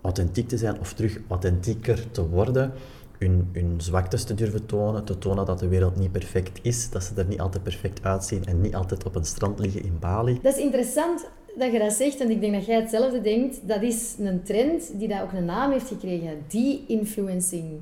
authentiek 0.01 0.49
te 0.49 0.59
zijn 0.59 0.81
of 0.81 0.93
terug 0.93 1.19
authentieker 1.29 2.11
te 2.11 2.29
worden, 2.29 2.73
hun, 3.21 3.49
hun 3.53 3.75
zwaktes 3.77 4.25
te 4.25 4.35
durven 4.35 4.67
tonen, 4.67 5.05
te 5.05 5.19
tonen 5.19 5.47
dat 5.47 5.59
de 5.59 5.69
wereld 5.69 5.97
niet 5.97 6.13
perfect 6.13 6.59
is, 6.63 6.91
dat 6.91 7.05
ze 7.05 7.13
er 7.17 7.27
niet 7.27 7.41
altijd 7.41 7.63
perfect 7.63 8.05
uitzien 8.05 8.45
en 8.45 8.61
niet 8.61 8.75
altijd 8.75 9.05
op 9.05 9.15
een 9.15 9.25
strand 9.25 9.59
liggen 9.59 9.85
in 9.85 9.97
Bali. 10.01 10.39
Dat 10.43 10.57
is 10.57 10.63
interessant 10.63 11.29
dat 11.57 11.73
je 11.73 11.79
dat 11.79 11.93
zegt, 11.93 12.21
en 12.21 12.31
ik 12.31 12.41
denk 12.41 12.53
dat 12.53 12.67
jij 12.67 12.81
hetzelfde 12.81 13.21
denkt. 13.21 13.69
Dat 13.69 13.83
is 13.83 14.15
een 14.19 14.43
trend 14.43 14.99
die 14.99 15.09
dat 15.09 15.21
ook 15.21 15.33
een 15.33 15.45
naam 15.45 15.71
heeft 15.71 15.89
gekregen, 15.89 16.45
de-influencing. 16.49 17.81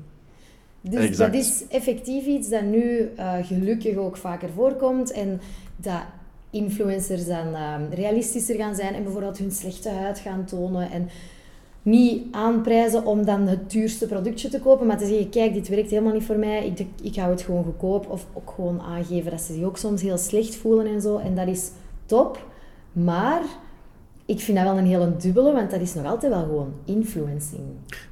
Dus 0.81 1.05
Exact. 1.05 1.33
dat 1.33 1.41
is 1.41 1.63
effectief 1.69 2.25
iets 2.25 2.49
dat 2.49 2.63
nu 2.63 3.11
eh, 3.15 3.33
gelukkig 3.41 3.95
ook 3.95 4.17
vaker 4.17 4.49
voorkomt 4.49 5.11
en 5.11 5.41
dat 5.75 6.01
influencers 6.49 7.25
dan 7.25 7.55
eh, 7.55 7.75
realistischer 7.91 8.55
gaan 8.55 8.75
zijn 8.75 8.93
en 8.93 9.03
bijvoorbeeld 9.03 9.37
hun 9.37 9.51
slechte 9.51 9.89
huid 9.89 10.19
gaan 10.19 10.45
tonen 10.45 10.91
en 10.91 11.09
niet 11.81 12.23
aanprijzen 12.31 13.05
om 13.05 13.25
dan 13.25 13.47
het 13.47 13.71
duurste 13.71 14.07
productje 14.07 14.49
te 14.49 14.59
kopen, 14.59 14.87
maar 14.87 14.97
te 14.97 15.05
zeggen, 15.05 15.29
kijk, 15.29 15.53
dit 15.53 15.67
werkt 15.67 15.89
helemaal 15.89 16.13
niet 16.13 16.23
voor 16.23 16.37
mij, 16.37 16.65
ik, 16.65 16.85
ik 17.01 17.15
hou 17.15 17.31
het 17.31 17.41
gewoon 17.41 17.63
goedkoop. 17.63 18.09
Of 18.09 18.25
ook 18.33 18.51
gewoon 18.55 18.81
aangeven 18.81 19.31
dat 19.31 19.41
ze 19.41 19.53
zich 19.53 19.63
ook 19.63 19.77
soms 19.77 20.01
heel 20.01 20.17
slecht 20.17 20.55
voelen 20.55 20.87
en 20.87 21.01
zo. 21.01 21.17
En 21.17 21.35
dat 21.35 21.47
is 21.47 21.71
top. 22.05 22.45
Maar 22.91 23.41
ik 24.25 24.39
vind 24.39 24.57
dat 24.57 24.65
wel 24.67 24.77
een 24.77 24.85
hele 24.85 25.17
dubbele, 25.17 25.53
want 25.53 25.71
dat 25.71 25.81
is 25.81 25.93
nog 25.93 26.05
altijd 26.05 26.33
wel 26.33 26.43
gewoon 26.43 26.73
influencing. 26.85 27.63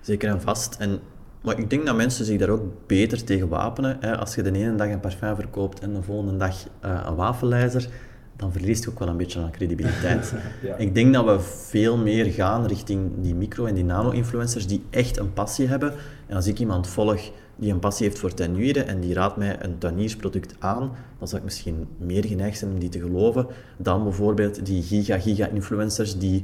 Zeker 0.02 0.30
en 0.30 0.42
vast. 0.42 0.76
En, 0.80 1.00
maar 1.42 1.60
ik 1.60 1.70
denk 1.70 1.86
dat 1.86 1.96
mensen 1.96 2.26
zich 2.26 2.40
daar 2.40 2.50
ook 2.50 2.88
beter 2.88 3.24
tegen 3.24 3.48
wapenen. 3.48 3.98
Hè. 4.00 4.18
Als 4.18 4.36
je 4.36 4.42
de 4.42 4.52
ene 4.52 4.76
dag 4.76 4.90
een 4.90 5.00
parfum 5.00 5.36
verkoopt 5.36 5.80
en 5.80 5.94
de 5.94 6.02
volgende 6.02 6.38
dag 6.38 6.56
eh, 6.80 7.06
een 7.06 7.16
wafelijzer, 7.16 7.90
dan 8.38 8.52
verliest 8.52 8.84
je 8.84 8.90
ook 8.90 9.00
wel 9.00 9.08
een 9.08 9.18
beetje 9.18 9.40
aan 9.40 9.52
credibiliteit. 9.52 10.34
Ja. 10.64 10.76
Ik 10.76 10.96
denk 10.96 11.14
dat 11.14 11.26
we 11.26 11.40
veel 11.40 11.98
meer 11.98 12.26
gaan 12.26 12.66
richting 12.66 13.12
die 13.22 13.36
micro- 13.36 13.66
en 13.66 13.76
die 13.76 13.84
nano-influencers 13.84 14.68
die 14.68 14.84
echt 14.90 15.18
een 15.18 15.34
passie 15.34 15.68
hebben. 15.68 15.94
En 16.28 16.36
als 16.36 16.48
ik 16.48 16.60
iemand 16.60 16.88
volg 16.88 17.32
die 17.56 17.72
een 17.72 17.80
passie 17.80 18.08
heeft 18.08 18.20
voor 18.20 18.34
tuinieren 18.34 18.88
en 18.88 19.00
die 19.00 19.14
raadt 19.14 19.38
mij 19.38 19.64
een 19.64 19.78
tuiniersproduct 19.78 20.56
aan, 20.60 20.92
dan 21.20 21.28
zou 21.28 21.38
ik 21.38 21.44
misschien 21.44 21.88
meer 21.98 22.26
geneigd 22.26 22.58
zijn 22.58 22.72
om 22.72 22.80
die 22.80 22.90
te 22.90 23.00
geloven 23.00 23.48
dan 23.78 24.04
bijvoorbeeld 24.04 24.66
die 24.66 24.84
giga-giga-influencers 24.84 26.18
die 26.18 26.44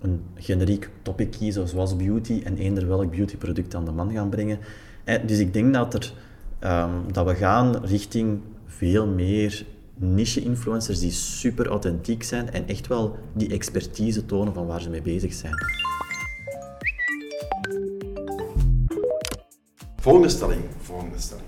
een 0.00 0.20
generiek 0.34 0.90
topic 1.02 1.30
kiezen, 1.30 1.68
zoals 1.68 1.96
beauty, 1.96 2.40
en 2.44 2.56
eender 2.56 2.88
welk 2.88 3.10
beautyproduct 3.10 3.74
aan 3.74 3.84
de 3.84 3.90
man 3.92 4.12
gaan 4.12 4.28
brengen. 4.28 4.58
Eh, 5.04 5.16
Dus 5.26 5.38
ik 5.38 5.52
denk 5.52 5.74
dat, 5.74 5.94
er, 5.94 6.12
ehm, 6.58 6.90
dat 7.12 7.26
we 7.26 7.34
gaan 7.34 7.84
richting 7.84 8.40
veel 8.66 9.06
meer 9.06 9.64
niche-influencers 10.02 10.98
die 10.98 11.10
super 11.10 11.66
authentiek 11.66 12.22
zijn 12.22 12.52
en 12.52 12.68
echt 12.68 12.86
wel 12.86 13.16
die 13.32 13.52
expertise 13.52 14.26
tonen 14.26 14.54
van 14.54 14.66
waar 14.66 14.80
ze 14.80 14.90
mee 14.90 15.02
bezig 15.02 15.32
zijn. 15.32 15.54
Volgende 19.96 20.28
stelling. 20.28 20.62
Volgende 20.80 21.18
stelling. 21.18 21.46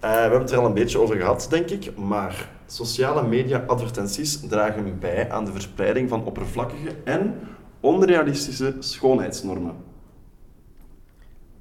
Eh, 0.00 0.10
we 0.10 0.16
hebben 0.16 0.40
het 0.40 0.50
er 0.50 0.58
al 0.58 0.66
een 0.66 0.74
beetje 0.74 0.98
over 0.98 1.16
gehad, 1.16 1.46
denk 1.50 1.70
ik, 1.70 1.96
maar 1.96 2.50
sociale 2.66 3.28
media-advertenties 3.28 4.40
dragen 4.40 4.98
bij 4.98 5.30
aan 5.30 5.44
de 5.44 5.52
verspreiding 5.52 6.08
van 6.08 6.24
oppervlakkige 6.24 6.96
en 7.04 7.34
onrealistische 7.80 8.76
schoonheidsnormen. 8.78 9.74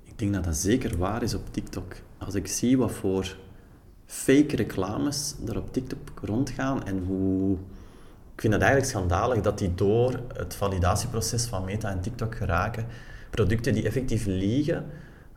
Ik 0.03 0.19
denk 0.19 0.33
dat 0.33 0.43
dat 0.43 0.55
zeker 0.55 0.97
waar 0.97 1.23
is 1.23 1.33
op 1.33 1.41
TikTok. 1.51 1.93
Als 2.17 2.35
ik 2.35 2.47
zie 2.47 2.77
wat 2.77 2.91
voor 2.91 3.35
fake 4.13 4.55
reclames 4.55 5.35
er 5.47 5.57
op 5.57 5.73
TikTok 5.73 5.99
rondgaan 6.21 6.85
en 6.85 7.03
hoe... 7.07 7.57
Ik 8.35 8.41
vind 8.41 8.53
het 8.53 8.61
eigenlijk 8.61 8.91
schandalig 8.91 9.41
dat 9.41 9.57
die 9.57 9.75
door 9.75 10.19
het 10.33 10.55
validatieproces 10.55 11.45
van 11.45 11.65
Meta 11.65 11.89
en 11.89 12.01
TikTok 12.01 12.35
geraken. 12.35 12.85
Producten 13.29 13.73
die 13.73 13.85
effectief 13.85 14.25
liegen. 14.25 14.85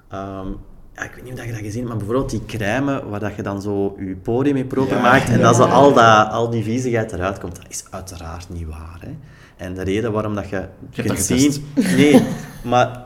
Ehm, 0.08 0.48
ja, 0.94 1.02
ik 1.02 1.10
weet 1.14 1.24
niet 1.24 1.32
of 1.32 1.44
je 1.44 1.50
dat 1.50 1.60
gezien 1.60 1.76
hebt, 1.76 1.88
maar 1.88 1.96
bijvoorbeeld 1.96 2.30
die 2.30 2.44
crème 2.46 3.08
waar 3.08 3.20
dat 3.20 3.36
je 3.36 3.42
dan 3.42 3.62
zo 3.62 3.96
je 3.98 4.16
poriën 4.16 4.54
mee 4.54 4.64
proper 4.64 4.96
Ja, 4.96 5.02
maakt 5.02 5.28
en 5.28 5.38
ja. 5.38 5.42
dat 5.42 5.56
zo 5.56 5.62
al, 5.62 5.92
dat, 5.92 6.30
al 6.30 6.50
die 6.50 6.62
viezigheid 6.62 7.12
eruit 7.12 7.38
komt, 7.38 7.56
dat 7.56 7.66
is 7.68 7.84
uiteraard 7.90 8.48
niet 8.48 8.66
waar. 8.66 8.98
Hè? 9.00 9.16
En 9.56 9.74
de 9.74 9.82
reden 9.82 10.12
waarom 10.12 10.34
dat 10.34 10.48
je, 10.48 10.68
kunt 10.90 11.20
zien... 11.20 11.52
getest. 11.52 11.96
Nee, 11.96 12.22
maar 12.72 13.06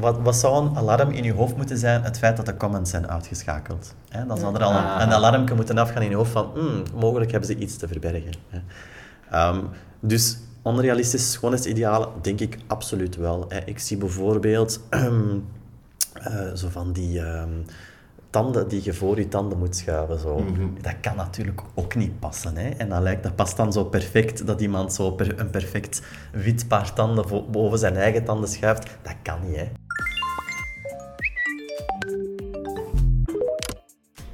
wat, 0.00 0.18
wat 0.22 0.36
zou 0.36 0.66
een 0.66 0.76
alarm 0.76 1.10
in 1.10 1.24
je 1.24 1.32
hoofd 1.32 1.56
moeten 1.56 1.78
zijn? 1.78 2.02
Het 2.02 2.18
feit 2.18 2.36
dat 2.36 2.46
de 2.46 2.56
comments 2.56 2.90
zijn 2.90 3.08
uitgeschakeld. 3.08 3.94
Hè? 4.08 4.26
Dan 4.26 4.38
zou 4.38 4.54
er 4.54 4.62
al 4.62 4.70
een, 4.70 5.00
een 5.02 5.12
alarm 5.12 5.44
moeten 5.56 5.78
afgaan 5.78 6.02
in 6.02 6.10
je 6.10 6.16
hoofd 6.16 6.30
van 6.30 6.50
hmm, 6.54 6.82
mogelijk 6.94 7.30
hebben 7.30 7.48
ze 7.48 7.56
iets 7.56 7.76
te 7.76 7.88
verbergen. 7.88 8.32
Hè? 8.48 8.58
Ehm, 9.30 9.60
dus 10.00 10.38
onrealistische 10.62 11.28
schoonheidsidealen, 11.30 12.08
denk 12.22 12.40
ik 12.40 12.58
absoluut 12.66 13.16
wel. 13.16 13.44
Hè. 13.48 13.58
Ik 13.64 13.78
zie 13.78 13.96
bijvoorbeeld 13.96 14.80
eh, 14.90 16.52
zo 16.54 16.68
van 16.68 16.92
die 16.92 17.20
ehm, 17.20 17.50
tanden 18.30 18.68
die 18.68 18.80
je 18.84 18.94
voor 18.94 19.18
je 19.18 19.28
tanden 19.28 19.58
moet 19.58 19.76
schuiven. 19.76 20.18
Zo. 20.18 20.44
Dat 20.80 20.94
kan 21.00 21.16
natuurlijk 21.16 21.60
ook 21.74 21.94
niet 21.94 22.18
passen. 22.18 22.56
Hè. 22.56 22.68
En 22.68 22.88
dat, 22.88 23.02
lijkt, 23.02 23.22
dat 23.22 23.34
past 23.36 23.56
dan 23.56 23.72
zo 23.72 23.84
perfect 23.84 24.46
dat 24.46 24.60
iemand 24.60 24.92
zo 24.92 25.10
per- 25.10 25.40
een 25.40 25.50
perfect 25.50 26.02
wit 26.32 26.68
paar 26.68 26.92
tanden 26.92 27.50
boven 27.50 27.78
zijn 27.78 27.96
eigen 27.96 28.24
tanden 28.24 28.48
schuift. 28.48 28.96
Dat 29.02 29.14
kan 29.22 29.38
niet. 29.46 29.56
Hè. 29.56 29.68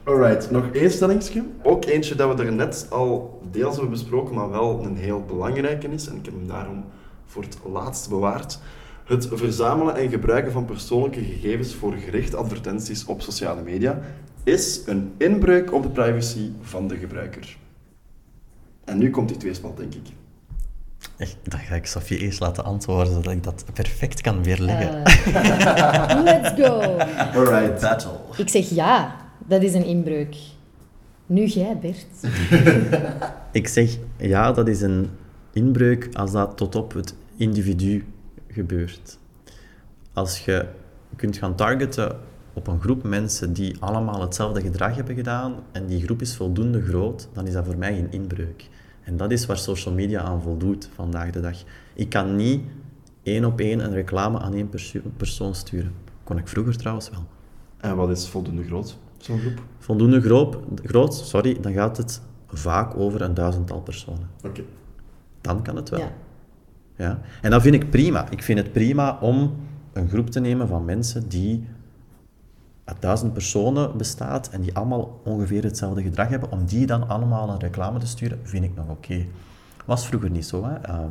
Alright, 0.04 0.50
nog 0.50 0.70
één 0.72 0.90
stellingsje. 0.90 1.44
Ook 1.62 1.84
eentje 1.84 2.14
dat 2.14 2.36
we 2.36 2.44
er 2.44 2.52
net 2.52 2.86
al 2.90 3.40
deels 3.50 3.72
hebben 3.72 3.90
besproken, 3.90 4.34
maar 4.34 4.50
wel 4.50 4.84
een 4.84 4.96
heel 4.96 5.24
belangrijke 5.26 5.88
is. 5.88 6.06
En 6.06 6.16
ik 6.16 6.24
heb 6.24 6.34
hem 6.34 6.46
daarom 6.46 6.84
voor 7.26 7.42
het 7.42 7.58
laatst 7.72 8.08
bewaard. 8.08 8.58
Het 9.04 9.28
verzamelen 9.32 9.96
en 9.96 10.08
gebruiken 10.08 10.52
van 10.52 10.64
persoonlijke 10.64 11.24
gegevens 11.24 11.74
voor 11.74 11.92
gerichte 11.92 12.36
advertenties 12.36 13.04
op 13.04 13.22
sociale 13.22 13.62
media 13.62 14.00
is 14.42 14.80
een 14.86 15.12
inbreuk 15.16 15.72
op 15.72 15.82
de 15.82 15.88
privacy 15.88 16.50
van 16.62 16.88
de 16.88 16.96
gebruiker. 16.96 17.56
En 18.84 18.98
nu 18.98 19.10
komt 19.10 19.28
die 19.28 19.36
tweespalt, 19.36 19.76
denk 19.76 19.94
ik. 19.94 20.06
Echt, 21.16 21.36
Dat 21.42 21.60
ga 21.60 21.74
ik 21.74 21.86
Sofie 21.86 22.18
eerst 22.18 22.40
laten 22.40 22.64
antwoorden, 22.64 23.12
zodat 23.12 23.32
ik 23.32 23.42
dat 23.42 23.64
perfect 23.72 24.20
kan 24.20 24.42
weerleggen. 24.42 25.04
Eh, 25.04 26.22
let's 26.24 26.62
go! 26.62 26.80
Alright. 27.34 27.80
Battle. 27.80 28.18
Ik 28.36 28.48
zeg 28.48 28.68
ja, 28.68 29.23
dat 29.46 29.62
is 29.62 29.74
een 29.74 29.84
inbreuk. 29.84 30.36
Nu 31.26 31.44
jij, 31.44 31.78
Bert. 31.78 32.06
Ik 33.52 33.68
zeg, 33.68 33.98
ja, 34.18 34.52
dat 34.52 34.68
is 34.68 34.80
een 34.80 35.08
inbreuk 35.52 36.08
als 36.12 36.32
dat 36.32 36.56
tot 36.56 36.74
op 36.74 36.92
het 36.92 37.14
individu 37.36 38.04
gebeurt. 38.48 39.18
Als 40.12 40.44
je 40.44 40.66
kunt 41.16 41.36
gaan 41.36 41.54
targeten 41.54 42.16
op 42.52 42.66
een 42.66 42.80
groep 42.80 43.02
mensen 43.02 43.52
die 43.52 43.76
allemaal 43.80 44.20
hetzelfde 44.20 44.60
gedrag 44.60 44.94
hebben 44.94 45.14
gedaan 45.14 45.54
en 45.72 45.86
die 45.86 46.02
groep 46.02 46.20
is 46.20 46.36
voldoende 46.36 46.82
groot, 46.82 47.28
dan 47.32 47.46
is 47.46 47.52
dat 47.52 47.64
voor 47.64 47.76
mij 47.78 47.94
geen 47.94 48.12
inbreuk. 48.12 48.68
En 49.02 49.16
dat 49.16 49.30
is 49.30 49.46
waar 49.46 49.58
social 49.58 49.94
media 49.94 50.20
aan 50.20 50.42
voldoet 50.42 50.88
vandaag 50.94 51.30
de 51.30 51.40
dag. 51.40 51.56
Ik 51.94 52.08
kan 52.08 52.36
niet 52.36 52.62
één 53.22 53.44
op 53.44 53.60
één 53.60 53.84
een 53.84 53.92
reclame 53.92 54.38
aan 54.38 54.54
één 54.54 54.68
perso- 54.68 55.00
persoon 55.16 55.54
sturen. 55.54 55.92
Kon 56.24 56.38
ik 56.38 56.48
vroeger 56.48 56.76
trouwens 56.76 57.10
wel. 57.10 57.24
En 57.76 57.96
wat 57.96 58.10
is 58.10 58.28
voldoende 58.28 58.64
groot, 58.64 58.98
zo'n 59.24 59.38
groep? 59.38 59.62
Voldoende 59.78 60.20
groot, 60.20 60.56
groot 60.82 61.14
sorry, 61.14 61.60
dan 61.60 61.72
gaat 61.72 61.96
het 61.96 62.22
vaak 62.48 62.96
over 62.96 63.22
een 63.22 63.34
duizendtal 63.34 63.80
personen. 63.80 64.28
Oké. 64.44 64.62
Dan 65.40 65.62
kan 65.62 65.76
het 65.76 65.88
wel. 65.88 66.00
Ja. 66.00 66.12
Ja? 66.96 67.20
En 67.42 67.50
dat 67.50 67.62
vind 67.62 67.74
ik 67.74 67.90
prima. 67.90 68.30
Ik 68.30 68.42
vind 68.42 68.58
het 68.58 68.72
prima 68.72 69.18
om 69.20 69.56
een 69.92 70.08
groep 70.08 70.30
te 70.30 70.40
nemen 70.40 70.68
van 70.68 70.84
mensen 70.84 71.28
die 71.28 71.66
uit 72.84 72.96
duizend 73.00 73.32
personen 73.32 73.96
bestaat 73.96 74.48
en 74.48 74.60
die 74.60 74.74
allemaal 74.74 75.20
ongeveer 75.24 75.62
hetzelfde 75.62 76.02
gedrag 76.02 76.28
hebben, 76.28 76.50
om 76.50 76.64
die 76.64 76.86
dan 76.86 77.08
allemaal 77.08 77.48
een 77.48 77.60
reclame 77.60 77.98
te 77.98 78.06
sturen, 78.06 78.38
vind 78.42 78.64
ik 78.64 78.74
nog 78.74 78.88
oké. 78.88 79.24
Was 79.84 80.06
vroeger 80.06 80.30
niet 80.30 80.46
zo. 80.46 80.64
Hè? 80.64 80.74
Ehm, 80.74 81.08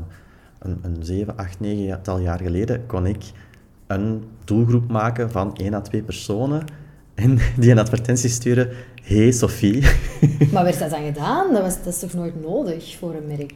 een, 0.60 0.80
een 0.82 0.98
7, 1.00 1.38
8, 1.38 1.60
9 1.60 2.02
tal 2.02 2.20
jaar 2.20 2.40
geleden 2.40 2.86
kon 2.86 3.06
ik 3.06 3.32
een 3.88 4.24
doelgroep 4.44 4.92
maken 4.92 5.32
van 5.32 5.56
1 5.56 5.74
à 5.74 5.82
2 5.82 6.04
personen 6.04 6.66
en 7.16 7.38
die 7.58 7.72
een 7.72 7.80
advertentie 7.80 8.30
sturen. 8.30 8.70
Hey 9.04 9.32
Sophie. 9.32 9.82
Maar 10.54 10.64
werd 10.64 10.80
dat 10.80 10.90
dan 10.90 11.06
gedaan? 11.06 11.54
Dat, 11.54 11.62
was, 11.62 11.78
dat 11.84 11.94
is 11.94 12.00
toch 12.00 12.14
nooit 12.14 12.42
nodig 12.42 12.96
voor 13.00 13.14
een 13.16 13.28
merk? 13.28 13.54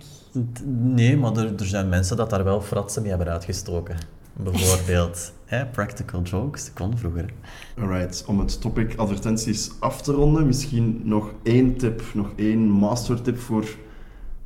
Nee, 0.66 1.18
maar 1.18 1.36
er, 1.38 1.54
er 1.60 1.66
zijn 1.66 1.90
mensen 1.90 2.18
dat 2.18 2.30
daar 2.30 2.44
wel 2.44 2.62
fratsen 2.62 3.02
mee 3.02 3.12
hebben 3.12 3.30
uitgestoken. 3.30 3.96
Bijvoorbeeld, 4.34 5.32
hè, 5.46 5.66
practical 5.66 6.22
jokes, 6.22 6.66
dat 6.66 6.74
kon 6.74 6.98
vroeger. 6.98 7.34
Alright, 7.80 8.24
om 8.28 8.40
het 8.40 8.62
topic 8.62 8.96
advertenties 8.96 9.72
af 9.80 10.02
te 10.02 10.12
ronden, 10.12 10.46
misschien 10.46 11.02
nog 11.04 11.32
één 11.44 11.78
tip, 11.78 12.02
nog 12.14 12.32
één 12.36 12.60
master 12.60 13.22
tip 13.22 13.40
voor 13.40 13.66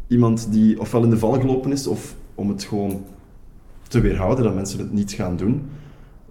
iemand 0.07 0.51
die 0.51 0.79
ofwel 0.79 1.03
in 1.03 1.09
de 1.09 1.17
val 1.17 1.39
gelopen 1.39 1.71
is, 1.71 1.87
of 1.87 2.15
om 2.35 2.49
het 2.49 2.63
gewoon 2.63 3.05
te 3.87 3.99
weerhouden, 3.99 4.43
dat 4.43 4.55
mensen 4.55 4.79
het 4.79 4.93
niet 4.93 5.11
gaan 5.11 5.37
doen. 5.37 5.69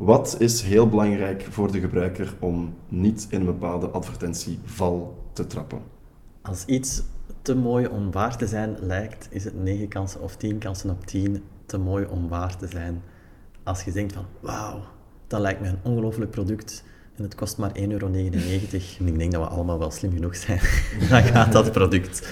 Wat 0.00 0.36
is 0.38 0.62
heel 0.62 0.88
belangrijk 0.88 1.46
voor 1.50 1.72
de 1.72 1.80
gebruiker 1.80 2.34
om 2.38 2.74
niet 2.88 3.26
in 3.30 3.40
een 3.40 3.46
bepaalde 3.46 3.86
advertentieval 3.86 5.18
te 5.32 5.46
trappen? 5.46 5.78
Als 6.42 6.64
iets 6.64 7.02
te 7.42 7.54
mooi 7.54 7.86
om 7.86 8.10
waar 8.10 8.36
te 8.36 8.46
zijn 8.46 8.76
lijkt, 8.80 9.28
is 9.30 9.44
het 9.44 9.62
9 9.62 9.88
kansen 9.88 10.22
of 10.22 10.36
10 10.36 10.58
kansen 10.58 10.90
op 10.90 11.06
10 11.06 11.42
te 11.66 11.78
mooi 11.78 12.06
om 12.06 12.28
waar 12.28 12.56
te 12.56 12.66
zijn. 12.66 13.02
Als 13.62 13.82
je 13.82 13.92
denkt 13.92 14.12
van, 14.12 14.24
wauw, 14.40 14.80
dat 15.26 15.40
lijkt 15.40 15.60
mij 15.60 15.70
een 15.70 15.92
ongelooflijk 15.92 16.30
product. 16.30 16.84
en 17.16 17.22
het 17.22 17.34
kost 17.34 17.58
maar 17.58 17.72
1,99 17.78 17.80
euro. 17.88 18.06
En 18.06 19.06
ik 19.06 19.18
denk 19.18 19.32
dat 19.32 19.42
we 19.42 19.48
allemaal 19.48 19.78
wel 19.78 19.90
slim 19.90 20.12
genoeg 20.12 20.36
zijn. 20.36 20.60
Dan 21.10 21.22
gaat 21.22 21.52
dat 21.52 21.72
product 21.72 22.28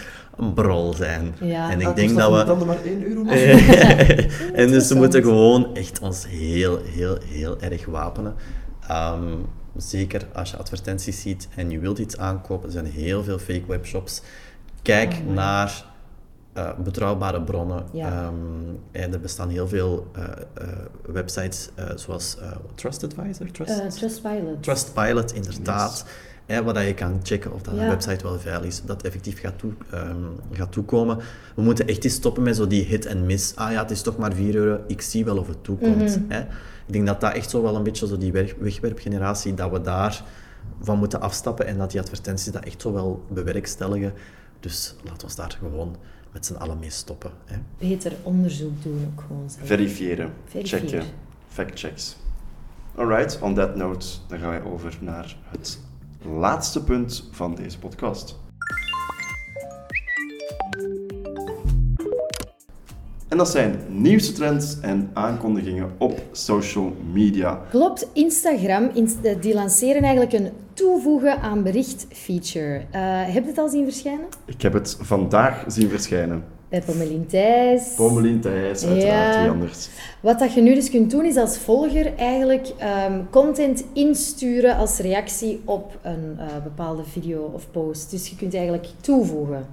brol 0.55 0.95
zijn. 0.95 1.34
Ja. 1.41 1.70
En 1.70 1.80
ik 1.80 1.86
Ah, 1.86 1.95
denk 1.95 2.09
kost 2.14 2.20
dat 2.20 2.39
we... 2.39 2.45
dan 2.45 2.66
maar 2.66 2.82
1 2.84 3.07
euro. 3.09 3.24
en 4.62 4.68
dus 4.70 4.89
we 4.89 4.95
moeten 4.95 5.22
gewoon 5.22 5.74
echt 5.74 5.99
ons 6.01 6.26
heel, 6.28 6.78
heel, 6.84 7.18
heel 7.24 7.61
erg 7.61 7.84
wapenen. 7.86 8.34
Ehm, 8.89 9.34
zeker 9.76 10.26
als 10.34 10.51
je 10.51 10.57
advertenties 10.57 11.20
ziet 11.20 11.49
en 11.57 11.70
je 11.70 11.78
wilt 11.78 11.99
iets 11.99 12.18
aankopen, 12.18 12.66
er 12.66 12.72
zijn 12.72 12.86
heel 12.86 13.24
veel 13.24 13.39
fake 13.39 13.66
webshops. 13.66 14.22
Kijk 14.82 15.14
Oh 15.28 15.34
naar 15.34 15.84
eh, 16.53 16.70
betrouwbare 16.84 17.43
bronnen. 17.43 17.84
Ja. 17.93 18.07
Ehm, 18.12 18.34
en 18.93 19.12
er 19.12 19.20
bestaan 19.20 19.49
heel 19.49 19.68
veel 19.68 20.07
eh, 20.12 20.22
eh, 20.55 20.68
websites 21.12 21.68
eh, 21.74 21.84
zoals 21.95 22.36
eh, 22.41 22.51
TrustAdvisor, 22.74 23.51
Trust, 23.51 23.97
Trustpilot. 23.99 24.62
Trustpilot, 24.62 25.32
inderdaad. 25.34 26.05
Hè, 26.49 26.62
waar 26.64 26.74
dat 26.74 26.84
je 26.86 26.94
kan 26.94 27.20
checken 27.22 27.53
of 27.53 27.62
dat 27.62 27.74
een 27.74 27.80
Ja. 27.80 27.88
website 27.88 28.22
wel 28.22 28.38
veilig 28.40 28.66
is, 28.66 28.80
of 28.80 28.86
dat 28.86 29.03
effectief 29.03 29.40
gaat, 29.40 29.59
toe, 29.59 29.72
ehm, 29.90 30.16
gaat 30.53 30.72
toekomen. 30.72 31.18
We 31.55 31.62
moeten 31.62 31.86
echt 31.86 32.05
eens 32.05 32.14
stoppen 32.14 32.42
met 32.42 32.57
zo 32.57 32.66
die 32.66 32.84
hit 32.84 33.07
en 33.07 33.26
miss. 33.26 33.57
Ah 33.57 33.72
ja, 33.72 33.82
het 33.82 33.90
is 33.90 34.03
toch 34.03 34.16
maar 34.16 34.32
4 34.32 34.55
euro, 34.55 34.82
ik 34.86 35.01
zie 35.01 35.24
wel 35.24 35.36
of 35.38 35.46
het 35.49 35.64
toekomt. 35.64 35.96
Mhm. 36.18 36.20
hè. 36.32 36.40
Ik 36.86 36.92
denk 36.94 37.07
dat 37.07 37.20
dat 37.20 37.32
echt 37.34 37.51
zo 37.51 37.62
wel 37.62 37.76
een 37.76 37.82
beetje 37.82 38.07
zo 38.07 38.18
die 38.18 38.32
weg- 38.32 38.55
wegwerpgeneratie, 38.59 39.55
dat 39.55 39.70
we 39.70 39.80
daar 39.80 40.22
van 40.80 40.99
moeten 40.99 41.20
afstappen 41.20 41.66
en 41.66 41.78
dat 41.78 41.90
die 41.90 42.01
advertenties 42.01 42.53
dat 42.53 42.64
echt 42.64 42.80
zo 42.82 42.92
wel 42.92 43.24
bewerkstelligen. 43.30 44.12
Dus 44.61 44.94
laten 45.05 45.16
we 45.18 45.24
ons 45.24 45.36
daar 45.36 45.57
gewoon 45.59 45.96
met 46.32 46.46
z'n 46.46 46.55
allen 46.55 46.78
mee 46.78 46.90
stoppen. 46.90 47.30
Hè. 47.44 47.57
Beter 47.78 48.12
onderzoek 48.22 48.82
doen 48.82 49.12
ook 49.12 49.20
gewoon 49.26 49.51
zelf. 49.51 49.66
Verifiëren, 49.66 50.32
Verifiëren. 50.44 50.88
checken, 50.88 51.07
factchecks. 51.49 52.16
Alright, 52.94 53.38
on 53.42 53.55
that 53.55 53.76
note, 53.76 54.07
dan 54.28 54.38
gaan 54.38 54.49
wij 54.49 54.62
over 54.62 54.96
naar 55.01 55.36
het 55.51 55.78
laatste 56.38 56.84
punt 56.84 57.28
van 57.30 57.54
deze 57.54 57.78
podcast. 57.78 58.36
En 63.28 63.36
dat 63.36 63.48
zijn 63.48 63.74
nieuwste 63.88 64.32
trends 64.32 64.80
en 64.80 65.10
aankondigingen 65.12 65.90
op 65.98 66.22
social 66.32 66.96
media. 67.12 67.60
Klopt, 67.70 68.08
Instagram 68.12 68.90
inst- 68.94 69.24
eh, 69.24 69.40
die 69.40 69.54
lanceren 69.54 70.02
eigenlijk 70.02 70.32
een 70.32 70.50
toevoegen 70.72 71.40
aan 71.40 71.62
bericht 71.62 72.06
feature. 72.10 72.84
Eh, 72.90 73.00
heb 73.34 73.42
je 73.42 73.48
het 73.48 73.58
al 73.58 73.68
zien 73.68 73.84
verschijnen? 73.84 74.26
Ik 74.46 74.62
heb 74.62 74.72
het 74.72 74.98
vandaag 75.00 75.64
zien 75.66 75.88
verschijnen. 75.88 76.44
Bij 76.68 76.82
Pommelien 76.82 77.26
Thijs. 77.26 77.94
Pommelien 77.96 78.40
Thijs, 78.40 78.84
uiteraard, 78.84 79.34
Ja. 79.34 79.40
wie 79.40 79.50
anders. 79.50 79.88
Wat 80.20 80.38
dat 80.38 80.54
je 80.54 80.60
nu 80.60 80.74
dus 80.74 80.90
kunt 80.90 81.10
doen, 81.10 81.24
is 81.24 81.36
als 81.36 81.58
volger 81.58 82.14
eigenlijk 82.16 82.66
ehm, 82.78 83.20
content 83.30 83.84
insturen 83.92 84.76
als 84.76 84.98
reactie 84.98 85.60
op 85.64 85.98
een 86.02 86.36
eh, 86.38 86.46
bepaalde 86.62 87.04
video 87.04 87.50
of 87.54 87.70
post. 87.70 88.10
Dus 88.10 88.28
je 88.28 88.36
kunt 88.36 88.54
eigenlijk 88.54 88.86
toevoegen. 89.00 89.66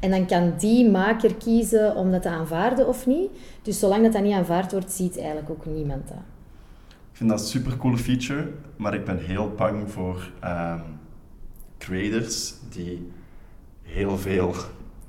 En 0.00 0.10
dan 0.10 0.26
kan 0.26 0.52
die 0.58 0.90
maker 0.90 1.34
kiezen 1.34 1.96
om 1.96 2.10
dat 2.10 2.22
te 2.22 2.28
aanvaarden 2.28 2.88
of 2.88 3.06
niet. 3.06 3.30
Dus 3.62 3.78
zolang 3.78 4.02
dat, 4.02 4.12
dat 4.12 4.22
niet 4.22 4.32
aanvaard 4.34 4.72
wordt, 4.72 4.92
ziet 4.92 5.18
eigenlijk 5.18 5.50
ook 5.50 5.66
niemand 5.66 6.08
dat. 6.08 6.16
Ik 7.12 7.16
vind 7.22 7.30
dat 7.30 7.40
een 7.40 7.46
super 7.46 7.76
coole 7.76 7.96
feature, 7.98 8.48
maar 8.76 8.94
ik 8.94 9.04
ben 9.04 9.18
heel 9.18 9.52
bang 9.56 9.90
voor 9.90 10.30
ehm, 10.40 10.80
creators 11.78 12.54
die 12.70 13.10
heel 13.82 14.18
veel 14.18 14.54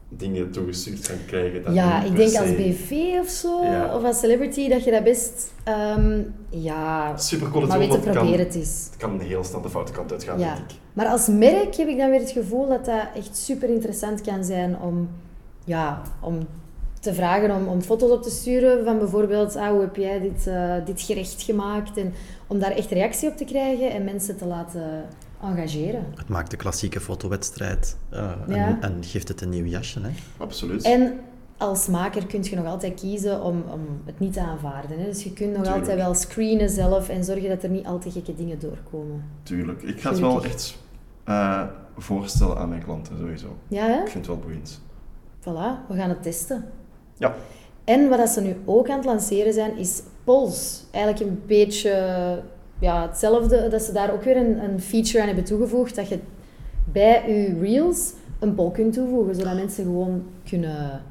dingen 0.10 0.52
toegestuurd 0.52 1.08
gaan 1.08 1.26
krijgen. 1.28 1.64
dat 1.64 1.74
Ja, 1.74 2.04
ik 2.04 2.16
denk 2.16 2.36
als 2.36 2.56
BV 2.56 2.92
of 3.22 3.30
zo, 3.30 3.64
Ja. 3.64 3.96
of 3.96 4.04
als 4.04 4.20
celebrity, 4.20 4.70
dat 4.70 4.84
je 4.84 4.92
dat 4.92 5.04
best... 5.04 5.52
ehm, 5.64 6.22
ja, 6.50 7.18
Super 7.18 7.50
coole 7.50 7.68
maar 7.68 7.80
weet 7.80 7.92
te 7.92 8.00
kan, 8.00 8.12
proberen 8.14 8.46
het 8.46 8.56
is. 8.56 8.86
het 8.90 8.98
kan 8.98 9.20
heel 9.20 9.44
snel 9.44 9.62
de 9.62 9.70
foute 9.70 9.92
kant 9.92 10.12
uitgaan, 10.12 10.40
Ja. 10.40 10.56
denk 10.56 10.70
ik. 10.72 10.76
Maar 10.94 11.06
als 11.08 11.28
merk 11.28 11.76
heb 11.76 11.88
ik 11.88 11.98
dan 11.98 12.10
weer 12.10 12.20
het 12.20 12.32
gevoel 12.32 12.68
dat 12.68 12.86
dat 12.86 13.02
echt 13.16 13.38
super 13.38 13.70
interessant 13.70 14.22
kan 14.22 14.44
zijn 14.44 14.80
om, 14.80 15.10
ja, 15.66 16.02
om 16.22 16.38
te 17.00 17.14
vragen 17.14 17.52
om, 17.56 17.68
om 17.68 17.82
foto's 17.82 18.12
op 18.12 18.24
te 18.24 18.30
sturen 18.30 18.84
van 18.86 18.98
bijvoorbeeld, 18.98 19.56
ah, 19.56 19.70
hoe 19.70 19.82
heb 19.82 19.96
jij 19.96 20.20
dit, 20.20 20.48
eh, 20.48 20.74
dit 20.86 21.02
gerecht 21.02 21.42
gemaakt? 21.42 21.98
En 21.98 22.14
om 22.48 22.60
daar 22.60 22.72
echt 22.72 22.92
reactie 22.92 23.30
op 23.30 23.38
te 23.38 23.46
krijgen 23.46 23.92
en 23.92 24.04
mensen 24.04 24.38
te 24.38 24.46
laten 24.46 25.06
engageren. 25.42 26.06
Het 26.16 26.28
maakt 26.30 26.52
de 26.52 26.58
klassieke 26.58 27.00
fotowedstrijd 27.00 27.98
eh, 28.10 28.32
Ja. 28.48 28.56
en, 28.56 28.82
en 28.82 29.04
geeft 29.04 29.28
het 29.28 29.42
een 29.42 29.50
nieuw 29.50 29.66
jasje. 29.66 30.00
Hè. 30.02 30.10
Absoluut. 30.38 30.84
En 30.84 31.20
als 31.58 31.88
maker 31.88 32.26
kun 32.26 32.44
je 32.44 32.56
nog 32.56 32.66
altijd 32.66 33.00
kiezen 33.00 33.42
om, 33.42 33.64
om 33.72 34.02
het 34.06 34.20
niet 34.20 34.34
te 34.34 34.42
aanvaarden. 34.42 35.00
Hè? 35.00 35.06
Dus 35.06 35.24
je 35.24 35.34
kunt 35.34 35.50
nog 35.54 35.62
Tuurlijk. 35.64 35.78
altijd 35.82 35.98
wel 35.98 36.14
screenen 36.14 36.70
zelf 36.70 37.10
en 37.10 37.24
zorgen 37.24 37.50
dat 37.50 37.64
er 37.64 37.70
niet 37.70 37.86
al 37.86 38.00
te 38.00 38.12
gekke 38.12 38.36
dingen 38.36 38.60
doorkomen. 38.60 39.24
Tuurlijk. 39.44 39.82
Ik 39.82 40.02
ga 40.02 40.10
het 40.10 40.20
wel 40.20 40.44
echt 40.44 40.78
eh, 41.24 41.64
voorstellen 41.98 42.58
aan 42.58 42.70
mijn 42.70 42.84
klanten, 42.84 43.18
sowieso. 43.18 43.56
Ja, 43.68 43.86
hè? 43.86 44.02
Ik 44.02 44.08
vind 44.10 44.26
het 44.26 44.36
wel 44.36 44.38
boeiend. 44.44 44.82
Voilà, 45.42 45.88
we 45.88 45.96
gaan 45.96 46.10
het 46.10 46.24
testen. 46.24 46.66
Ja. 47.18 47.36
En 47.84 48.10
wat 48.10 48.18
dat 48.18 48.30
ze 48.30 48.42
nu 48.42 48.56
ook 48.66 48.90
aan 48.90 48.98
het 48.98 49.06
lanceren 49.06 49.54
zijn, 49.54 49.78
is 49.78 50.02
polls. 50.24 50.84
Eigenlijk 50.92 51.26
een 51.30 51.42
beetje 51.46 51.92
ja, 52.80 53.08
hetzelfde, 53.08 53.68
dat 53.70 53.82
ze 53.82 53.92
daar 53.92 54.14
ook 54.14 54.24
weer 54.24 54.38
een, 54.38 54.64
een 54.64 54.82
feature 54.82 55.20
aan 55.20 55.28
hebben 55.28 55.44
toegevoegd, 55.44 55.96
dat 55.96 56.10
je 56.10 56.20
bij 56.92 57.24
je 57.34 57.60
reels 57.60 58.14
een 58.40 58.56
poll 58.56 58.72
kunt 58.72 58.94
toevoegen, 58.94 59.36
zodat 59.36 59.56
mensen 59.56 59.84
gewoon 59.84 60.24
kunnen 60.50 61.02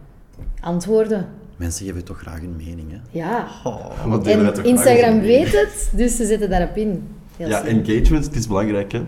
antwoorden. 0.60 1.26
Mensen 1.56 1.86
geven 1.86 2.04
toch 2.04 2.18
graag 2.18 2.40
hun 2.40 2.56
mening. 2.56 2.90
Hè. 2.90 2.98
Ja. 3.10 3.46
Oh, 3.64 4.04
Wat 4.06 4.26
En 4.26 4.54
toch 4.54 4.64
Instagram 4.64 5.20
weet 5.20 5.52
het, 5.52 5.90
dus 5.92 6.16
ze 6.16 6.26
zetten 6.26 6.50
daarop 6.50 6.76
in. 6.76 7.08
Heel 7.36 7.48
Ja, 7.48 7.64
engagement, 7.64 8.24
het 8.24 8.34
is 8.34 8.46
belangrijk, 8.46 8.92
hè. 8.92 9.02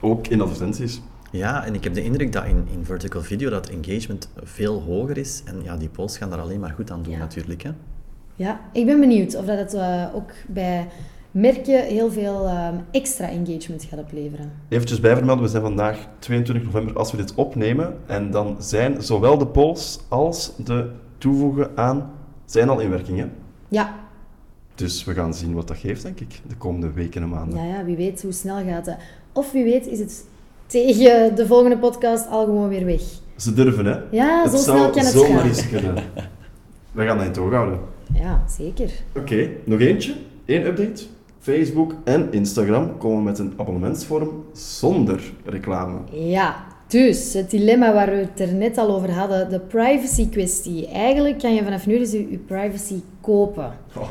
Ook 0.00 0.26
in 0.26 0.40
advertenties. 0.40 1.00
Ja, 1.30 1.64
en 1.64 1.74
ik 1.74 1.84
heb 1.84 1.94
de 1.94 2.02
indruk 2.04 2.32
dat 2.32 2.44
in, 2.44 2.66
in 2.72 2.84
vertical 2.84 3.22
video 3.22 3.50
dat 3.50 3.68
engagement 3.68 4.28
veel 4.42 4.80
hoger 4.80 5.18
is. 5.18 5.42
En 5.44 5.60
ja, 5.62 5.76
die 5.76 5.88
polls 5.88 6.18
gaan 6.18 6.30
daar 6.30 6.40
alleen 6.40 6.60
maar 6.60 6.70
goed 6.76 6.90
aan 6.90 7.02
doen 7.02 7.12
Ja. 7.12 7.18
natuurlijk. 7.18 7.62
Hè. 7.62 7.70
Ja, 8.34 8.60
ik 8.72 8.86
ben 8.86 9.00
benieuwd 9.00 9.36
of 9.36 9.44
dat 9.44 9.58
het 9.58 9.74
eh, 9.74 10.04
ook 10.14 10.30
bij 10.48 10.86
merken 11.32 11.84
heel 11.84 12.10
veel 12.10 12.46
ehm, 12.46 12.74
extra 12.90 13.28
engagement 13.28 13.84
gaat 13.84 13.98
opleveren. 13.98 14.52
Eventjes 14.68 15.00
bijvermelden, 15.00 15.44
we 15.44 15.50
zijn 15.50 15.62
vandaag 15.62 16.08
22 16.18 16.64
november 16.64 16.98
als 16.98 17.10
we 17.10 17.16
dit 17.16 17.34
opnemen. 17.34 17.96
En 18.06 18.30
dan 18.30 18.56
zijn 18.58 19.02
zowel 19.02 19.38
de 19.38 19.46
polls 19.46 20.00
als 20.08 20.52
de 20.64 20.90
toevoegen 21.18 21.70
aan 21.74 22.10
zijn 22.44 22.68
al 22.68 22.80
in 22.80 22.90
werking, 22.90 23.18
hè. 23.18 23.26
Ja, 23.68 23.94
Dus 24.74 25.04
we 25.04 25.14
gaan 25.14 25.34
zien 25.34 25.54
wat 25.54 25.68
dat 25.68 25.76
geeft, 25.76 26.02
denk 26.02 26.20
ik, 26.20 26.40
de 26.48 26.56
komende 26.56 26.92
weken 26.92 27.22
en 27.22 27.28
maanden. 27.28 27.58
Ja, 27.58 27.76
ja, 27.76 27.84
wie 27.84 27.96
weet 27.96 28.22
hoe 28.22 28.32
snel 28.32 28.64
gaat 28.64 28.86
het. 28.86 28.96
Of 29.32 29.52
wie 29.52 29.64
weet 29.64 29.86
is 29.86 29.98
het 29.98 30.24
tegen 30.66 31.34
de 31.36 31.46
volgende 31.46 31.78
podcast 31.78 32.28
al 32.28 32.44
gewoon 32.44 32.68
weer 32.68 32.84
weg. 32.84 33.02
Ze 33.36 33.54
durven, 33.54 33.84
hè. 33.84 33.98
Ja, 34.10 34.42
het 34.42 34.50
zo 34.50 34.56
snel 34.56 34.90
kan 34.90 35.04
het 35.04 35.12
zomaar 35.12 35.44
eens 35.44 35.68
kunnen. 35.68 35.94
We 36.92 37.04
gaan 37.06 37.16
dat 37.16 37.26
in 37.26 37.32
toog 37.32 37.52
houden. 37.52 37.78
Ja, 38.14 38.44
zeker. 38.48 38.90
Oké, 39.16 39.50
nog 39.64 39.80
eentje. 39.80 40.14
Eén 40.46 40.66
update. 40.66 41.02
Facebook 41.42 41.94
en 42.04 42.32
Instagram 42.32 42.98
komen 42.98 43.22
met 43.22 43.38
een 43.38 43.52
abonnementsvorm 43.56 44.44
zonder 44.52 45.32
reclame. 45.44 45.98
Ja, 46.10 46.64
dus 46.86 47.32
het 47.32 47.50
dilemma 47.50 47.92
waar 47.92 48.10
we 48.10 48.16
het 48.16 48.40
er 48.40 48.54
net 48.54 48.78
al 48.78 48.94
over 48.94 49.10
hadden, 49.10 49.50
de 49.50 49.60
privacy 49.60 50.28
kwestie. 50.28 50.88
Eigenlijk 50.88 51.38
kan 51.38 51.54
je 51.54 51.62
vanaf 51.64 51.86
nu 51.86 51.98
dus 51.98 52.12
je, 52.12 52.30
je 52.30 52.38
privacy 52.38 53.00
kopen. 53.20 53.72
Oh, 53.96 54.08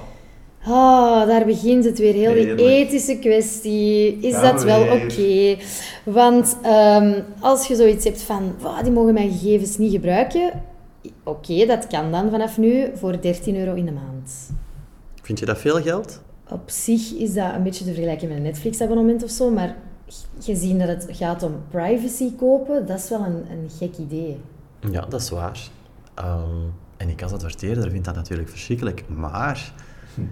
Ah, 0.63 1.27
daar 1.27 1.45
begint 1.45 1.85
het 1.85 1.99
weer, 1.99 2.13
heel 2.13 2.33
die 2.33 2.55
ethische 2.55 3.17
kwestie. 3.19 4.17
Is 4.19 4.33
Gaan 4.33 4.43
dat 4.43 4.63
we 4.63 4.67
wel 4.67 4.81
oké? 4.81 5.57
Want 6.03 6.57
ehm, 6.61 7.21
als 7.39 7.67
je 7.67 7.75
zoiets 7.75 8.03
hebt 8.03 8.21
van, 8.21 8.53
"Wauw, 8.59 8.83
die 8.83 8.91
mogen 8.91 9.13
mijn 9.13 9.31
gegevens 9.31 9.77
niet 9.77 9.91
gebruiken, 9.91 10.51
oké, 11.23 11.65
dat 11.65 11.87
kan 11.87 12.11
dan 12.11 12.29
vanaf 12.29 12.57
nu 12.57 12.85
voor 12.95 13.21
13 13.21 13.57
euro 13.57 13.73
in 13.73 13.85
de 13.85 13.91
maand. 13.91 14.49
Vind 15.21 15.39
je 15.39 15.45
dat 15.45 15.57
veel 15.59 15.81
geld? 15.81 16.21
Op 16.51 16.69
zich 16.69 17.13
is 17.13 17.33
dat 17.33 17.53
een 17.53 17.63
beetje 17.63 17.85
te 17.85 17.93
vergelijken 17.93 18.27
met 18.27 18.37
een 18.37 18.43
Netflix-abonnement 18.43 19.23
of 19.23 19.29
zo, 19.29 19.51
maar 19.51 19.75
gezien 20.39 20.79
dat 20.79 20.87
het 20.87 21.07
gaat 21.11 21.43
om 21.43 21.55
privacy 21.69 22.35
kopen, 22.35 22.87
dat 22.87 22.99
is 22.99 23.09
wel 23.09 23.25
een, 23.25 23.45
een 23.51 23.69
gek 23.77 23.97
idee. 23.97 24.37
Ja, 24.91 25.01
dat 25.01 25.21
is 25.21 25.29
waar. 25.29 25.69
Ehm, 26.13 26.67
en 26.97 27.09
ik 27.09 27.21
als 27.21 27.31
adverteerder 27.31 27.91
vind 27.91 28.05
dat 28.05 28.15
natuurlijk 28.15 28.49
verschrikkelijk. 28.49 29.03
Maar 29.07 29.73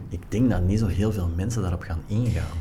ik 0.10 0.32
denk 0.32 0.50
dat 0.50 0.64
niet 0.64 0.80
zo 0.80 0.88
heel 0.88 1.12
veel 1.12 1.30
mensen 1.36 1.62
daarop 1.62 1.82
gaan 1.82 2.02
ingaan. 2.08 2.58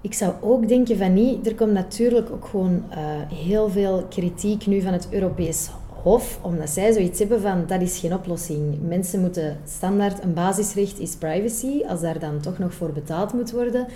Ik 0.00 0.14
zou 0.14 0.32
ook 0.40 0.68
denken 0.68 0.96
van 0.96 1.12
niet. 1.12 1.46
Er 1.46 1.54
komt 1.54 1.72
natuurlijk 1.72 2.30
ook 2.30 2.44
gewoon 2.44 2.84
eh, 2.90 2.98
heel 3.28 3.70
veel 3.70 4.06
kritiek 4.08 4.66
nu 4.66 4.80
van 4.80 4.92
het 4.92 5.08
Europees 5.10 5.70
Hof, 6.02 6.38
omdat 6.40 6.70
zij 6.70 6.92
zoiets 6.92 7.18
hebben 7.18 7.40
van 7.40 7.66
dat 7.66 7.80
is 7.80 7.98
geen 7.98 8.14
oplossing. 8.14 8.88
Mensen 8.88 9.20
moeten 9.20 9.56
standaard, 9.64 10.22
een 10.22 10.34
basisrecht 10.34 10.98
is 10.98 11.16
privacy. 11.16 11.82
Als 11.88 12.00
daar 12.00 12.18
dan 12.18 12.40
toch 12.40 12.58
nog 12.58 12.74
voor 12.74 12.92
betaald 12.92 13.32
moet 13.32 13.50
worden, 13.50 13.86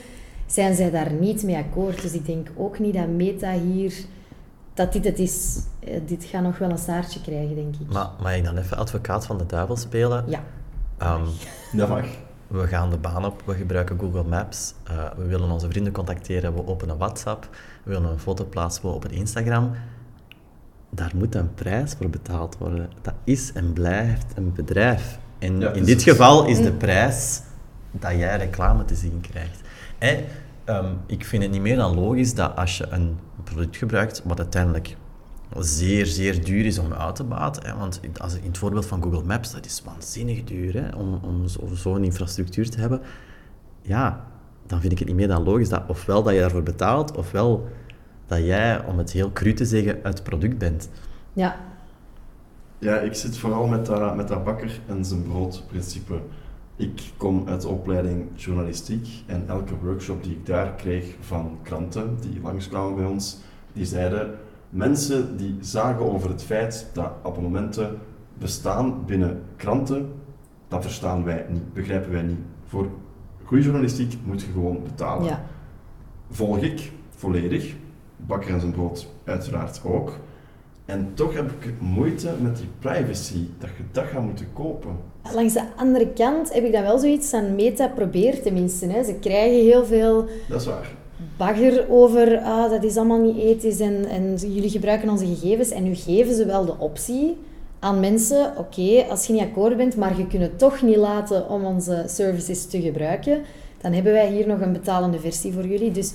zijn 0.46 0.74
zij 0.74 0.90
daar 0.90 1.12
niet 1.12 1.42
mee 1.42 1.57
akkoord. 1.57 2.02
Dus 2.02 2.12
ik 2.12 2.26
denk 2.26 2.48
ook 2.57 2.78
niet 2.78 2.94
dat 2.94 3.09
Meta 3.09 3.52
hier, 3.52 3.94
dat 4.74 4.92
dit 4.92 5.04
het 5.04 5.18
is. 5.18 5.59
Eh, 5.80 6.00
dit 6.07 6.24
gaat 6.24 6.42
nog 6.42 6.59
wel 6.59 6.70
een 6.70 6.78
staartje 6.78 7.20
krijgen, 7.20 7.54
denk 7.54 7.74
ik. 7.74 7.92
Maar 7.92 8.09
mag 8.22 8.36
ik 8.36 8.44
dan 8.44 8.57
even 8.57 8.76
advocaat 8.76 9.26
van 9.26 9.38
de 9.38 9.46
duivel 9.46 9.76
spelen? 9.76 10.24
Ja. 10.28 10.42
Ehm, 10.98 11.24
dat 11.78 11.88
mag. 11.88 12.07
we 12.46 12.66
gaan 12.66 12.90
de 12.90 12.98
baan 12.98 13.24
op, 13.24 13.42
we 13.44 13.54
gebruiken 13.54 13.98
Google 13.98 14.24
Maps, 14.24 14.74
uh, 14.90 15.11
we 15.16 15.24
willen 15.26 15.50
onze 15.50 15.68
vrienden 15.68 15.92
contacteren, 15.92 16.54
we 16.54 16.66
openen 16.66 16.98
WhatsApp, 16.98 17.48
we 17.82 17.90
willen 17.90 18.11
een 18.11 18.18
foto 18.18 18.44
plaatsen, 18.44 18.82
we 18.82 18.88
openen 18.88 19.16
Instagram. 19.16 19.72
Daar 20.91 21.12
moet 21.14 21.34
een 21.34 21.55
prijs 21.55 21.95
voor 21.99 22.11
betaald 22.11 22.59
worden. 22.59 22.89
Dat 23.03 23.14
is 23.24 23.53
en 23.53 23.72
blijft 23.72 24.26
een 24.37 24.53
bedrijf. 24.53 25.18
En 25.39 25.61
Ja, 25.61 25.70
in 25.70 25.84
dit 25.84 25.95
het- 25.95 26.03
geval 26.11 26.47
is 26.47 26.62
de 26.62 26.72
prijs 26.72 27.41
dat 27.91 28.11
jij 28.12 28.37
reclame 28.37 28.84
te 28.84 28.95
zien 28.95 29.20
krijgt. 29.20 29.61
En, 29.99 30.24
ehm, 30.64 30.93
ik 31.07 31.24
vind 31.24 31.43
het 31.43 31.53
niet 31.53 31.61
meer 31.61 31.76
dan 31.76 31.95
logisch 31.95 32.34
dat 32.34 32.57
als 32.57 32.78
je 32.78 32.87
een 32.91 33.18
product 33.45 33.76
gebruikt, 33.76 34.22
wat 34.24 34.39
uiteindelijk 34.39 34.97
zeer, 35.59 36.07
zeer 36.07 36.45
duur 36.45 36.64
is 36.66 36.78
om 36.78 36.93
uit 36.93 37.14
te 37.14 37.24
baten. 37.24 37.66
Hè, 37.66 37.76
want 37.78 38.01
als, 38.18 38.34
in 38.34 38.47
het 38.47 38.59
voorbeeld 38.59 38.87
van 38.87 39.03
Google 39.03 39.22
Maps, 39.22 39.53
dat 39.53 39.64
is 39.66 39.82
waanzinnig 39.84 40.45
duur 40.45 40.74
hè, 40.74 40.97
om, 40.97 41.18
om 41.22 41.49
zo- 41.49 41.68
zo'n 41.74 42.05
infrastructuur 42.05 42.70
te 42.70 42.80
hebben. 42.80 43.01
Ja, 43.82 44.24
dan 44.66 44.80
vind 44.80 44.93
ik 44.93 44.99
het 44.99 45.09
niet 45.09 45.16
meer 45.16 45.28
dan 45.28 45.43
logisch 45.43 45.68
dat 45.68 45.82
ofwel 45.87 46.22
dat 46.22 46.34
je 46.34 46.41
daarvoor 46.41 46.62
betaalt, 46.62 47.16
ofwel 47.16 47.68
dat 48.26 48.38
jij, 48.38 48.84
om 48.84 48.98
het 48.98 49.10
heel 49.12 49.32
cru 49.32 49.52
te 49.52 49.64
zeggen, 49.64 49.98
het 50.02 50.22
product 50.22 50.58
bent. 50.58 50.88
Ja, 51.32 51.56
Ja, 52.78 52.98
ik 52.98 53.14
zit 53.14 53.38
vooral 53.38 53.66
met 53.66 53.86
dat, 53.86 54.16
met 54.16 54.28
dat 54.28 54.44
bakker 54.44 54.80
en 54.86 55.04
zijn 55.04 55.22
broodprincipe. 55.22 56.20
Ik 56.76 57.00
kom 57.16 57.48
uit 57.48 57.60
de 57.62 57.68
opleiding 57.68 58.26
journalistiek 58.34 59.08
en 59.26 59.44
elke 59.48 59.74
workshop 59.82 60.22
die 60.22 60.32
ik 60.32 60.46
daar 60.46 60.74
kreeg 60.74 61.14
van 61.20 61.58
kranten 61.62 62.16
die 62.20 62.40
langskwamen 62.42 62.96
bij 62.96 63.04
ons, 63.04 63.38
die 63.72 63.84
zeiden 63.84 64.34
mensen 64.70 65.36
die 65.36 65.56
zagen 65.60 66.12
over 66.12 66.30
het 66.30 66.42
feit 66.42 66.90
dat 66.92 67.10
abonnementen 67.22 67.98
bestaan 68.38 69.04
binnen 69.04 69.42
kranten, 69.56 70.12
dat 70.68 70.82
verstaan 70.82 71.24
wij 71.24 71.46
niet, 71.48 71.72
begrijpen 71.72 72.10
wij 72.12 72.22
niet. 72.22 72.40
Voor 72.66 72.88
goede 73.44 73.62
journalistiek 73.62 74.14
moet 74.24 74.40
je 74.40 74.52
gewoon 74.52 74.82
betalen. 74.82 75.24
ja. 75.24 75.44
Volg 76.30 76.58
ik 76.58 76.92
volledig, 77.10 77.74
bakker 78.26 78.52
en 78.54 78.60
zijn 78.60 78.72
brood 78.72 79.06
uiteraard 79.24 79.80
ook. 79.84 80.18
En 80.84 81.10
toch 81.14 81.34
heb 81.34 81.50
ik 81.50 81.72
moeite 81.78 82.30
met 82.40 82.56
die 82.56 82.68
privacy, 82.78 83.46
dat 83.58 83.68
je 83.76 83.82
dat 83.92 84.04
gaat 84.04 84.22
moeten 84.22 84.46
kopen. 84.52 84.96
Langs 85.34 85.52
de 85.54 85.62
andere 85.76 86.08
kant 86.08 86.52
heb 86.52 86.64
ik 86.64 86.72
dan 86.72 86.82
wel 86.82 86.98
zoiets 86.98 87.32
aan 87.32 87.54
Meta 87.54 87.88
probeert 87.88 88.42
tenminste. 88.42 88.86
Hè. 88.86 89.04
Ze 89.04 89.14
krijgen 89.14 89.64
heel 89.64 89.84
veel 89.84 90.24
Dat 90.48 90.60
is 90.60 90.66
waar. 90.66 90.90
bagger 91.36 91.86
over, 91.90 92.38
ah, 92.38 92.70
dat 92.70 92.84
is 92.84 92.96
allemaal 92.96 93.20
niet 93.20 93.38
ethisch 93.38 93.80
en, 93.80 94.04
en 94.04 94.34
jullie 94.36 94.70
gebruiken 94.70 95.08
onze 95.08 95.26
gegevens. 95.26 95.70
En 95.70 95.82
nu 95.82 95.94
geven 95.94 96.34
ze 96.34 96.46
wel 96.46 96.64
de 96.64 96.78
optie 96.78 97.36
aan 97.78 98.00
mensen, 98.00 98.52
oké, 98.56 99.04
als 99.10 99.26
je 99.26 99.32
niet 99.32 99.42
akkoord 99.42 99.76
bent, 99.76 99.96
maar 99.96 100.18
je 100.18 100.26
kunt 100.26 100.42
het 100.42 100.58
toch 100.58 100.82
niet 100.82 100.96
laten 100.96 101.48
om 101.48 101.64
onze 101.64 102.04
services 102.06 102.66
te 102.66 102.80
gebruiken, 102.80 103.42
dan 103.80 103.92
hebben 103.92 104.12
wij 104.12 104.30
hier 104.30 104.46
nog 104.46 104.60
een 104.60 104.72
betalende 104.72 105.18
versie 105.18 105.52
voor 105.52 105.66
jullie. 105.66 105.90
Dus 105.90 106.12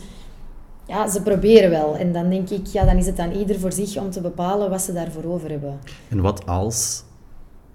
ja, 0.92 1.08
ze 1.10 1.22
proberen 1.22 1.70
wel. 1.70 1.96
En 1.98 2.12
dan 2.14 2.30
denk 2.30 2.50
ik, 2.50 2.66
ja, 2.68 2.86
dan 2.86 2.98
is 2.98 3.06
het 3.06 3.20
aan 3.20 3.32
ieder 3.32 3.60
voor 3.60 3.72
zich 3.72 3.98
om 3.98 4.10
te 4.10 4.22
bepalen 4.22 4.70
wat 4.70 4.82
ze 4.82 4.94
daarvoor 4.94 5.24
over 5.24 5.50
hebben. 5.50 5.80
En 6.10 6.22
wat 6.22 6.46
als 6.46 7.04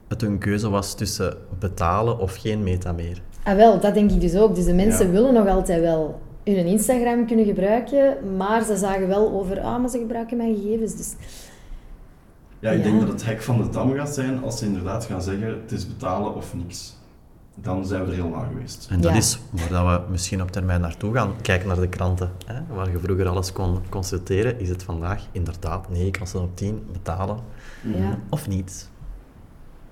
het 0.09 0.23
een 0.23 0.39
keuze 0.39 0.69
was 0.69 0.95
tussen 0.95 1.37
betalen 1.59 2.19
of 2.19 2.35
geen 2.37 2.63
meta 2.63 2.93
meer? 2.93 3.23
Ah 3.45 3.57
wel, 3.57 3.81
dat 3.81 3.95
denk 3.95 4.11
ik 4.11 4.21
dus 4.21 4.37
ook. 4.37 4.55
Dus 4.55 4.65
de 4.65 4.75
mensen 4.75 5.07
Ja. 5.07 5.13
willen 5.13 5.35
nog 5.35 5.49
altijd 5.49 5.81
wel 5.81 6.21
hun 6.45 6.67
Instagram 6.67 7.27
kunnen 7.27 7.45
gebruiken, 7.45 8.17
maar 8.37 8.65
ze 8.65 8.77
zagen 8.77 9.09
wel 9.09 9.31
over, 9.33 9.61
ah, 9.61 9.81
maar 9.81 9.89
ze 9.91 9.99
gebruiken 9.99 10.37
mijn 10.37 10.55
gegevens. 10.57 10.97
Dus 10.97 11.15
Ja, 12.61 12.71
ik 12.71 12.79
Ja. 12.79 12.85
denk 12.85 13.01
dat 13.01 13.09
het 13.09 13.25
hek 13.25 13.43
van 13.43 13.63
de 13.63 13.69
dam 13.69 13.95
gaat 13.95 14.15
zijn 14.15 14.43
als 14.43 14.59
ze 14.59 14.65
inderdaad 14.67 15.05
gaan 15.05 15.23
zeggen 15.23 15.47
het 15.63 15.73
is 15.73 15.87
betalen 15.87 16.35
of 16.35 16.55
niks. 16.55 16.96
Dan 17.63 17.87
zijn 17.87 18.05
we 18.05 18.11
er 18.11 18.17
helemaal 18.17 18.45
geweest. 18.53 18.87
En 18.91 19.01
dat 19.01 19.11
Ja. 19.13 19.17
is 19.19 19.39
waar 19.51 19.69
dat 19.69 20.05
we 20.05 20.11
misschien 20.11 20.43
op 20.43 20.51
termijn 20.51 20.81
naartoe 20.81 21.15
gaan. 21.15 21.33
Kijk 21.43 21.65
naar 21.65 21.81
de 21.81 21.89
kranten. 21.89 22.31
Hè? 22.47 22.75
Waar 22.75 22.91
je 22.91 22.99
vroeger 22.99 23.29
alles 23.29 23.53
kon 23.53 23.79
consulteren, 23.89 24.61
is 24.61 24.69
het 24.69 24.83
vandaag 24.83 25.23
inderdaad 25.33 25.89
9 25.89 26.11
kansen 26.11 26.41
op 26.43 26.57
10 26.57 26.87
betalen 26.93 27.39
ja, 27.83 28.19
of 28.29 28.49
niet. 28.49 28.91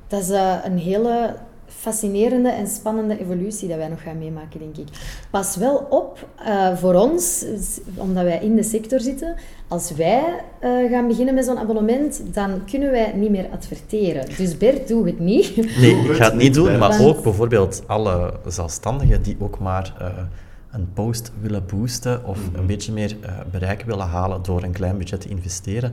dat 0.07 0.21
is 0.23 0.31
eh, 0.31 0.55
een 0.65 0.79
hele 0.79 1.37
fascinerende 1.79 2.49
en 2.49 2.67
spannende 2.67 3.19
evolutie 3.21 3.69
dat 3.69 3.77
wij 3.77 3.89
nog 3.89 4.03
gaan 4.03 4.19
meemaken, 4.19 4.61
denk 4.61 4.77
ik. 4.77 4.89
Pas 5.31 5.57
wel 5.57 5.87
op 5.91 6.29
eh, 6.45 6.77
voor 6.77 6.95
ons, 6.95 7.45
omdat 7.95 8.25
wij 8.25 8.39
in 8.43 8.57
de 8.57 8.63
sector 8.63 9.01
zitten. 9.01 9.35
Als 9.69 9.91
wij 9.91 10.25
eh, 10.61 10.71
gaan 10.91 11.09
beginnen 11.09 11.35
met 11.35 11.45
zo'n 11.45 11.59
abonnement, 11.59 12.23
dan 12.35 12.65
kunnen 12.71 12.91
wij 12.91 13.13
niet 13.17 13.31
meer 13.31 13.47
adverteren. 13.53 14.27
Dus 14.37 14.57
Bert, 14.57 14.89
doe 14.89 15.07
het 15.07 15.19
niet. 15.19 15.57
Nee, 15.57 15.95
ik 15.97 16.13
ga 16.17 16.25
het 16.25 16.35
niet 16.35 16.55
doen, 16.55 16.79
maar 16.79 17.01
ook 17.01 17.23
bijvoorbeeld 17.23 17.83
alle 17.87 18.35
zelfstandigen 18.47 19.23
die 19.23 19.37
ook 19.41 19.59
maar 19.59 19.95
eh, 19.99 20.07
een 20.73 20.89
post 20.95 21.33
willen 21.41 21.65
boosten 21.67 22.25
of 22.27 22.39
Mhm. 22.51 22.59
een 22.59 22.67
beetje 22.67 22.93
meer 22.93 23.17
eh, 23.21 23.33
bereik 23.51 23.83
willen 23.83 24.07
halen 24.07 24.43
door 24.43 24.63
een 24.63 24.73
klein 24.73 24.99
budget 24.99 25.21
te 25.21 25.29
investeren. 25.29 25.93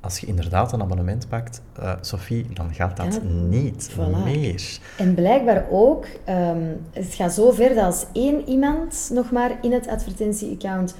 Als 0.00 0.18
je 0.18 0.26
inderdaad 0.26 0.72
een 0.72 0.82
abonnement 0.82 1.28
pakt, 1.28 1.62
eh, 1.78 1.92
Sophie, 2.00 2.46
dan 2.54 2.74
gaat 2.74 2.96
dat 2.96 3.14
Ja, 3.14 3.20
niet 3.48 3.90
voilà. 3.92 4.24
meer. 4.24 4.78
En 4.98 5.14
blijkbaar 5.14 5.66
ook, 5.70 6.06
ehm, 6.24 6.62
het 6.92 7.14
gaat 7.14 7.32
zo 7.32 7.50
ver 7.50 7.74
dat 7.74 7.84
als 7.84 8.06
één 8.12 8.48
iemand 8.48 9.10
nog 9.12 9.30
maar 9.30 9.58
in 9.62 9.72
het 9.72 9.88
advertentie-account 9.88 10.94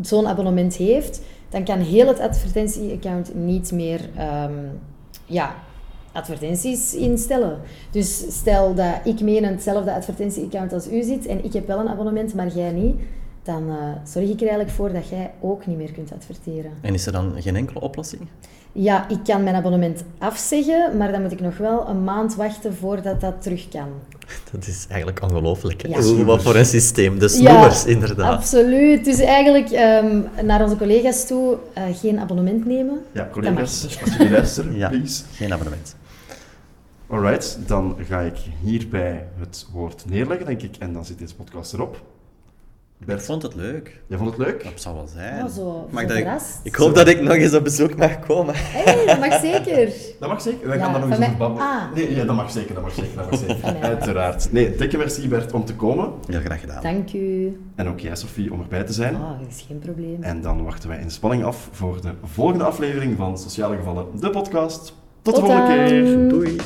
zo'n 0.00 0.26
abonnement 0.28 0.74
heeft, 0.74 1.20
dan 1.48 1.64
kan 1.64 1.78
heel 1.78 2.06
het 2.06 2.20
advertentie-account 2.20 3.34
niet 3.34 3.72
meer 3.72 4.00
ehm, 4.16 4.52
ja, 5.24 5.54
advertenties 6.12 6.94
instellen. 6.94 7.58
Dus 7.90 8.24
stel 8.38 8.74
dat 8.74 8.94
ik 9.04 9.20
mee 9.20 9.36
in 9.36 9.44
hetzelfde 9.44 9.94
advertentie-account 9.94 10.72
als 10.72 10.90
u 10.90 11.02
zit 11.02 11.26
en 11.26 11.44
ik 11.44 11.52
heb 11.52 11.66
wel 11.66 11.78
een 11.78 11.88
abonnement, 11.88 12.34
maar 12.34 12.48
jij 12.48 12.70
niet, 12.72 12.96
dan 13.42 13.68
eh, 13.70 13.76
zorg 14.04 14.24
ik 14.28 14.34
er 14.34 14.40
eigenlijk 14.40 14.70
voor 14.70 14.92
dat 14.92 15.08
jij 15.08 15.30
ook 15.40 15.66
niet 15.66 15.76
meer 15.76 15.92
kunt 15.92 16.12
adverteren. 16.12 16.70
En 16.80 16.94
is 16.94 17.06
er 17.06 17.12
dan 17.12 17.32
geen 17.38 17.56
enkele 17.56 17.80
oplossing? 17.80 18.22
Ja, 18.72 19.08
ik 19.08 19.18
kan 19.24 19.42
mijn 19.42 19.54
abonnement 19.56 20.04
afzeggen, 20.18 20.96
maar 20.96 21.12
dan 21.12 21.22
moet 21.22 21.32
ik 21.32 21.40
nog 21.40 21.56
wel 21.56 21.88
een 21.88 22.04
maand 22.04 22.34
wachten 22.34 22.74
voordat 22.74 23.20
dat 23.20 23.42
terug 23.42 23.68
kan. 23.68 23.88
Dat 24.52 24.66
is 24.66 24.86
eigenlijk 24.88 25.22
ongelooflijk. 25.22 25.82
hè? 25.82 25.88
Ja. 25.88 26.00
Hoe- 26.02 26.24
Wat 26.24 26.42
voor 26.42 26.56
een 26.56 26.66
systeem. 26.66 27.18
De 27.18 27.24
Ja, 27.24 27.28
snoemers, 27.50 27.84
inderdaad. 27.84 28.36
Absoluut. 28.36 29.04
Dus 29.04 29.18
eigenlijk 29.20 29.70
ehm, 29.70 30.20
naar 30.44 30.62
onze 30.62 30.76
collega's 30.76 31.26
toe 31.26 31.58
eh, 31.72 31.82
geen 31.92 32.18
abonnement 32.18 32.66
nemen. 32.66 32.98
Ja, 33.12 33.28
collega's, 33.32 33.98
als 34.02 34.12
jullie 34.16 34.30
luisteren, 34.32 34.76
Ja. 34.82 34.88
please. 34.88 35.24
Geen 35.32 35.52
abonnement. 35.52 35.96
Alright, 37.06 37.58
dan 37.66 37.96
ga 38.08 38.20
ik 38.20 38.36
hierbij 38.62 39.26
het 39.38 39.66
woord 39.72 40.04
neerleggen, 40.08 40.46
denk 40.46 40.62
ik. 40.62 40.76
En 40.78 40.92
dan 40.92 41.04
zit 41.04 41.18
deze 41.18 41.34
podcast 41.34 41.72
erop. 41.72 42.02
Ik 43.06 43.20
vond 43.20 43.42
het 43.42 43.54
leuk. 43.54 44.00
jij 44.06 44.18
vond 44.18 44.30
het 44.30 44.38
leuk? 44.38 44.64
Dat 44.64 44.72
zou 44.80 44.94
wel 44.94 45.06
zijn. 45.06 45.44
Oh, 45.44 45.50
zo 45.50 45.88
Mag 45.90 46.02
zo 46.02 46.06
dat 46.08 46.42
ik, 46.64 46.74
hoop 46.74 46.94
dat 46.94 47.08
ik 47.08 47.20
nog 47.20 47.32
eens 47.32 47.54
op 47.54 47.64
bezoek 47.64 47.96
mag 47.96 48.18
komen. 48.18 48.54
Hé, 48.56 49.04
dat 49.06 49.18
mag 49.18 49.40
zeker. 49.40 49.92
Dat 50.20 50.28
mag 50.28 50.40
zeker. 50.42 50.68
Wij 50.68 50.76
Ja, 50.76 50.82
gaan 50.84 50.92
daar 50.92 51.00
nog 51.08 51.10
eens 51.10 51.26
over 51.26 51.36
babbelen. 51.36 51.66
ah. 51.66 51.94
Nee, 51.94 52.14
ja, 52.14 52.24
dat 52.24 52.36
mag 52.36 52.50
zeker, 52.50 52.74
dat 52.74 52.82
mag 52.82 52.92
zeker, 52.94 53.16
dat 53.16 53.30
mag 53.30 53.40
zeker. 53.40 53.80
Uiteraard. 53.90 54.52
Nee, 54.52 54.76
dikke 54.76 54.96
merci 54.96 55.28
Bert 55.28 55.52
om 55.52 55.64
te 55.64 55.74
komen. 55.74 56.12
Heel 56.26 56.40
graag 56.40 56.60
gedaan. 56.60 56.82
Dank 56.82 57.12
u. 57.12 57.58
En 57.74 57.88
ook 57.88 58.00
jij, 58.00 58.16
Sophie, 58.16 58.52
om 58.52 58.60
erbij 58.60 58.84
te 58.84 58.92
zijn. 58.92 59.14
Ah, 59.14 59.38
dat 59.40 59.48
is 59.48 59.64
geen 59.68 59.78
probleem. 59.78 60.22
En 60.22 60.40
dan 60.42 60.64
wachten 60.64 60.88
wij 60.88 60.98
in 60.98 61.10
spanning 61.10 61.44
af 61.44 61.68
voor 61.72 62.00
de 62.02 62.10
volgende 62.24 62.64
aflevering 62.64 63.16
van 63.16 63.38
Sociale 63.38 63.76
Gevallen, 63.76 64.06
de 64.20 64.30
podcast. 64.30 64.92
Tot, 65.22 65.34
de 65.34 65.40
volgende 65.40 65.76
dan. 65.76 65.86
keer. 65.86 66.28
Doei. 66.28 66.56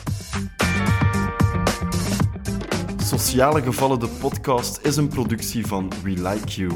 Sociale 3.18 3.62
Gevallen, 3.62 4.00
de 4.00 4.08
podcast, 4.08 4.78
is 4.82 4.96
een 4.96 5.08
productie 5.08 5.66
van 5.66 5.92
We 6.02 6.10
Like 6.10 6.46
You. 6.46 6.70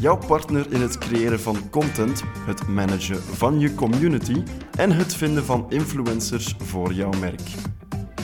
Jouw 0.00 0.16
partner 0.16 0.72
in 0.72 0.80
het 0.80 0.98
creëren 0.98 1.40
van 1.40 1.70
content, 1.70 2.22
het 2.46 2.66
managen 2.66 3.22
van 3.22 3.58
je 3.60 3.74
community 3.74 4.42
en 4.76 4.92
het 4.92 5.14
vinden 5.14 5.44
van 5.44 5.66
influencers 5.68 6.54
voor 6.58 6.92
jouw 6.92 7.10
merk. 7.20 7.40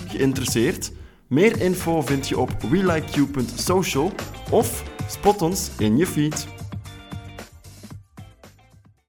Geïnteresseerd? 0.08 0.92
Meer 1.26 1.60
info 1.60 2.02
vind 2.02 2.28
je 2.28 2.38
op 2.38 2.62
welikeyou.social 2.70 4.12
of 4.50 4.82
spot 5.08 5.42
ons 5.42 5.70
in 5.78 5.96
je 5.96 6.06
feed. 6.06 6.59